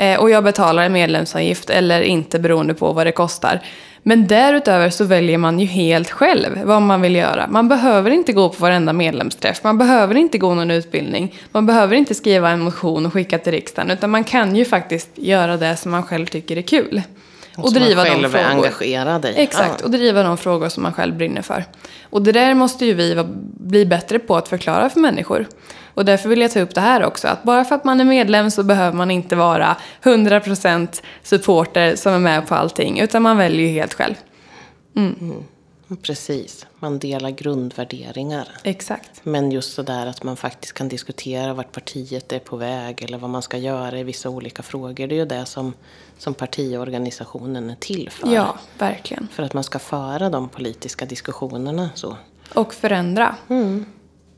Eh, 0.00 0.20
och 0.20 0.30
jag 0.30 0.44
betalar 0.44 0.82
en 0.82 0.92
medlemsavgift 0.92 1.70
eller 1.70 2.00
inte 2.00 2.38
beroende 2.38 2.74
på 2.74 2.92
vad 2.92 3.06
det 3.06 3.12
kostar. 3.12 3.60
Men 4.02 4.26
därutöver 4.26 4.90
så 4.90 5.04
väljer 5.04 5.38
man 5.38 5.60
ju 5.60 5.66
helt 5.66 6.10
själv 6.10 6.64
vad 6.64 6.82
man 6.82 7.00
vill 7.00 7.16
göra. 7.16 7.46
Man 7.46 7.68
behöver 7.68 8.10
inte 8.10 8.32
gå 8.32 8.48
på 8.48 8.62
varenda 8.62 8.92
medlemsträff, 8.92 9.64
man 9.64 9.78
behöver 9.78 10.14
inte 10.14 10.38
gå 10.38 10.54
någon 10.54 10.70
utbildning, 10.70 11.34
man 11.52 11.66
behöver 11.66 11.96
inte 11.96 12.14
skriva 12.14 12.50
en 12.50 12.60
motion 12.60 13.06
och 13.06 13.12
skicka 13.12 13.38
till 13.38 13.52
riksdagen, 13.52 13.90
utan 13.90 14.10
man 14.10 14.24
kan 14.24 14.56
ju 14.56 14.64
faktiskt 14.64 15.10
göra 15.14 15.56
det 15.56 15.76
som 15.76 15.90
man 15.90 16.02
själv 16.02 16.26
tycker 16.26 16.56
är 16.56 16.62
kul. 16.62 17.02
Och, 17.56 17.64
och 17.64 17.72
driva 17.72 18.02
man 18.02 18.06
själv 18.06 18.22
de 18.22 18.28
frågor. 18.28 18.44
är 18.44 18.50
engagerad 18.50 19.24
i. 19.24 19.32
Exakt, 19.36 19.80
och 19.80 19.90
driva 19.90 20.22
de 20.22 20.36
frågor 20.38 20.68
som 20.68 20.82
man 20.82 20.92
själv 20.92 21.16
brinner 21.16 21.42
för. 21.42 21.64
Och 22.02 22.22
det 22.22 22.32
där 22.32 22.54
måste 22.54 22.86
ju 22.86 22.94
vi 22.94 23.24
bli 23.60 23.86
bättre 23.86 24.18
på 24.18 24.36
att 24.36 24.48
förklara 24.48 24.90
för 24.90 25.00
människor. 25.00 25.46
Och 25.94 26.04
därför 26.04 26.28
vill 26.28 26.40
jag 26.40 26.50
ta 26.50 26.60
upp 26.60 26.74
det 26.74 26.80
här 26.80 27.04
också, 27.04 27.28
att 27.28 27.42
bara 27.42 27.64
för 27.64 27.74
att 27.74 27.84
man 27.84 28.00
är 28.00 28.04
medlem 28.04 28.50
så 28.50 28.62
behöver 28.62 28.96
man 28.96 29.10
inte 29.10 29.36
vara 29.36 29.76
100% 30.02 31.02
supporter 31.22 31.96
som 31.96 32.12
är 32.12 32.18
med 32.18 32.48
på 32.48 32.54
allting, 32.54 33.00
utan 33.00 33.22
man 33.22 33.36
väljer 33.36 33.66
ju 33.66 33.72
helt 33.72 33.94
själv. 33.94 34.14
Mm. 34.96 35.14
Mm. 35.20 35.44
Precis, 36.02 36.66
man 36.78 36.98
delar 36.98 37.30
grundvärderingar. 37.30 38.48
Exakt. 38.64 39.20
Men 39.22 39.52
just 39.52 39.74
så 39.74 39.82
där 39.82 40.06
att 40.06 40.22
man 40.22 40.36
faktiskt 40.36 40.72
kan 40.72 40.88
diskutera 40.88 41.54
vart 41.54 41.72
partiet 41.72 42.32
är 42.32 42.38
på 42.38 42.56
väg 42.56 43.02
eller 43.02 43.18
vad 43.18 43.30
man 43.30 43.42
ska 43.42 43.56
göra 43.56 43.98
i 43.98 44.04
vissa 44.04 44.28
olika 44.28 44.62
frågor. 44.62 45.06
Det 45.06 45.14
är 45.14 45.18
ju 45.18 45.24
det 45.24 45.46
som, 45.46 45.74
som 46.18 46.34
partiorganisationen 46.34 47.70
är 47.70 47.74
till 47.74 48.10
för. 48.10 48.34
Ja, 48.34 48.58
verkligen. 48.78 49.28
För 49.32 49.42
att 49.42 49.54
man 49.54 49.64
ska 49.64 49.78
föra 49.78 50.30
de 50.30 50.48
politiska 50.48 51.04
diskussionerna 51.04 51.90
så. 51.94 52.16
Och 52.54 52.74
förändra. 52.74 53.36
Mm. 53.48 53.86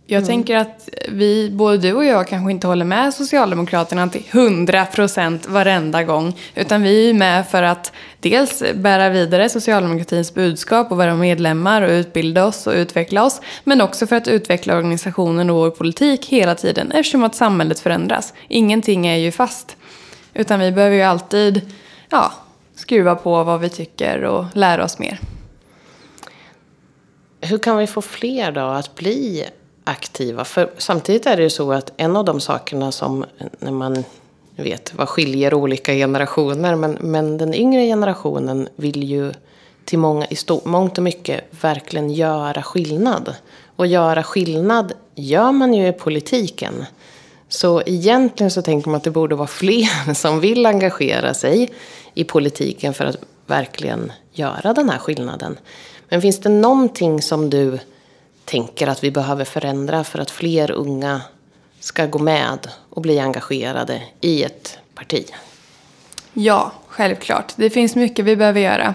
Jag 0.06 0.18
mm. 0.18 0.26
tänker 0.26 0.56
att 0.56 0.88
vi, 1.08 1.50
både 1.50 1.78
du 1.78 1.92
och 1.92 2.04
jag, 2.04 2.28
kanske 2.28 2.50
inte 2.50 2.66
håller 2.66 2.84
med 2.84 3.14
Socialdemokraterna 3.14 4.08
till 4.08 4.20
100% 4.20 5.48
varenda 5.48 6.04
gång. 6.04 6.38
Utan 6.54 6.82
vi 6.82 7.10
är 7.10 7.14
med 7.14 7.48
för 7.48 7.62
att 7.62 7.92
dels 8.20 8.62
bära 8.74 9.08
vidare 9.08 9.48
socialdemokratins 9.48 10.34
budskap 10.34 10.90
och 10.92 10.96
vara 10.96 11.14
medlemmar 11.14 11.82
och 11.82 11.90
utbilda 11.90 12.44
oss 12.44 12.66
och 12.66 12.72
utveckla 12.72 13.24
oss. 13.24 13.40
Men 13.64 13.80
också 13.80 14.06
för 14.06 14.16
att 14.16 14.28
utveckla 14.28 14.76
organisationen 14.76 15.50
och 15.50 15.56
vår 15.56 15.70
politik 15.70 16.26
hela 16.26 16.54
tiden 16.54 16.92
eftersom 16.92 17.24
att 17.24 17.34
samhället 17.34 17.80
förändras. 17.80 18.34
Ingenting 18.48 19.06
är 19.06 19.16
ju 19.16 19.32
fast. 19.32 19.76
Utan 20.34 20.60
vi 20.60 20.72
behöver 20.72 20.96
ju 20.96 21.02
alltid 21.02 21.60
ja, 22.10 22.32
skruva 22.74 23.14
på 23.14 23.44
vad 23.44 23.60
vi 23.60 23.68
tycker 23.68 24.24
och 24.24 24.44
lära 24.54 24.84
oss 24.84 24.98
mer. 24.98 25.18
Hur 27.40 27.58
kan 27.58 27.78
vi 27.78 27.86
få 27.86 28.02
fler 28.02 28.52
då 28.52 28.60
att 28.60 28.94
bli 28.94 29.46
aktiva. 29.84 30.44
För 30.44 30.70
samtidigt 30.78 31.26
är 31.26 31.36
det 31.36 31.42
ju 31.42 31.50
så 31.50 31.72
att 31.72 31.92
en 31.96 32.16
av 32.16 32.24
de 32.24 32.40
sakerna 32.40 32.92
som 32.92 33.24
när 33.58 33.72
man 33.72 34.04
vet 34.56 34.94
vad 34.94 35.08
skiljer 35.08 35.54
olika 35.54 35.92
generationer. 35.92 36.76
Men, 36.76 36.98
men 37.00 37.38
den 37.38 37.54
yngre 37.54 37.86
generationen 37.86 38.68
vill 38.76 39.02
ju 39.02 39.32
till 39.84 39.98
många, 39.98 40.26
i 40.26 40.36
stort, 40.36 40.64
mångt 40.64 40.98
och 40.98 41.04
mycket 41.04 41.44
verkligen 41.60 42.10
göra 42.10 42.62
skillnad. 42.62 43.34
Och 43.76 43.86
göra 43.86 44.22
skillnad 44.22 44.92
gör 45.14 45.52
man 45.52 45.74
ju 45.74 45.88
i 45.88 45.92
politiken. 45.92 46.84
Så 47.48 47.82
egentligen 47.86 48.50
så 48.50 48.62
tänker 48.62 48.88
man 48.88 48.96
att 48.96 49.04
det 49.04 49.10
borde 49.10 49.34
vara 49.34 49.48
fler 49.48 50.14
som 50.14 50.40
vill 50.40 50.66
engagera 50.66 51.34
sig 51.34 51.70
i 52.14 52.24
politiken 52.24 52.94
för 52.94 53.04
att 53.04 53.16
verkligen 53.46 54.12
göra 54.32 54.72
den 54.72 54.90
här 54.90 54.98
skillnaden. 54.98 55.58
Men 56.08 56.22
finns 56.22 56.40
det 56.40 56.48
någonting 56.48 57.22
som 57.22 57.50
du 57.50 57.78
tänker 58.44 58.86
att 58.86 59.04
vi 59.04 59.10
behöver 59.10 59.44
förändra 59.44 60.04
för 60.04 60.18
att 60.18 60.30
fler 60.30 60.70
unga 60.70 61.20
ska 61.80 62.06
gå 62.06 62.18
med 62.18 62.68
och 62.90 63.02
bli 63.02 63.20
engagerade 63.20 64.02
i 64.20 64.42
ett 64.42 64.78
parti? 64.94 65.26
Ja, 66.32 66.72
självklart. 66.88 67.52
Det 67.56 67.70
finns 67.70 67.96
mycket 67.96 68.24
vi 68.24 68.36
behöver 68.36 68.60
göra. 68.60 68.94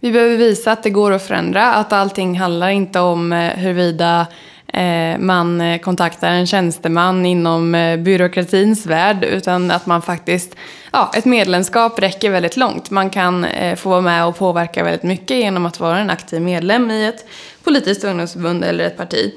Vi 0.00 0.12
behöver 0.12 0.36
visa 0.36 0.72
att 0.72 0.82
det 0.82 0.90
går 0.90 1.12
att 1.12 1.22
förändra, 1.22 1.74
att 1.74 1.92
allting 1.92 2.38
handlar 2.38 2.68
inte 2.68 3.00
om 3.00 3.32
eh, 3.32 3.52
huruvida 3.52 4.26
Eh, 4.72 5.18
man 5.18 5.60
eh, 5.60 5.80
kontaktar 5.80 6.30
en 6.30 6.46
tjänsteman 6.46 7.26
inom 7.26 7.74
eh, 7.74 7.96
byråkratins 7.96 8.86
värld 8.86 9.24
utan 9.24 9.70
att 9.70 9.86
man 9.86 10.02
faktiskt, 10.02 10.56
ja, 10.92 11.10
ett 11.14 11.24
medlemskap 11.24 11.98
räcker 11.98 12.30
väldigt 12.30 12.56
långt. 12.56 12.90
Man 12.90 13.10
kan 13.10 13.46
få 13.76 13.88
vara 13.88 14.00
med 14.00 14.26
och 14.26 14.36
påverka 14.36 14.84
väldigt 14.84 15.02
mycket 15.02 15.36
genom 15.36 15.66
att 15.66 15.80
vara 15.80 15.98
en 15.98 16.10
aktiv 16.10 16.42
medlem 16.42 16.90
i 16.90 17.06
ett 17.06 17.26
politiskt 17.64 18.04
ungdomsförbund 18.04 18.64
eller 18.64 18.84
ett 18.84 18.96
parti. 18.96 19.34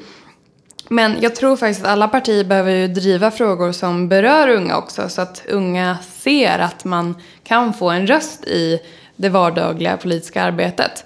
Men 0.87 1.17
jag 1.21 1.35
tror 1.35 1.55
faktiskt 1.55 1.81
att 1.81 1.91
alla 1.91 2.07
partier 2.07 2.43
behöver 2.43 2.71
ju 2.71 2.87
driva 2.87 3.31
frågor 3.31 3.71
som 3.71 4.09
berör 4.09 4.47
unga 4.47 4.77
också 4.77 5.09
så 5.09 5.21
att 5.21 5.43
unga 5.47 5.97
ser 6.17 6.59
att 6.59 6.85
man 6.85 7.15
kan 7.43 7.73
få 7.73 7.89
en 7.89 8.07
röst 8.07 8.45
i 8.45 8.79
det 9.15 9.29
vardagliga 9.29 9.97
politiska 9.97 10.43
arbetet. 10.43 11.05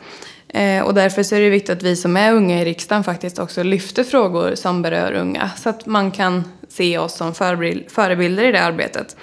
Eh, 0.55 0.83
och 0.83 0.93
därför 0.93 1.23
så 1.23 1.35
är 1.35 1.41
det 1.41 1.49
viktigt 1.49 1.77
att 1.77 1.83
vi 1.83 1.95
som 1.95 2.17
är 2.17 2.33
unga 2.33 2.61
i 2.61 2.65
riksdagen 2.65 3.03
faktiskt 3.03 3.39
också 3.39 3.63
lyfter 3.63 4.03
frågor 4.03 4.55
som 4.55 4.81
berör 4.81 5.13
unga 5.13 5.49
så 5.57 5.69
att 5.69 5.85
man 5.85 6.11
kan 6.11 6.43
se 6.67 6.97
oss 6.97 7.13
som 7.13 7.33
förebilder 7.87 8.43
i 8.43 8.51
det 8.51 8.63
arbetet. 8.63 9.15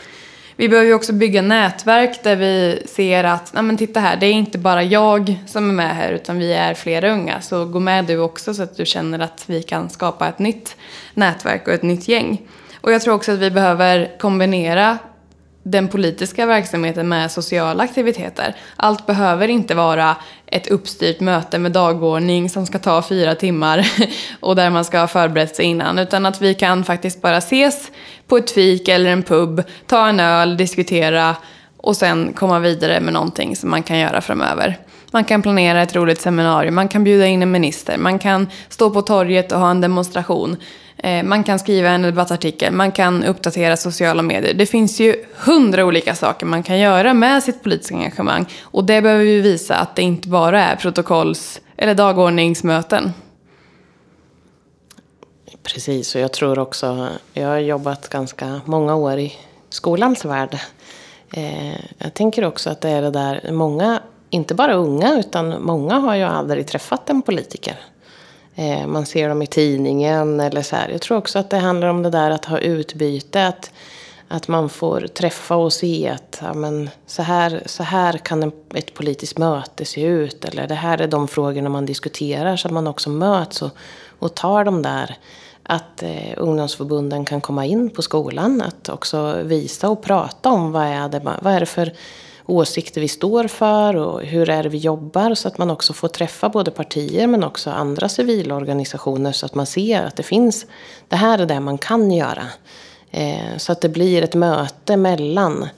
Vi 0.57 0.69
behöver 0.69 0.89
ju 0.89 0.95
också 0.95 1.13
bygga 1.13 1.43
nätverk 1.43 2.23
där 2.23 2.37
vi 2.37 2.83
ser 2.87 3.25
att, 3.25 3.53
nej 3.53 3.63
men 3.63 3.77
titta 3.77 4.01
här, 4.01 4.17
det 4.17 4.27
är 4.27 4.33
inte 4.33 4.59
bara 4.59 4.83
jag 4.83 5.39
som 5.47 5.71
är 5.71 5.75
med 5.75 5.97
här 5.97 6.13
utan 6.13 6.39
vi 6.39 6.53
är 6.53 6.75
flera 6.75 7.13
unga. 7.13 7.41
Så 7.41 7.65
gå 7.65 7.81
med 7.81 8.05
du 8.05 8.19
också 8.19 8.55
så 8.55 8.63
att 8.63 8.77
du 8.77 8.87
känner 8.87 9.19
att 9.19 9.45
vi 9.47 9.63
kan 9.63 9.91
skapa 9.91 10.29
ett 10.29 10.39
nytt 10.39 10.77
nätverk 11.15 11.69
och 11.69 11.75
ett 11.75 11.83
nytt 11.83 12.09
gäng. 12.09 12.41
Och 12.81 12.93
jag 12.93 13.03
tror 13.03 13.15
också 13.15 13.33
att 13.33 13.39
vi 13.39 13.51
behöver 13.51 14.19
kombinera 14.19 14.99
den 15.63 15.89
politiska 15.89 16.47
verksamheten 16.47 17.09
med 17.09 17.31
sociala 17.31 17.83
aktiviteter. 17.83 18.57
Allt 18.77 19.07
behöver 19.07 19.49
inte 19.49 19.75
vara 19.75 20.17
ett 20.47 20.67
uppstyrt 20.67 21.21
möte 21.21 21.59
med 21.59 21.73
dagordning 21.73 22.51
som 22.51 22.67
ska 22.67 22.79
ta 22.79 23.03
fyra 23.03 23.35
timmar 23.35 23.87
och 24.41 24.57
där 24.57 24.71
man 24.71 24.85
ska 24.85 24.99
ha 24.99 25.09
förberett 25.09 25.57
sig 25.57 25.65
innan. 25.65 25.99
Utan 25.99 26.27
att 26.27 26.43
vi 26.43 26.55
kan 26.55 26.85
faktiskt 26.85 27.23
bara 27.23 27.37
ses 27.37 27.91
på 28.27 28.37
ett 28.37 28.51
fik 28.51 28.89
eller 28.89 29.11
en 29.11 29.23
pub, 29.23 29.63
ta 29.87 30.09
en 30.09 30.21
öl, 30.21 30.57
diskutera 30.57 31.37
och 31.77 31.97
sen 31.97 32.33
komma 32.33 32.59
vidare 32.59 33.01
med 33.01 33.13
någonting 33.13 33.57
som 33.57 33.71
man 33.71 33.83
kan 33.83 33.99
göra 33.99 34.21
framöver. 34.21 34.79
Man 35.11 35.25
kan 35.25 35.43
planera 35.43 35.83
ett 35.83 35.97
roligt 35.97 36.21
seminarium, 36.21 36.75
man 36.75 36.89
kan 36.89 37.05
bjuda 37.05 37.27
in 37.27 37.43
en 37.43 37.51
minister, 37.51 37.99
man 37.99 38.19
kan 38.19 38.49
stå 38.69 38.91
på 38.91 39.03
torget 39.03 39.53
och 39.53 39.61
ha 39.61 39.71
en 39.71 39.81
demonstration. 39.81 40.57
Eh, 40.97 41.23
man 41.23 41.45
kan 41.45 41.59
skriva 41.59 41.89
en 41.89 42.03
debattartikel, 42.03 42.73
man 42.73 42.93
kan 42.93 43.25
uppdatera 43.25 43.77
sociala 43.77 44.23
medier. 44.23 44.55
Det 44.55 44.67
finns 44.67 45.01
ju 45.01 45.25
hundra 45.35 45.85
olika 45.85 46.15
saker 46.15 46.47
man 46.47 46.63
kan 46.63 46.79
göra 46.79 47.15
med 47.15 47.43
sitt 47.43 47.63
politiska 47.63 47.95
engagemang. 47.95 48.47
Och 48.63 48.85
det 48.85 49.03
behöver 49.03 49.25
vi 49.25 49.41
visa 49.41 49.77
att 49.77 49.97
det 49.97 50.03
inte 50.03 50.29
bara 50.29 50.65
är 50.65 50.77
protokolls 50.77 51.61
eller 51.77 51.95
dagordningsmöten. 51.95 53.13
Precis, 55.63 56.15
och 56.15 56.21
jag 56.21 56.33
tror 56.33 56.59
också, 56.59 57.09
jag 57.33 57.49
har 57.49 57.59
jobbat 57.59 58.09
ganska 58.09 58.61
många 58.65 58.95
år 58.95 59.19
i 59.19 59.33
skolans 59.69 60.25
värld. 60.25 60.59
Eh, 61.33 61.77
jag 61.99 62.15
tänker 62.15 62.45
också 62.45 62.71
att 62.71 62.81
det 62.81 62.91
är 62.91 63.03
det 63.03 63.11
där, 63.11 63.53
många, 63.53 64.03
inte 64.31 64.55
bara 64.55 64.75
unga, 64.75 65.19
utan 65.19 65.63
många 65.63 65.95
har 65.95 66.15
ju 66.15 66.23
aldrig 66.23 66.67
träffat 66.67 67.11
en 67.11 67.23
politiker. 67.23 67.77
Eh, 68.55 68.87
man 68.87 69.07
ser 69.07 69.29
dem 69.29 69.43
i 69.43 69.47
tidningen 69.47 70.41
eller 70.41 70.63
så 70.63 70.77
här. 70.77 70.89
Jag 70.89 71.01
tror 71.01 71.19
också 71.19 71.39
att 71.39 71.51
det 71.51 71.57
handlar 71.59 71.89
om 71.89 72.03
det 72.03 72.11
där 72.11 72.31
att 72.31 72.45
ha 72.45 72.59
utbyte. 72.59 73.47
Att, 73.47 73.71
att 74.29 74.49
man 74.49 74.69
får 74.69 75.01
träffa 75.01 75.57
och 75.57 75.73
se 75.73 76.09
att 76.09 76.39
ja, 76.43 76.55
men 76.55 76.91
så, 77.07 77.23
här, 77.23 77.63
så 77.67 77.83
här 77.83 78.19
kan 78.19 78.53
ett 78.75 78.95
politiskt 78.95 79.39
möte 79.39 79.85
se 79.85 80.03
ut. 80.03 80.45
Eller 80.45 80.69
det 80.69 80.75
här 80.75 81.01
är 81.01 81.09
de 81.09 81.29
frågorna 81.29 81.69
man 81.69 81.87
diskuterar. 81.87 82.57
Så 82.57 82.69
att 82.69 82.75
man 82.75 82.87
också 82.87 83.11
möts 83.11 83.63
och, 83.63 83.71
och 84.19 84.35
tar 84.35 84.65
de 84.65 84.83
där. 84.83 85.17
Att 85.63 86.03
eh, 86.03 86.35
ungdomsförbunden 86.37 87.25
kan 87.25 87.41
komma 87.41 87.67
in 87.67 87.91
på 87.91 88.03
skolan. 88.03 88.63
Att 88.63 88.89
också 88.89 89.43
visa 89.43 89.89
och 89.89 90.03
prata 90.03 90.51
om 90.51 90.73
vad 90.73 90.87
är 90.87 91.09
det, 91.09 91.21
vad 91.43 91.55
är 91.55 91.61
det 91.61 91.67
för 91.67 91.93
åsikter 92.47 93.01
vi 93.01 93.09
står 93.09 93.49
för 93.49 93.97
och 93.97 94.23
hur 94.23 94.51
är 94.51 94.63
det 94.63 94.69
vi 94.69 94.79
jobbar 94.79 95.35
så 95.35 95.49
att 95.49 95.59
man 95.59 95.71
också 95.71 95.93
får 95.93 96.09
träffa 96.09 96.49
både 96.49 96.71
partier 96.71 97.27
men 97.27 97.45
också 97.45 97.71
andra 97.71 98.09
civilorganisationer 98.09 99.33
så 99.33 99.47
att 99.47 99.55
man 99.55 99.67
ser 99.67 100.03
att 100.03 100.17
det 100.17 100.23
finns, 100.23 100.67
det 101.09 101.17
här 101.17 101.39
är 101.39 101.47
det 101.47 101.61
man 101.61 101.79
kan 101.79 102.11
göra. 102.11 102.47
Eh, 103.11 103.57
så 103.57 103.73
att 103.73 103.81
det 103.81 103.89
blir 103.89 104.23
ett 104.23 104.35
möte 104.35 104.97
mellan, 104.97 105.69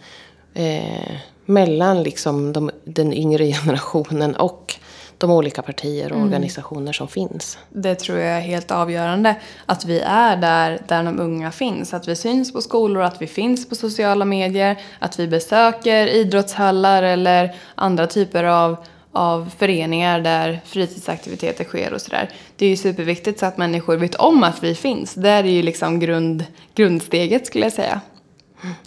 eh, 0.55 1.12
mellan 1.44 2.03
liksom 2.03 2.53
de, 2.53 2.70
den 2.85 3.12
yngre 3.12 3.53
generationen 3.53 4.37
och 4.37 4.74
de 5.18 5.31
olika 5.31 5.62
partier 5.62 6.05
och 6.05 6.16
mm. 6.16 6.27
organisationer 6.27 6.92
som 6.92 7.09
finns. 7.09 7.59
Det 7.68 7.94
tror 7.94 8.18
jag 8.18 8.37
är 8.37 8.40
helt 8.40 8.70
avgörande. 8.70 9.37
Att 9.66 9.85
vi 9.85 10.00
är 10.00 10.37
där, 10.37 10.81
där 10.88 11.03
de 11.05 11.20
unga 11.20 11.50
finns. 11.50 11.94
Att 11.94 12.09
vi 12.09 12.16
syns 12.16 12.53
på 12.53 12.61
skolor, 12.61 13.03
att 13.03 13.22
vi 13.22 13.27
finns 13.27 13.68
på 13.68 13.74
sociala 13.74 14.24
medier. 14.24 14.80
Att 14.99 15.18
vi 15.18 15.28
besöker 15.28 16.07
idrottshallar 16.07 17.03
eller 17.03 17.55
andra 17.74 18.07
typer 18.07 18.45
av, 18.45 18.76
av 19.12 19.51
föreningar 19.59 20.20
där 20.20 20.61
fritidsaktiviteter 20.64 21.64
sker 21.64 21.93
och 21.93 22.01
sådär. 22.01 22.30
Det 22.57 22.66
är 22.66 22.70
ju 22.70 22.76
superviktigt 22.76 23.41
så 23.41 23.47
att 23.47 23.59
människor 23.59 23.97
vet 23.97 24.14
om 24.14 24.43
att 24.43 24.62
vi 24.62 24.74
finns. 24.74 25.14
Det 25.14 25.30
är 25.30 25.45
ju 25.45 25.62
liksom 25.62 26.01
grund, 26.01 26.45
grundsteget 26.74 27.47
skulle 27.47 27.64
jag 27.64 27.72
säga. 27.72 28.01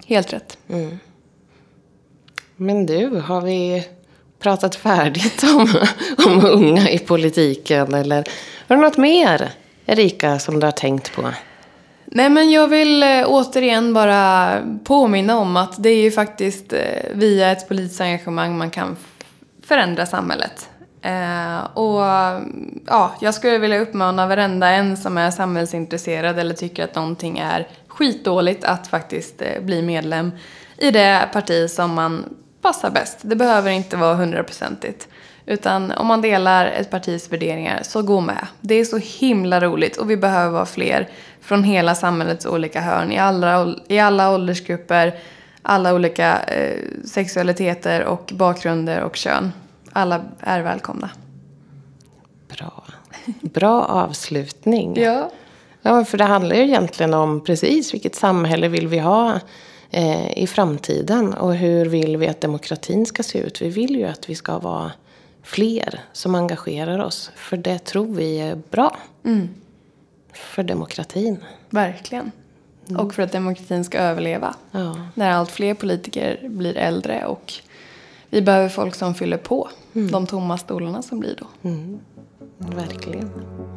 Helt 0.06 0.34
rätt. 0.34 0.58
Mm. 0.70 1.00
Men 2.56 2.86
du, 2.86 3.08
har 3.20 3.42
vi 3.42 3.88
pratat 4.40 4.76
färdigt 4.76 5.44
om, 5.44 5.68
om 6.26 6.46
unga 6.46 6.90
i 6.90 7.00
politiken? 7.00 7.94
Eller 7.94 8.24
har 8.68 8.76
du 8.76 8.82
något 8.82 8.98
mer, 8.98 9.52
Erika, 9.86 10.40
som 10.40 10.60
du 10.60 10.68
har 10.68 10.72
tänkt 10.72 11.16
på? 11.16 11.30
Nej, 12.06 12.30
men 12.30 12.52
jag 12.52 12.68
vill 12.68 13.04
eh, 13.04 13.24
återigen 13.26 13.94
bara 13.94 14.52
påminna 14.84 15.38
om 15.38 15.58
att 15.58 15.84
det 15.84 15.90
är 15.90 16.02
ju 16.02 16.12
faktiskt 16.12 16.74
eh, 16.74 16.80
via 17.14 17.52
ett 17.52 17.68
politiskt 17.68 18.02
engagemang 18.02 18.58
man 18.58 18.70
kan 18.70 18.98
förändra 19.64 20.06
samhället. 20.06 20.70
Eh, 21.02 21.64
och 21.74 22.02
ja, 22.86 23.16
jag 23.22 23.34
skulle 23.34 23.58
vilja 23.58 23.80
uppmana 23.80 24.28
varenda 24.28 24.70
en 24.70 24.98
som 24.98 25.18
är 25.18 25.32
samhällsintresserad 25.32 26.40
eller 26.40 26.54
tycker 26.54 26.84
att 26.84 26.96
någonting 26.96 27.38
är 27.38 27.68
skitdåligt 27.88 28.64
att 28.64 28.88
faktiskt 28.88 29.42
eh, 29.42 29.62
bli 29.62 29.82
medlem 29.82 30.32
i 30.78 30.92
det 30.92 31.30
parti 31.34 31.70
som 31.70 31.94
man 31.94 32.26
passar 32.68 32.90
bäst. 32.90 33.18
Det 33.22 33.36
behöver 33.36 33.72
inte 33.72 33.98
vara 33.98 34.16
hundraprocentigt. 34.16 35.08
Utan 35.46 35.92
om 35.92 36.08
man 36.08 36.22
delar 36.22 36.66
ett 36.66 36.90
partis 36.90 37.32
värderingar, 37.32 37.80
så 37.84 38.02
gå 38.02 38.22
med. 38.22 38.48
Det 38.62 38.76
är 38.76 38.86
så 38.86 38.98
himla 38.98 39.62
roligt 39.62 39.98
och 39.98 40.10
vi 40.10 40.18
behöver 40.18 40.52
vara 40.52 40.66
fler 40.66 41.10
från 41.42 41.64
hela 41.64 41.96
samhällets 41.96 42.46
olika 42.46 42.82
hörn, 42.82 43.12
i 43.12 43.18
alla, 43.18 43.76
i 43.88 44.00
alla 44.00 44.34
åldersgrupper, 44.34 45.16
alla 45.62 45.94
olika 45.94 46.40
eh, 46.44 46.80
sexualiteter 47.06 48.04
och 48.04 48.32
bakgrunder 48.36 49.02
och 49.02 49.16
kön. 49.16 49.52
Alla 49.94 50.22
är 50.40 50.62
välkomna. 50.62 51.10
Bra. 52.48 52.84
Bra 53.42 53.84
avslutning. 53.86 54.94
Ja. 55.02 55.32
Ja, 55.82 56.06
för 56.06 56.18
det 56.18 56.24
handlar 56.24 56.56
ju 56.56 56.62
egentligen 56.62 57.14
om 57.14 57.44
precis 57.44 57.94
vilket 57.94 58.16
samhälle 58.16 58.68
vill 58.68 58.88
vi 58.88 59.00
ha 59.00 59.40
eh, 59.92 60.38
i 60.38 60.48
framtiden 60.48 61.34
och 61.34 61.56
hur 61.56 61.86
vill 61.86 62.18
vi 62.18 62.28
att 62.28 62.42
demokratin 62.42 63.06
ska 63.06 63.24
se 63.24 63.40
ut. 63.40 63.62
Vi 63.62 63.70
vill 63.70 63.96
ju 63.96 64.06
att 64.06 64.30
vi 64.30 64.36
ska 64.36 64.60
vara 64.60 64.92
fler 65.44 66.00
som 66.14 66.36
engagerar 66.36 67.00
oss, 67.00 67.32
för 67.36 67.58
det 67.58 67.80
tror 67.80 68.16
vi 68.16 68.40
är 68.40 68.62
bra 68.72 68.98
för 70.34 70.64
demokratin. 70.64 71.44
Verkligen. 71.70 72.32
Och 72.98 73.14
för 73.14 73.24
att 73.24 73.32
demokratin 73.32 73.84
ska 73.84 73.98
överleva. 73.98 74.56
Ja. 74.72 74.96
När 75.14 75.32
allt 75.32 75.52
fler 75.52 75.74
politiker 75.74 76.40
blir 76.50 76.78
äldre 76.78 77.26
och 77.26 77.54
vi 78.30 78.42
behöver 78.42 78.70
folk 78.70 78.96
som 78.96 79.16
fyller 79.16 79.38
på 79.38 79.70
de 79.94 80.28
tomma 80.28 80.58
stolarna 80.58 81.02
som 81.02 81.20
blir 81.20 81.36
då. 81.40 81.70
Verkligen. 82.58 83.32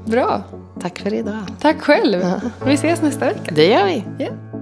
Bra. 0.06 0.42
Tack 0.80 0.98
för 0.98 1.14
idag. 1.14 1.44
Tack 1.60 1.80
själv. 1.80 2.24
Vi 2.66 2.74
ses 2.74 3.02
nästa 3.02 3.24
vecka. 3.24 3.54
Det 3.54 3.66
gör 3.66 3.86
vi. 3.86 4.04
Ja. 4.18 4.59